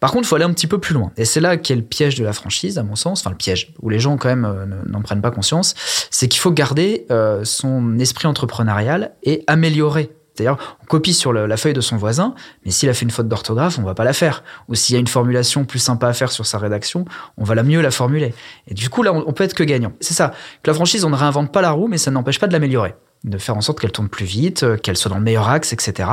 Par 0.00 0.12
contre, 0.12 0.24
il 0.24 0.28
faut 0.28 0.36
aller 0.36 0.44
un 0.44 0.52
petit 0.52 0.66
peu 0.66 0.78
plus 0.78 0.94
loin. 0.94 1.12
Et 1.16 1.24
c'est 1.24 1.40
là 1.40 1.56
qu'est 1.56 1.76
le 1.76 1.82
piège 1.82 2.14
de 2.16 2.24
la 2.24 2.32
franchise, 2.32 2.78
à 2.78 2.82
mon 2.82 2.96
sens, 2.96 3.20
enfin 3.20 3.30
le 3.30 3.36
piège, 3.36 3.72
où 3.80 3.90
les 3.90 4.00
gens 4.00 4.16
quand 4.16 4.28
même 4.28 4.44
euh, 4.44 4.66
n'en 4.86 5.02
prennent 5.02 5.22
pas 5.22 5.30
conscience, 5.30 5.74
c'est 6.10 6.28
qu'il 6.28 6.40
faut 6.40 6.52
garder 6.52 7.06
euh, 7.10 7.44
son 7.44 7.98
esprit 7.98 8.26
entrepreneurial 8.26 9.12
et 9.22 9.44
améliorer 9.46 10.10
c'est-à-dire, 10.34 10.56
on 10.82 10.86
copie 10.86 11.14
sur 11.14 11.32
la 11.32 11.56
feuille 11.56 11.74
de 11.74 11.80
son 11.80 11.96
voisin, 11.96 12.34
mais 12.64 12.72
s'il 12.72 12.88
a 12.88 12.94
fait 12.94 13.04
une 13.04 13.10
faute 13.10 13.28
d'orthographe, 13.28 13.78
on 13.78 13.82
va 13.82 13.94
pas 13.94 14.04
la 14.04 14.12
faire. 14.12 14.42
Ou 14.68 14.74
s'il 14.74 14.94
y 14.94 14.96
a 14.96 15.00
une 15.00 15.06
formulation 15.06 15.64
plus 15.64 15.78
sympa 15.78 16.08
à 16.08 16.12
faire 16.12 16.32
sur 16.32 16.44
sa 16.44 16.58
rédaction, 16.58 17.04
on 17.36 17.44
va 17.44 17.54
la 17.54 17.62
mieux 17.62 17.80
la 17.80 17.92
formuler. 17.92 18.34
Et 18.66 18.74
du 18.74 18.88
coup, 18.88 19.04
là, 19.04 19.12
on, 19.12 19.32
peut 19.32 19.44
être 19.44 19.54
que 19.54 19.62
gagnant. 19.62 19.92
C'est 20.00 20.14
ça. 20.14 20.34
Que 20.62 20.70
la 20.70 20.74
franchise, 20.74 21.04
on 21.04 21.10
ne 21.10 21.16
réinvente 21.16 21.52
pas 21.52 21.62
la 21.62 21.70
roue, 21.70 21.86
mais 21.86 21.98
ça 21.98 22.10
n'empêche 22.10 22.40
pas 22.40 22.48
de 22.48 22.52
l'améliorer. 22.52 22.94
De 23.22 23.38
faire 23.38 23.56
en 23.56 23.60
sorte 23.60 23.80
qu'elle 23.80 23.92
tourne 23.92 24.08
plus 24.08 24.26
vite, 24.26 24.64
euh, 24.64 24.76
qu'elle 24.76 24.98
soit 24.98 25.08
dans 25.08 25.16
le 25.16 25.22
meilleur 25.22 25.48
axe, 25.48 25.72
etc. 25.72 26.08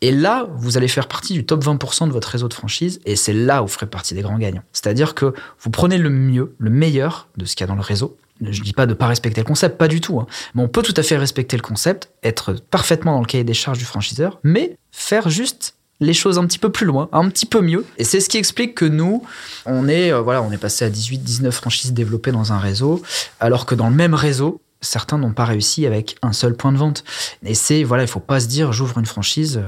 Et 0.00 0.12
là, 0.12 0.46
vous 0.56 0.78
allez 0.78 0.88
faire 0.88 1.08
partie 1.08 1.34
du 1.34 1.44
top 1.44 1.62
20% 1.62 2.06
de 2.06 2.12
votre 2.12 2.28
réseau 2.28 2.48
de 2.48 2.54
franchise, 2.54 3.00
et 3.04 3.16
c'est 3.16 3.34
là 3.34 3.62
où 3.62 3.66
vous 3.66 3.72
ferez 3.72 3.86
partie 3.86 4.14
des 4.14 4.22
grands 4.22 4.38
gagnants. 4.38 4.62
C'est-à-dire 4.72 5.14
que 5.14 5.34
vous 5.60 5.70
prenez 5.70 5.98
le 5.98 6.08
mieux, 6.08 6.54
le 6.58 6.70
meilleur 6.70 7.28
de 7.36 7.44
ce 7.44 7.54
qu'il 7.54 7.64
y 7.64 7.64
a 7.64 7.66
dans 7.66 7.74
le 7.74 7.82
réseau, 7.82 8.16
je 8.40 8.62
dis 8.62 8.72
pas 8.72 8.86
de 8.86 8.94
pas 8.94 9.06
respecter 9.06 9.40
le 9.40 9.46
concept, 9.46 9.78
pas 9.78 9.88
du 9.88 10.00
tout. 10.00 10.20
Hein. 10.20 10.26
Mais 10.54 10.62
on 10.62 10.68
peut 10.68 10.82
tout 10.82 10.94
à 10.96 11.02
fait 11.02 11.16
respecter 11.16 11.56
le 11.56 11.62
concept, 11.62 12.10
être 12.22 12.54
parfaitement 12.70 13.12
dans 13.14 13.20
le 13.20 13.26
cahier 13.26 13.44
des 13.44 13.54
charges 13.54 13.78
du 13.78 13.84
franchiseur, 13.84 14.40
mais 14.42 14.76
faire 14.90 15.28
juste 15.28 15.76
les 16.00 16.14
choses 16.14 16.38
un 16.38 16.46
petit 16.46 16.58
peu 16.58 16.70
plus 16.70 16.86
loin, 16.86 17.08
un 17.12 17.28
petit 17.28 17.46
peu 17.46 17.60
mieux. 17.60 17.84
Et 17.98 18.04
c'est 18.04 18.20
ce 18.20 18.28
qui 18.28 18.36
explique 18.36 18.74
que 18.74 18.84
nous, 18.84 19.22
on 19.64 19.88
est, 19.88 20.12
euh, 20.12 20.20
voilà, 20.20 20.42
on 20.42 20.50
est 20.50 20.58
passé 20.58 20.84
à 20.84 20.90
18, 20.90 21.18
19 21.18 21.54
franchises 21.54 21.92
développées 21.92 22.32
dans 22.32 22.52
un 22.52 22.58
réseau, 22.58 23.02
alors 23.40 23.64
que 23.66 23.74
dans 23.74 23.88
le 23.88 23.94
même 23.94 24.14
réseau, 24.14 24.60
certains 24.80 25.18
n'ont 25.18 25.32
pas 25.32 25.44
réussi 25.44 25.86
avec 25.86 26.16
un 26.22 26.32
seul 26.32 26.54
point 26.54 26.72
de 26.72 26.76
vente. 26.76 27.04
Et 27.44 27.54
c'est, 27.54 27.84
voilà, 27.84 28.02
il 28.02 28.08
faut 28.08 28.20
pas 28.20 28.40
se 28.40 28.46
dire, 28.46 28.72
j'ouvre 28.72 28.98
une 28.98 29.06
franchise, 29.06 29.62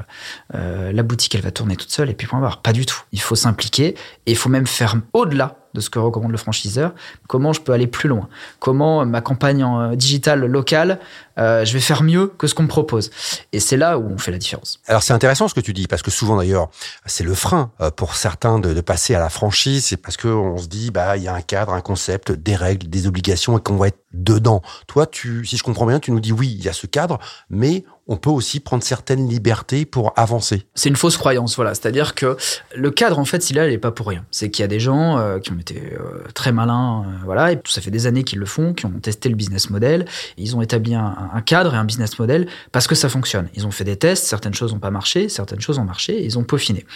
euh, 0.55 0.93
la 0.93 1.03
boutique, 1.03 1.35
elle 1.35 1.41
va 1.41 1.51
tourner 1.51 1.77
toute 1.77 1.91
seule, 1.91 2.11
et 2.11 2.15
puis 2.15 2.27
point 2.27 2.41
barre. 2.41 2.61
Pas 2.61 2.73
du 2.73 2.87
tout. 2.87 3.01
Il 3.13 3.21
faut 3.21 3.37
s'impliquer, 3.37 3.89
et 4.27 4.33
il 4.33 4.37
faut 4.37 4.51
même 4.51 4.67
faire 4.67 4.97
au-delà 5.13 5.57
de 5.77 5.81
ce 5.81 5.91
que 5.91 5.99
recommande 5.99 6.33
le 6.33 6.39
franchiseur, 6.39 6.95
comment 7.29 7.53
je 7.53 7.61
peux 7.61 7.73
aller 7.73 7.87
plus 7.87 8.09
loin, 8.09 8.29
comment 8.59 9.05
ma 9.05 9.21
campagne 9.21 9.63
en 9.63 9.81
euh, 9.81 9.95
digital 9.95 10.45
locale, 10.45 10.99
euh, 11.39 11.65
je 11.65 11.73
vais 11.75 11.81
faire 11.81 12.03
mieux 12.03 12.29
que 12.39 12.47
ce 12.47 12.55
qu'on 12.55 12.63
me 12.63 12.69
propose? 12.69 13.11
Et 13.53 13.61
c'est 13.61 13.77
là 13.77 13.99
où 13.99 14.11
on 14.11 14.19
fait 14.19 14.33
la 14.33 14.39
différence. 14.39 14.81
Alors 14.87 15.03
c'est 15.03 15.13
intéressant 15.13 15.49
ce 15.49 15.55
que 15.55 15.61
tu 15.61 15.73
dis, 15.75 15.87
parce 15.87 16.03
que 16.03 16.11
souvent 16.11 16.37
d'ailleurs, 16.37 16.71
c'est 17.05 17.25
le 17.25 17.35
frein 17.35 17.71
euh, 17.81 17.91
pour 17.91 18.17
certains 18.17 18.59
de, 18.59 18.73
de 18.73 18.81
passer 18.81 19.15
à 19.15 19.21
la 19.21 19.29
franchise, 19.29 19.85
c'est 19.85 19.99
parce 19.99 20.17
qu'on 20.17 20.57
se 20.57 20.67
dit, 20.67 20.91
bah 20.91 21.17
il 21.17 21.23
y 21.23 21.29
a 21.29 21.35
un 21.35 21.43
cadre, 21.43 21.75
un 21.75 21.83
concept, 21.83 22.33
des 22.33 22.57
règles, 22.57 22.89
des 22.89 23.07
obligations, 23.07 23.59
et 23.59 23.61
qu'on 23.61 23.77
va 23.77 23.89
être 23.89 24.01
dedans. 24.15 24.63
Toi, 24.87 25.07
tu, 25.07 25.45
si 25.45 25.59
je 25.59 25.63
comprends 25.63 25.87
bien, 25.87 26.01
tu 26.01 26.11
nous 26.11 26.21
dis 26.21 26.33
oui, 26.33 26.57
il 26.59 26.65
y 26.65 26.69
a 26.69 26.73
ce 26.73 26.87
cadre, 26.87 27.19
mais 27.51 27.85
on 28.09 28.17
peut 28.17 28.31
aussi 28.31 28.61
prendre 28.61 28.85
certaines 28.85 29.29
libertés 29.29 29.85
pour 29.85 30.13
avancer. 30.17 30.67
C'est 30.75 30.89
une 30.89 30.97
fausse 30.97 31.17
croyance, 31.17 31.57
voilà. 31.57 31.75
C'est-à-dire 31.75 32.15
que 32.15 32.37
le 32.75 32.91
cadre, 32.91 33.19
en 33.19 33.25
fait, 33.25 33.43
s'il 33.43 33.59
est 33.59 33.69
n'est 33.69 33.79
pas 33.79 33.91
pour 33.91 34.07
rien. 34.07 34.25
C'est 34.31 34.51
qu'il 34.51 34.63
y 34.63 34.65
a 34.65 34.69
des 34.69 34.79
gens 34.79 35.19
euh, 35.19 35.39
qui 35.39 35.51
ont 35.51 35.59
été 35.59 35.95
euh, 35.95 36.23
très 36.35 36.53
malins, 36.53 37.05
euh, 37.05 37.25
voilà, 37.25 37.53
et 37.53 37.61
ça 37.67 37.81
fait 37.81 37.91
des 37.91 38.07
années 38.07 38.23
qu'ils 38.23 38.39
le 38.39 38.47
font, 38.47 38.75
qui 38.75 38.87
ont 38.87 38.91
testé 38.91 39.29
le 39.29 39.35
business 39.35 39.71
model. 39.71 40.05
Ils 40.37 40.55
ont 40.57 40.63
établi 40.63 40.95
un, 40.95 41.15
cadre 41.45 41.75
et 41.75 41.77
un 41.77 41.85
business 41.85 42.19
model 42.19 42.49
parce 42.73 42.87
que 42.87 42.95
ça 42.95 43.09
fonctionne. 43.09 43.49
Ils 43.55 43.67
ont 43.67 43.71
fait 43.71 43.85
des 43.85 43.97
tests, 43.97 44.25
certaines 44.27 44.55
choses 44.55 44.73
n'ont 44.73 44.79
pas 44.79 44.91
marché, 44.91 45.29
certaines 45.29 45.61
choses 45.61 45.79
ont 45.79 45.85
marché, 45.85 46.15
et 46.15 46.25
ils 46.25 46.39
ont 46.39 46.45
peaufiné. 46.45 46.87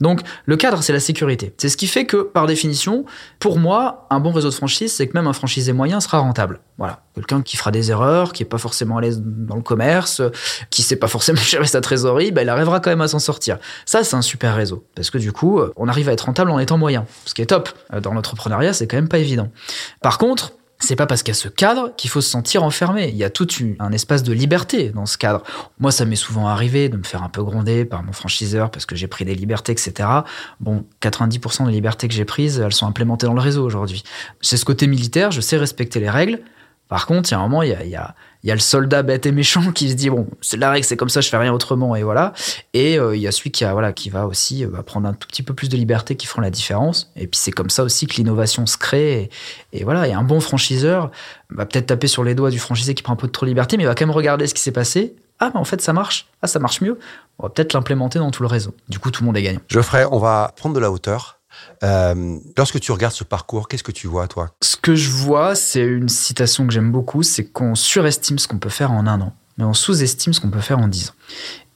Donc, 0.00 0.20
le 0.44 0.56
cadre, 0.56 0.82
c'est 0.82 0.92
la 0.92 1.00
sécurité. 1.00 1.52
C'est 1.58 1.68
ce 1.68 1.76
qui 1.76 1.86
fait 1.86 2.06
que, 2.06 2.18
par 2.18 2.46
définition, 2.46 3.04
pour 3.38 3.58
moi, 3.58 4.06
un 4.10 4.20
bon 4.20 4.32
réseau 4.32 4.50
de 4.50 4.54
franchise, 4.54 4.92
c'est 4.92 5.08
que 5.08 5.14
même 5.14 5.26
un 5.26 5.32
franchisé 5.32 5.72
moyen 5.72 6.00
sera 6.00 6.18
rentable. 6.18 6.60
Voilà. 6.80 7.02
Quelqu'un 7.14 7.42
qui 7.42 7.58
fera 7.58 7.70
des 7.70 7.90
erreurs, 7.90 8.32
qui 8.32 8.42
est 8.42 8.46
pas 8.46 8.58
forcément 8.58 8.96
à 8.96 9.02
l'aise 9.02 9.22
dans 9.22 9.56
le 9.56 9.62
commerce, 9.62 10.22
qui 10.70 10.82
sait 10.82 10.96
pas 10.96 11.08
forcément 11.08 11.40
gérer 11.42 11.66
sa 11.66 11.82
trésorerie, 11.82 12.32
ben, 12.32 12.40
il 12.40 12.48
arrivera 12.48 12.80
quand 12.80 12.88
même 12.88 13.02
à 13.02 13.08
s'en 13.08 13.18
sortir. 13.18 13.58
Ça, 13.84 14.02
c'est 14.02 14.16
un 14.16 14.22
super 14.22 14.56
réseau. 14.56 14.86
Parce 14.94 15.10
que 15.10 15.18
du 15.18 15.30
coup, 15.30 15.60
on 15.76 15.88
arrive 15.88 16.08
à 16.08 16.12
être 16.12 16.22
rentable 16.22 16.50
en 16.50 16.58
étant 16.58 16.78
moyen. 16.78 17.04
Ce 17.26 17.34
qui 17.34 17.42
est 17.42 17.46
top. 17.46 17.68
Euh, 17.92 18.00
dans 18.00 18.14
l'entrepreneuriat, 18.14 18.72
c'est 18.72 18.86
quand 18.86 18.96
même 18.96 19.08
pas 19.08 19.18
évident. 19.18 19.50
Par 20.00 20.16
contre, 20.16 20.54
c'est 20.78 20.96
pas 20.96 21.06
parce 21.06 21.22
qu'il 21.22 21.34
y 21.34 21.36
a 21.36 21.40
ce 21.40 21.48
cadre 21.48 21.94
qu'il 21.96 22.08
faut 22.08 22.22
se 22.22 22.30
sentir 22.30 22.62
enfermé. 22.62 23.10
Il 23.10 23.16
y 23.16 23.24
a 23.24 23.28
tout 23.28 23.46
un 23.78 23.92
espace 23.92 24.22
de 24.22 24.32
liberté 24.32 24.88
dans 24.88 25.04
ce 25.04 25.18
cadre. 25.18 25.42
Moi, 25.78 25.92
ça 25.92 26.06
m'est 26.06 26.16
souvent 26.16 26.48
arrivé 26.48 26.88
de 26.88 26.96
me 26.96 27.02
faire 27.02 27.22
un 27.22 27.28
peu 27.28 27.42
gronder 27.42 27.84
par 27.84 28.02
mon 28.02 28.12
franchiseur 28.12 28.70
parce 28.70 28.86
que 28.86 28.96
j'ai 28.96 29.06
pris 29.06 29.26
des 29.26 29.34
libertés, 29.34 29.72
etc. 29.72 30.08
Bon, 30.58 30.86
90% 31.02 31.66
des 31.66 31.72
libertés 31.72 32.08
que 32.08 32.14
j'ai 32.14 32.24
prises, 32.24 32.58
elles 32.58 32.72
sont 32.72 32.86
implémentées 32.86 33.26
dans 33.26 33.34
le 33.34 33.42
réseau 33.42 33.62
aujourd'hui. 33.62 34.02
C'est 34.40 34.56
ce 34.56 34.64
côté 34.64 34.86
militaire, 34.86 35.30
je 35.30 35.42
sais 35.42 35.58
respecter 35.58 36.00
les 36.00 36.08
règles, 36.08 36.40
par 36.90 37.06
contre, 37.06 37.30
il 37.30 37.34
y 37.34 37.34
a 37.36 37.38
un 37.38 37.42
moment, 37.42 37.62
il 37.62 37.70
y 37.70 37.94
a, 37.94 38.14
le 38.42 38.58
soldat 38.58 39.04
bête 39.04 39.24
et 39.24 39.30
méchant 39.30 39.70
qui 39.70 39.90
se 39.90 39.94
dit 39.94 40.10
bon, 40.10 40.26
c'est 40.40 40.56
la 40.56 40.72
règle, 40.72 40.84
c'est 40.84 40.96
comme 40.96 41.08
ça, 41.08 41.20
je 41.20 41.28
fais 41.28 41.36
rien 41.36 41.52
autrement, 41.52 41.94
et 41.94 42.02
voilà. 42.02 42.32
Et 42.74 42.98
euh, 42.98 43.14
il 43.14 43.22
y 43.22 43.28
a 43.28 43.32
celui 43.32 43.52
qui 43.52 43.64
a 43.64 43.72
voilà 43.72 43.92
qui 43.92 44.10
va 44.10 44.26
aussi 44.26 44.64
euh, 44.64 44.82
prendre 44.82 45.08
un 45.08 45.12
tout 45.12 45.28
petit 45.28 45.44
peu 45.44 45.54
plus 45.54 45.68
de 45.68 45.76
liberté, 45.76 46.16
qui 46.16 46.26
feront 46.26 46.42
la 46.42 46.50
différence. 46.50 47.12
Et 47.14 47.28
puis 47.28 47.38
c'est 47.38 47.52
comme 47.52 47.70
ça 47.70 47.84
aussi 47.84 48.08
que 48.08 48.16
l'innovation 48.16 48.66
se 48.66 48.76
crée. 48.76 49.30
Et, 49.72 49.84
voilà, 49.84 50.08
et 50.08 50.12
un 50.12 50.24
bon 50.24 50.40
franchiseur 50.40 51.12
va 51.50 51.64
peut-être 51.64 51.86
taper 51.86 52.08
sur 52.08 52.24
les 52.24 52.34
doigts 52.34 52.50
du 52.50 52.58
franchisé 52.58 52.94
qui 52.94 53.04
prend 53.04 53.12
un 53.12 53.16
peu 53.16 53.28
trop 53.28 53.46
de 53.46 53.50
liberté, 53.50 53.76
mais 53.76 53.84
il 53.84 53.86
va 53.86 53.94
quand 53.94 54.04
même 54.04 54.14
regarder 54.14 54.48
ce 54.48 54.54
qui 54.54 54.60
s'est 54.60 54.72
passé. 54.72 55.14
Ah, 55.38 55.52
mais 55.54 55.60
en 55.60 55.64
fait, 55.64 55.80
ça 55.80 55.92
marche. 55.92 56.26
Ah, 56.42 56.48
ça 56.48 56.58
marche 56.58 56.80
mieux. 56.80 56.98
On 57.38 57.44
va 57.44 57.50
peut-être 57.50 57.72
l'implémenter 57.72 58.18
dans 58.18 58.32
tout 58.32 58.42
le 58.42 58.48
réseau. 58.48 58.74
Du 58.88 58.98
coup, 58.98 59.12
tout 59.12 59.22
le 59.22 59.26
monde 59.26 59.36
est 59.36 59.42
gagnant. 59.42 59.60
Geoffrey, 59.68 60.04
on 60.10 60.18
va 60.18 60.52
prendre 60.56 60.74
de 60.74 60.80
la 60.80 60.90
hauteur. 60.90 61.39
Euh, 61.82 62.38
lorsque 62.56 62.80
tu 62.80 62.92
regardes 62.92 63.14
ce 63.14 63.24
parcours, 63.24 63.68
qu'est-ce 63.68 63.82
que 63.82 63.92
tu 63.92 64.06
vois, 64.06 64.28
toi? 64.28 64.50
Ce 64.62 64.76
que 64.76 64.94
je 64.94 65.10
vois, 65.10 65.54
c'est 65.54 65.82
une 65.82 66.08
citation 66.08 66.66
que 66.66 66.72
j'aime 66.72 66.92
beaucoup, 66.92 67.22
c'est 67.22 67.44
qu'on 67.44 67.74
surestime 67.74 68.38
ce 68.38 68.48
qu'on 68.48 68.58
peut 68.58 68.68
faire 68.68 68.92
en 68.92 69.06
un 69.06 69.20
an, 69.20 69.32
mais 69.58 69.64
on 69.64 69.74
sous-estime 69.74 70.32
ce 70.32 70.40
qu'on 70.40 70.50
peut 70.50 70.60
faire 70.60 70.78
en 70.78 70.88
dix 70.88 71.10
ans. 71.10 71.14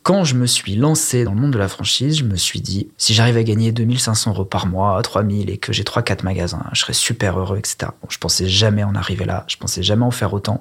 Quand 0.03 0.23
je 0.23 0.35
me 0.35 0.45
suis 0.45 0.77
lancé 0.77 1.25
dans 1.25 1.33
le 1.33 1.41
monde 1.41 1.53
de 1.53 1.59
la 1.59 1.69
franchise, 1.69 2.19
je 2.19 2.25
me 2.25 2.37
suis 2.37 2.61
dit, 2.61 2.89
si 2.99 3.15
j'arrive 3.15 3.39
à 3.39 3.43
gagner 3.43 3.73
2500 3.73 4.33
euros 4.33 4.45
par 4.45 4.67
mois, 4.67 5.01
3000 5.01 5.49
et 5.49 5.57
que 5.57 5.73
j'ai 5.73 5.83
3-4 5.83 6.25
magasins, 6.25 6.63
je 6.75 6.81
serais 6.81 6.93
super 6.93 7.41
heureux, 7.41 7.57
etc. 7.57 7.91
Bon, 8.03 8.09
je 8.11 8.19
pensais 8.19 8.47
jamais 8.47 8.85
en 8.85 8.95
arriver 8.95 9.25
là, 9.25 9.45
je 9.49 9.57
pensais 9.57 9.83
jamais 9.83 10.05
en 10.05 10.11
faire 10.11 10.35
autant. 10.35 10.61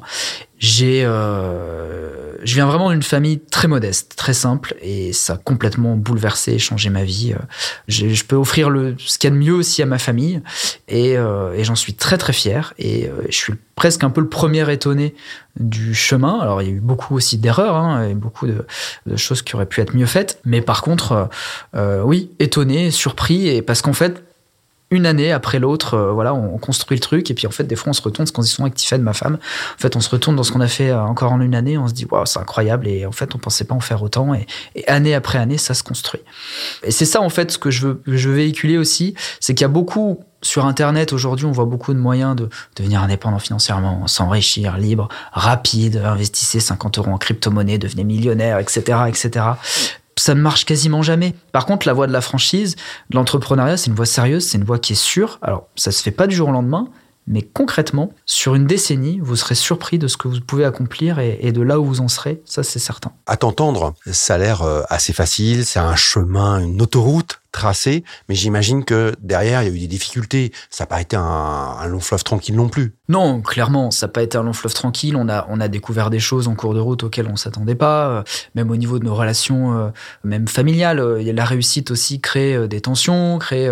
J'ai, 0.63 1.03
euh, 1.03 2.37
je 2.45 2.55
viens 2.55 2.65
vraiment 2.65 2.89
d'une 2.89 3.03
famille 3.03 3.41
très 3.41 3.67
modeste, 3.67 4.13
très 4.15 4.33
simple, 4.33 4.75
et 4.81 5.11
ça 5.11 5.33
a 5.33 5.37
complètement 5.37 5.97
bouleversé, 5.97 6.57
changé 6.57 6.89
ma 6.89 7.03
vie. 7.03 7.35
Je 7.89 8.23
peux 8.23 8.37
offrir 8.37 8.69
le, 8.69 8.95
ce 8.97 9.17
qu'il 9.17 9.29
y 9.29 9.33
a 9.33 9.35
de 9.35 9.41
mieux 9.43 9.53
aussi 9.53 9.81
à 9.81 9.85
ma 9.85 9.97
famille, 9.97 10.41
et, 10.87 11.17
euh, 11.17 11.53
et 11.53 11.65
j'en 11.65 11.75
suis 11.75 11.95
très 11.95 12.17
très 12.17 12.31
fier. 12.31 12.73
Et 12.79 13.07
euh, 13.07 13.23
je 13.27 13.35
suis 13.35 13.53
presque 13.75 14.05
un 14.05 14.09
peu 14.09 14.21
le 14.21 14.29
premier 14.29 14.71
étonné 14.71 15.15
du 15.59 15.93
chemin. 15.93 16.39
Alors 16.39 16.61
il 16.61 16.69
y 16.69 16.71
a 16.71 16.75
eu 16.75 16.79
beaucoup 16.79 17.13
aussi 17.13 17.37
d'erreurs, 17.37 17.75
hein, 17.75 18.07
et 18.07 18.13
beaucoup 18.13 18.47
de, 18.47 18.65
de, 19.05 19.17
choses 19.17 19.41
qui 19.41 19.55
auraient 19.55 19.65
pu 19.65 19.81
être 19.81 19.93
mieux 19.93 20.05
faites, 20.05 20.39
mais 20.45 20.61
par 20.61 20.81
contre, 20.81 21.27
euh, 21.75 22.01
oui, 22.03 22.31
étonné, 22.39 22.89
surpris, 22.89 23.49
et 23.49 23.61
parce 23.61 23.81
qu'en 23.81 23.91
fait 23.91 24.23
une 24.93 25.05
année 25.07 25.31
après 25.31 25.59
l'autre, 25.59 25.95
euh, 25.95 26.11
voilà, 26.11 26.33
on, 26.33 26.57
construit 26.57 26.97
le 26.97 27.01
truc 27.01 27.29
et 27.31 27.33
puis 27.33 27.47
en 27.47 27.51
fait 27.51 27.63
des 27.63 27.75
fois 27.75 27.89
on 27.89 27.93
se 27.93 28.01
retourne, 28.01 28.27
ce 28.27 28.31
qu'on 28.31 28.41
dit 28.41 28.47
souvent 28.47 28.65
avec 28.65 28.75
Tiffany, 28.75 29.03
ma 29.03 29.13
femme, 29.13 29.35
en 29.35 29.81
fait 29.81 29.95
on 29.95 29.99
se 29.99 30.09
retourne 30.09 30.35
dans 30.35 30.43
ce 30.43 30.51
qu'on 30.51 30.61
a 30.61 30.67
fait 30.67 30.91
euh, 30.91 31.01
encore 31.01 31.31
en 31.31 31.41
une 31.41 31.55
année, 31.55 31.77
on 31.77 31.87
se 31.87 31.93
dit 31.93 32.05
waouh 32.09 32.25
c'est 32.25 32.39
incroyable 32.39 32.87
et 32.87 33.05
en 33.05 33.11
fait 33.11 33.35
on 33.35 33.39
pensait 33.39 33.65
pas 33.65 33.75
en 33.75 33.79
faire 33.79 34.03
autant 34.03 34.33
et, 34.33 34.45
année 34.87 35.15
après 35.15 35.39
année 35.39 35.57
ça 35.57 35.73
se 35.73 35.83
construit. 35.83 36.21
Et 36.83 36.91
c'est 36.91 37.05
ça 37.05 37.21
en 37.21 37.29
fait 37.29 37.51
ce 37.51 37.57
que 37.57 37.71
je 37.71 37.87
veux, 37.87 38.01
je 38.05 38.29
veux 38.29 38.35
véhiculer 38.35 38.77
aussi, 38.77 39.15
c'est 39.39 39.55
qu'il 39.55 39.63
y 39.63 39.65
a 39.65 39.69
beaucoup 39.69 40.19
sur 40.41 40.65
Internet, 40.65 41.13
aujourd'hui, 41.13 41.45
on 41.45 41.53
voit 41.53 41.63
beaucoup 41.63 41.93
de 41.93 41.99
moyens 41.99 42.35
de 42.35 42.49
devenir 42.75 43.01
indépendant 43.01 43.39
financièrement, 43.39 44.07
s'enrichir, 44.07 44.77
libre, 44.77 45.07
rapide, 45.31 46.01
investissez 46.03 46.59
50 46.59 46.97
euros 46.97 47.11
en 47.11 47.17
crypto-monnaie, 47.17 47.77
devenez 47.77 48.03
millionnaire, 48.03 48.59
etc., 48.59 49.03
etc 49.07 49.53
ça 50.17 50.35
ne 50.35 50.41
marche 50.41 50.65
quasiment 50.65 51.01
jamais. 51.01 51.35
Par 51.51 51.65
contre, 51.65 51.87
la 51.87 51.93
voie 51.93 52.07
de 52.07 52.13
la 52.13 52.21
franchise, 52.21 52.75
de 53.09 53.15
l'entrepreneuriat, 53.15 53.77
c'est 53.77 53.87
une 53.87 53.95
voie 53.95 54.05
sérieuse, 54.05 54.45
c'est 54.45 54.57
une 54.57 54.63
voie 54.63 54.79
qui 54.79 54.93
est 54.93 55.01
sûre. 55.01 55.39
Alors, 55.41 55.67
ça 55.75 55.91
se 55.91 56.01
fait 56.01 56.11
pas 56.11 56.27
du 56.27 56.35
jour 56.35 56.49
au 56.49 56.51
lendemain, 56.51 56.87
mais 57.27 57.41
concrètement, 57.41 58.11
sur 58.25 58.55
une 58.55 58.67
décennie, 58.67 59.19
vous 59.21 59.35
serez 59.35 59.55
surpris 59.55 59.97
de 59.97 60.07
ce 60.07 60.17
que 60.17 60.27
vous 60.27 60.41
pouvez 60.41 60.65
accomplir 60.65 61.19
et, 61.19 61.51
de 61.51 61.61
là 61.61 61.79
où 61.79 61.85
vous 61.85 62.01
en 62.01 62.07
serez, 62.07 62.41
ça 62.45 62.63
c'est 62.63 62.79
certain. 62.79 63.11
À 63.27 63.37
t'entendre, 63.37 63.93
ça 64.11 64.35
a 64.35 64.37
l'air 64.37 64.61
euh, 64.63 64.81
assez 64.89 65.13
facile, 65.13 65.65
c'est 65.65 65.79
un 65.79 65.95
chemin, 65.95 66.59
une 66.59 66.81
autoroute 66.81 67.39
tracé, 67.53 68.03
mais 68.27 68.35
j'imagine 68.35 68.83
que 68.83 69.13
derrière, 69.21 69.63
il 69.63 69.69
y 69.69 69.71
a 69.71 69.75
eu 69.75 69.79
des 69.79 69.87
difficultés. 69.87 70.51
Ça 70.69 70.83
n'a 70.83 70.87
pas 70.87 70.99
été 70.99 71.15
un, 71.15 71.85
long 71.87 71.99
fleuve 71.99 72.23
tranquille 72.23 72.55
non 72.55 72.67
plus. 72.67 72.95
Non, 73.07 73.41
clairement, 73.41 73.91
ça 73.91 74.07
n'a 74.07 74.11
pas 74.11 74.23
été 74.23 74.37
un 74.37 74.43
long 74.43 74.53
fleuve 74.53 74.73
tranquille. 74.73 75.15
On 75.15 75.29
a, 75.29 75.45
on 75.49 75.61
a 75.61 75.67
découvert 75.67 76.09
des 76.09 76.19
choses 76.19 76.47
en 76.47 76.55
cours 76.55 76.73
de 76.73 76.79
route 76.79 77.03
auxquelles 77.03 77.27
on 77.31 77.35
s'attendait 77.35 77.75
pas, 77.75 78.09
euh, 78.09 78.23
même 78.55 78.71
au 78.71 78.75
niveau 78.75 78.97
de 78.97 79.05
nos 79.05 79.13
relations, 79.13 79.77
euh, 79.77 79.89
même 80.23 80.47
familiales. 80.47 80.99
Euh, 80.99 81.31
la 81.31 81.45
réussite 81.45 81.91
aussi 81.91 82.19
crée 82.19 82.67
des 82.67 82.81
tensions, 82.81 83.37
crée 83.39 83.69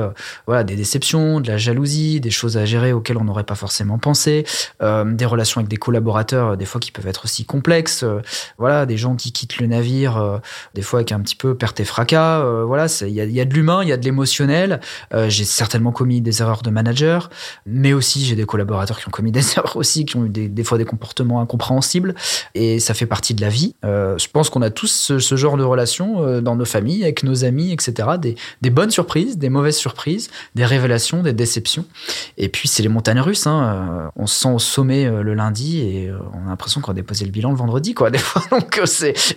voilà 0.47 0.63
des 0.63 0.75
déceptions, 0.75 1.39
de 1.39 1.47
la 1.47 1.57
jalousie, 1.57 2.19
des 2.21 2.31
choses 2.31 2.57
à 2.57 2.65
gérer 2.65 2.93
auxquelles 2.93 3.17
on 3.17 3.23
n'aurait 3.23 3.43
pas 3.43 3.55
forcément 3.55 3.97
pensé, 3.99 4.45
des 4.81 5.25
relations 5.25 5.59
avec 5.59 5.69
des 5.69 5.77
collaborateurs, 5.77 6.57
des 6.57 6.65
fois 6.65 6.79
qui 6.79 6.91
peuvent 6.91 7.07
être 7.07 7.25
aussi 7.25 7.45
complexes. 7.45 8.03
voilà, 8.57 8.85
des 8.85 8.97
gens 8.97 9.15
qui 9.15 9.31
quittent 9.31 9.57
le 9.59 9.67
navire, 9.67 10.41
des 10.73 10.81
fois 10.81 10.99
avec 10.99 11.11
un 11.11 11.19
petit 11.19 11.35
peu 11.35 11.55
perte 11.55 11.79
et 11.79 11.85
fracas. 11.85 12.43
voilà, 12.63 12.87
il 13.01 13.09
y 13.09 13.21
a, 13.21 13.25
y 13.25 13.41
a 13.41 13.45
de 13.45 13.53
l'humain 13.53 13.70
il 13.81 13.87
y 13.87 13.91
a 13.91 13.97
de 13.97 14.03
l'émotionnel. 14.03 14.81
Euh, 15.13 15.29
j'ai 15.29 15.45
certainement 15.45 15.91
commis 15.91 16.21
des 16.21 16.41
erreurs 16.41 16.61
de 16.61 16.69
manager, 16.69 17.29
mais 17.65 17.93
aussi 17.93 18.25
j'ai 18.25 18.35
des 18.35 18.45
collaborateurs 18.45 18.99
qui 18.99 19.07
ont 19.07 19.11
commis 19.11 19.31
des 19.39 19.57
erreurs 19.57 19.77
aussi, 19.77 20.05
qui 20.05 20.17
ont 20.17 20.25
eu 20.25 20.29
des, 20.29 20.63
fois 20.63 20.77
des 20.77 20.85
comportements 20.85 21.39
incompréhensibles. 21.39 22.15
Et 22.55 22.79
ça 22.79 22.93
fait 22.93 23.05
partie 23.05 23.33
de 23.33 23.41
la 23.41 23.49
vie. 23.49 23.75
Euh, 23.85 24.17
je 24.17 24.27
pense 24.27 24.49
qu'on 24.49 24.61
a 24.61 24.69
tous 24.69 25.11
ce, 25.17 25.35
genre 25.35 25.57
de 25.57 25.63
relations 25.63 26.23
euh, 26.23 26.41
dans 26.41 26.55
nos 26.55 26.65
familles, 26.65 27.03
avec 27.03 27.23
nos 27.23 27.45
amis, 27.45 27.71
etc. 27.71 28.09
Des, 28.19 28.69
bonnes 28.69 28.91
surprises, 28.91 29.37
des 29.37 29.49
mauvaises 29.49 29.77
surprises, 29.77 30.29
des 30.55 30.65
révélations, 30.65 31.23
des 31.23 31.33
déceptions. 31.33 31.85
Et 32.37 32.49
puis 32.49 32.67
c'est 32.67 32.83
les 32.83 32.89
montagnes 32.89 33.21
russes. 33.21 33.47
Hein. 33.47 34.11
On 34.15 34.27
se 34.27 34.39
sent 34.39 34.49
au 34.49 34.59
sommet 34.59 35.09
le 35.09 35.33
lundi 35.33 35.79
et 35.79 36.11
on 36.33 36.47
a 36.47 36.49
l'impression 36.49 36.81
qu'on 36.81 36.91
a 36.91 36.95
déposé 36.95 37.25
le 37.25 37.31
bilan 37.31 37.51
le 37.51 37.57
vendredi, 37.57 37.93
quoi. 37.93 38.09
Des 38.11 38.17
fois, 38.17 38.43
donc 38.51 38.79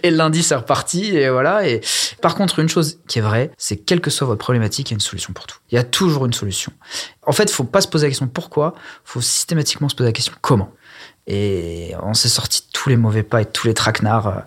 et 0.03 0.11
le 0.11 0.17
lundi 0.17 0.43
c'est 0.43 0.55
reparti 0.55 1.17
et 1.17 1.29
voilà. 1.31 1.69
Et 1.69 1.81
par 2.21 2.35
contre, 2.35 2.59
une 2.59 2.69
chose 2.69 2.99
qui 3.07 3.19
est 3.19 3.23
vraie, 3.23 3.51
c'est 3.59 3.77
quel 3.77 4.01
que 4.01 4.11
soit 4.11 4.24
votre 4.27 4.41
problématique, 4.41 4.91
il 4.91 4.93
y 4.93 4.95
a 4.95 4.97
une 4.97 5.01
solution 5.01 5.33
pour 5.33 5.47
tout. 5.47 5.59
Il 5.71 5.75
y 5.75 5.79
a 5.79 5.85
toujours 5.85 6.27
une 6.27 6.33
solution. 6.33 6.73
En 7.27 7.33
fait, 7.33 7.45
il 7.45 7.53
faut 7.53 7.65
pas 7.65 7.81
se 7.81 7.89
poser 7.89 8.07
la 8.07 8.11
question 8.11 8.27
pourquoi, 8.27 8.75
il 8.77 8.81
faut 9.05 9.21
systématiquement 9.21 9.89
se 9.89 9.95
poser 9.95 10.09
la 10.09 10.13
question 10.13 10.35
comment. 10.41 10.71
Et 11.27 11.95
on 12.03 12.15
s'est 12.15 12.29
sorti 12.29 12.69
tous 12.73 12.89
les 12.89 12.97
mauvais 12.97 13.23
pas 13.23 13.43
et 13.43 13.47
tous 13.47 13.67
les 13.67 13.75
traquenards 13.75 14.27
euh, 14.27 14.41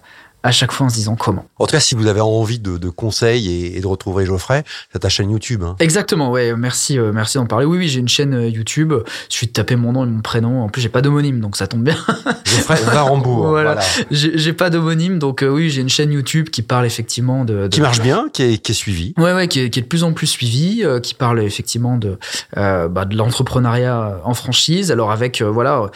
à 0.43 0.51
chaque 0.51 0.71
fois 0.71 0.85
en 0.85 0.89
se 0.89 0.95
disant 0.95 1.15
comment. 1.15 1.45
En 1.57 1.65
tout 1.65 1.71
cas, 1.71 1.79
si 1.79 1.95
vous 1.95 2.07
avez 2.07 2.21
envie 2.21 2.59
de, 2.59 2.89
conseils 2.89 3.75
et, 3.75 3.79
de 3.81 3.87
retrouver 3.87 4.25
Geoffrey, 4.25 4.63
c'est 4.93 4.99
ta 4.99 5.09
chaîne 5.09 5.31
YouTube. 5.31 5.63
Hein. 5.63 5.75
Exactement, 5.79 6.31
ouais. 6.31 6.55
Merci, 6.55 6.97
euh, 6.97 7.11
merci 7.13 7.37
d'en 7.37 7.45
parler. 7.45 7.65
Oui, 7.65 7.79
oui, 7.79 7.87
j'ai 7.87 7.99
une 7.99 8.07
chaîne 8.07 8.33
euh, 8.33 8.47
YouTube. 8.47 8.93
Je 9.29 9.35
suis 9.35 9.47
de 9.47 9.51
taper 9.51 9.75
mon 9.75 9.93
nom 9.93 10.05
et 10.05 10.09
mon 10.09 10.21
prénom. 10.21 10.63
En 10.63 10.69
plus, 10.69 10.81
j'ai 10.81 10.89
pas 10.89 11.01
d'homonyme, 11.01 11.39
donc 11.39 11.57
ça 11.57 11.67
tombe 11.67 11.83
bien. 11.83 11.97
Geoffrey 12.45 12.81
Varembourg. 12.83 13.47
voilà. 13.47 13.73
voilà. 13.73 13.87
J'ai 14.11 14.53
pas 14.53 14.69
d'homonyme, 14.69 15.19
donc 15.19 15.41
euh, 15.41 15.49
oui, 15.49 15.69
j'ai 15.69 15.81
une 15.81 15.89
chaîne 15.89 16.11
YouTube 16.11 16.49
qui 16.49 16.61
parle 16.61 16.85
effectivement 16.85 17.43
de, 17.43 17.67
qui 17.67 17.81
marche 17.81 18.01
bien, 18.01 18.29
qui 18.31 18.43
est, 18.43 18.57
qui 18.59 18.71
est 18.71 18.75
suivie. 18.75 19.13
Ouais, 19.17 19.33
ouais, 19.33 19.47
qui 19.47 19.59
est, 19.61 19.69
qui 19.69 19.79
est, 19.79 19.83
de 19.83 19.87
plus 19.87 20.03
en 20.03 20.13
plus 20.13 20.27
suivie, 20.27 20.83
qui 21.01 21.13
parle 21.13 21.41
effectivement 21.41 21.97
de 21.97 22.17
bah, 22.55 23.05
de 23.05 23.17
l'entrepreneuriat 23.17 24.21
en 24.23 24.33
franchise. 24.33 24.91
Alors 24.91 25.11
avec 25.11 25.41
voilà, 25.41 25.89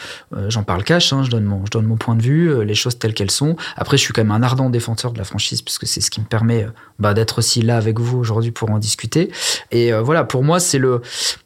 j'en 0.48 0.64
parle 0.64 0.82
cash. 0.82 1.12
Hein, 1.12 1.22
je 1.24 1.30
donne 1.30 1.44
mon 1.44 1.64
je 1.64 1.70
donne 1.70 1.86
mon 1.86 1.96
point 1.96 2.16
de 2.16 2.22
vue, 2.22 2.64
les 2.64 2.74
choses 2.74 2.98
telles 2.98 3.14
qu'elles 3.14 3.30
sont. 3.30 3.56
Après, 3.76 3.96
je 3.96 4.02
suis 4.02 4.12
quand 4.12 4.22
même 4.22 4.31
un 4.32 4.42
ardent 4.42 4.70
défenseur 4.70 5.12
de 5.12 5.18
la 5.18 5.24
franchise, 5.24 5.62
puisque 5.62 5.86
c'est 5.86 6.00
ce 6.00 6.10
qui 6.10 6.20
me 6.20 6.26
permet 6.26 6.64
euh, 6.64 6.70
bah, 6.98 7.14
d'être 7.14 7.38
aussi 7.38 7.62
là 7.62 7.76
avec 7.76 8.00
vous 8.00 8.18
aujourd'hui 8.18 8.50
pour 8.50 8.70
en 8.70 8.78
discuter. 8.78 9.30
Et 9.70 9.92
euh, 9.92 10.02
voilà, 10.02 10.24
pour 10.24 10.42
moi, 10.42 10.60
c'est 10.60 10.80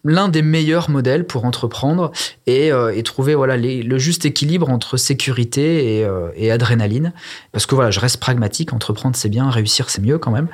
l'un 0.04 0.28
des 0.28 0.42
meilleurs 0.42 0.90
modèles 0.90 1.26
pour 1.26 1.44
entreprendre 1.44 2.12
et, 2.46 2.72
euh, 2.72 2.94
et 2.94 3.02
trouver 3.02 3.34
voilà 3.34 3.56
le 3.56 3.98
juste 3.98 4.24
équilibre 4.24 4.70
entre 4.70 4.96
sécurité 4.96 6.00
et, 6.00 6.08
et, 6.36 6.50
adrénaline. 6.50 7.12
Parce 7.52 7.66
que 7.66 7.74
voilà, 7.74 7.90
je 7.90 8.00
reste 8.00 8.18
pragmatique, 8.18 8.72
entreprendre 8.72 9.16
c'est 9.16 9.28
bien, 9.28 9.50
réussir 9.50 9.90
c'est 9.90 10.02
mieux 10.02 10.18
quand 10.18 10.30
même. 10.30 10.48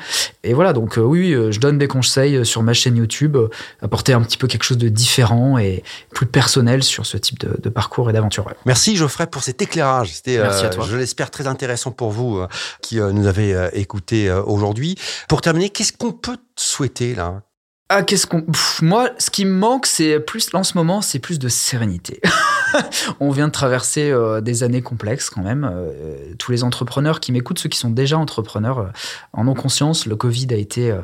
Et 0.44 0.54
voilà, 0.54 0.72
donc 0.72 0.98
oui, 0.98 1.32
je 1.32 1.58
donne 1.58 1.78
des 1.78 1.88
conseils 1.88 2.44
sur 2.46 2.62
ma 2.62 2.72
chaîne 2.72 2.96
YouTube, 2.96 3.36
apporter 3.80 4.12
un 4.12 4.22
petit 4.22 4.36
peu 4.36 4.46
quelque 4.46 4.64
chose 4.64 4.78
de 4.78 4.88
différent 4.88 5.58
et 5.58 5.82
plus 6.14 6.26
personnel 6.26 6.82
sur 6.82 7.06
ce 7.06 7.16
type 7.16 7.38
de, 7.40 7.56
de 7.60 7.68
parcours 7.68 8.10
et 8.10 8.12
d'aventure. 8.12 8.46
Merci 8.66 8.96
Geoffrey 8.96 9.26
pour 9.26 9.42
cet 9.42 9.62
éclairage. 9.62 10.12
C'était, 10.12 10.40
je 10.88 10.96
l'espère, 10.96 11.30
très 11.30 11.46
intéressant 11.46 11.90
pour 11.90 12.10
vous 12.10 12.21
qui 12.80 13.00
euh, 13.00 13.12
nous 13.12 13.26
avez 13.26 13.54
euh, 13.54 13.70
écouté 13.72 14.28
euh, 14.28 14.42
aujourd'hui. 14.42 14.96
Pour 15.28 15.40
terminer, 15.40 15.70
qu'est-ce 15.70 15.92
qu'on 15.92 16.12
peut 16.12 16.38
souhaiter 16.56 17.14
là? 17.14 17.42
Ah, 17.88 18.02
qu'est-ce 18.02 18.26
qu'on. 18.26 18.46
Moi, 18.80 19.10
ce 19.18 19.28
qui 19.28 19.44
me 19.44 19.52
manque, 19.52 19.84
c'est 19.84 20.18
plus, 20.18 20.48
en 20.54 20.64
ce 20.64 20.78
moment, 20.78 21.02
c'est 21.02 21.18
plus 21.18 21.38
de 21.38 21.48
sérénité. 21.48 22.22
on 23.20 23.30
vient 23.30 23.48
de 23.48 23.52
traverser 23.52 24.10
euh, 24.10 24.40
des 24.40 24.62
années 24.62 24.80
complexes 24.80 25.28
quand 25.28 25.42
même. 25.42 25.68
Euh, 25.70 26.16
tous 26.38 26.52
les 26.52 26.64
entrepreneurs 26.64 27.20
qui 27.20 27.32
m'écoutent, 27.32 27.58
ceux 27.58 27.68
qui 27.68 27.78
sont 27.78 27.90
déjà 27.90 28.18
entrepreneurs, 28.18 28.78
euh, 28.78 28.86
en 29.32 29.46
ont 29.46 29.54
conscience. 29.54 30.06
Le 30.06 30.16
Covid 30.16 30.46
a 30.52 30.56
été 30.56 30.94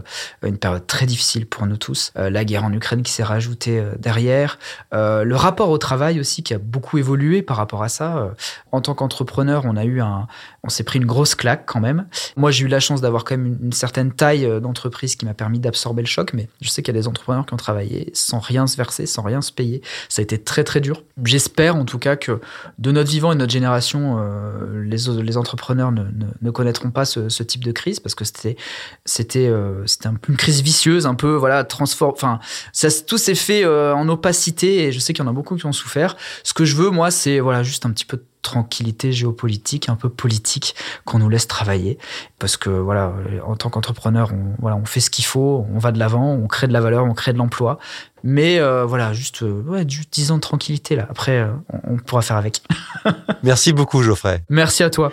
une 0.42 0.56
période 0.56 0.86
très 0.86 1.06
difficile 1.06 1.46
pour 1.46 1.66
nous 1.66 1.76
tous. 1.76 2.12
la 2.16 2.44
guerre 2.44 2.64
en 2.64 2.72
Ukraine 2.72 3.02
qui 3.02 3.12
s'est 3.12 3.22
rajoutée 3.22 3.82
derrière. 3.98 4.58
le 4.92 5.34
rapport 5.34 5.70
au 5.70 5.78
travail 5.78 6.20
aussi 6.20 6.42
qui 6.42 6.54
a 6.54 6.58
beaucoup 6.58 6.98
évolué 6.98 7.42
par 7.42 7.56
rapport 7.56 7.82
à 7.82 7.88
ça. 7.88 8.32
en 8.72 8.80
tant 8.80 8.94
qu'entrepreneur, 8.94 9.64
on 9.66 9.76
a 9.76 9.84
eu 9.84 10.00
un, 10.00 10.26
on 10.62 10.68
s'est 10.68 10.84
pris 10.84 10.98
une 10.98 11.06
grosse 11.06 11.34
claque 11.34 11.64
quand 11.66 11.80
même. 11.80 12.06
Moi, 12.36 12.50
j'ai 12.50 12.64
eu 12.64 12.68
la 12.68 12.80
chance 12.80 13.00
d'avoir 13.00 13.24
quand 13.24 13.36
même 13.36 13.58
une, 13.62 13.72
certaine 13.72 14.12
taille 14.12 14.60
d'entreprise 14.60 15.16
qui 15.16 15.24
m'a 15.24 15.34
permis 15.34 15.58
d'absorber 15.58 16.02
le 16.02 16.08
choc, 16.08 16.32
mais 16.32 16.48
qu'il 16.82 16.94
y 16.94 16.98
a 16.98 17.00
des 17.00 17.08
entrepreneurs 17.08 17.46
qui 17.46 17.54
ont 17.54 17.58
travaillé 17.58 18.10
sans 18.14 18.38
rien 18.38 18.66
se 18.66 18.76
verser, 18.76 19.06
sans 19.06 19.22
rien 19.22 19.42
se 19.42 19.52
payer. 19.52 19.82
Ça 20.08 20.20
a 20.20 20.22
été 20.22 20.38
très 20.38 20.64
très 20.64 20.80
dur. 20.80 21.02
J'espère 21.24 21.76
en 21.76 21.84
tout 21.84 21.98
cas 21.98 22.16
que 22.16 22.40
de 22.78 22.92
notre 22.92 23.10
vivant 23.10 23.32
et 23.32 23.34
de 23.34 23.40
notre 23.40 23.52
génération, 23.52 24.16
euh, 24.18 24.82
les, 24.84 25.36
entrepreneurs 25.36 25.92
ne, 25.92 26.50
connaîtront 26.50 26.90
pas 26.90 27.04
ce, 27.04 27.42
type 27.42 27.64
de 27.64 27.72
crise 27.72 28.00
parce 28.00 28.14
que 28.14 28.24
c'était 28.24 28.56
c'était 29.04 29.46
euh, 29.46 29.86
c'était 29.86 30.08
une 30.28 30.36
crise 30.36 30.62
vicieuse, 30.62 31.06
un 31.06 31.14
peu 31.14 31.34
voilà 31.34 31.64
transforme. 31.64 32.12
Enfin, 32.12 32.40
ça 32.72 32.88
tout 33.06 33.18
s'est 33.18 33.34
fait 33.34 33.64
euh, 33.64 33.94
en 33.94 34.08
opacité 34.08 34.84
et 34.84 34.92
je 34.92 34.98
sais 34.98 35.12
qu'il 35.12 35.24
y 35.24 35.26
en 35.26 35.30
a 35.30 35.34
beaucoup 35.34 35.56
qui 35.56 35.66
ont 35.66 35.72
souffert. 35.72 36.16
Ce 36.42 36.52
que 36.52 36.64
je 36.64 36.76
veux 36.76 36.90
moi, 36.90 37.10
c'est 37.10 37.40
voilà 37.40 37.62
juste 37.62 37.86
un 37.86 37.90
petit 37.90 38.04
peu 38.04 38.18
de 38.18 38.24
tranquillité 38.42 39.12
géopolitique, 39.12 39.88
un 39.88 39.96
peu 39.96 40.08
politique, 40.08 40.74
qu'on 41.04 41.18
nous 41.18 41.28
laisse 41.28 41.48
travailler. 41.48 41.98
Parce 42.38 42.56
que 42.56 42.70
voilà, 42.70 43.12
en 43.46 43.56
tant 43.56 43.70
qu'entrepreneur, 43.70 44.32
on, 44.32 44.54
voilà, 44.60 44.76
on 44.76 44.84
fait 44.84 45.00
ce 45.00 45.10
qu'il 45.10 45.24
faut, 45.24 45.66
on 45.72 45.78
va 45.78 45.92
de 45.92 45.98
l'avant, 45.98 46.32
on 46.32 46.46
crée 46.46 46.68
de 46.68 46.72
la 46.72 46.80
valeur, 46.80 47.04
on 47.04 47.14
crée 47.14 47.32
de 47.32 47.38
l'emploi. 47.38 47.78
Mais 48.24 48.58
euh, 48.58 48.84
voilà, 48.84 49.12
juste, 49.12 49.42
euh, 49.42 49.62
ouais, 49.66 49.84
10 49.84 50.32
ans 50.32 50.36
de 50.36 50.40
tranquillité 50.40 50.96
là. 50.96 51.06
Après, 51.08 51.38
euh, 51.38 51.52
on, 51.72 51.94
on 51.94 51.96
pourra 51.98 52.22
faire 52.22 52.36
avec. 52.36 52.62
Merci 53.42 53.72
beaucoup, 53.72 54.02
Geoffrey. 54.02 54.42
Merci 54.48 54.82
à 54.82 54.90
toi. 54.90 55.12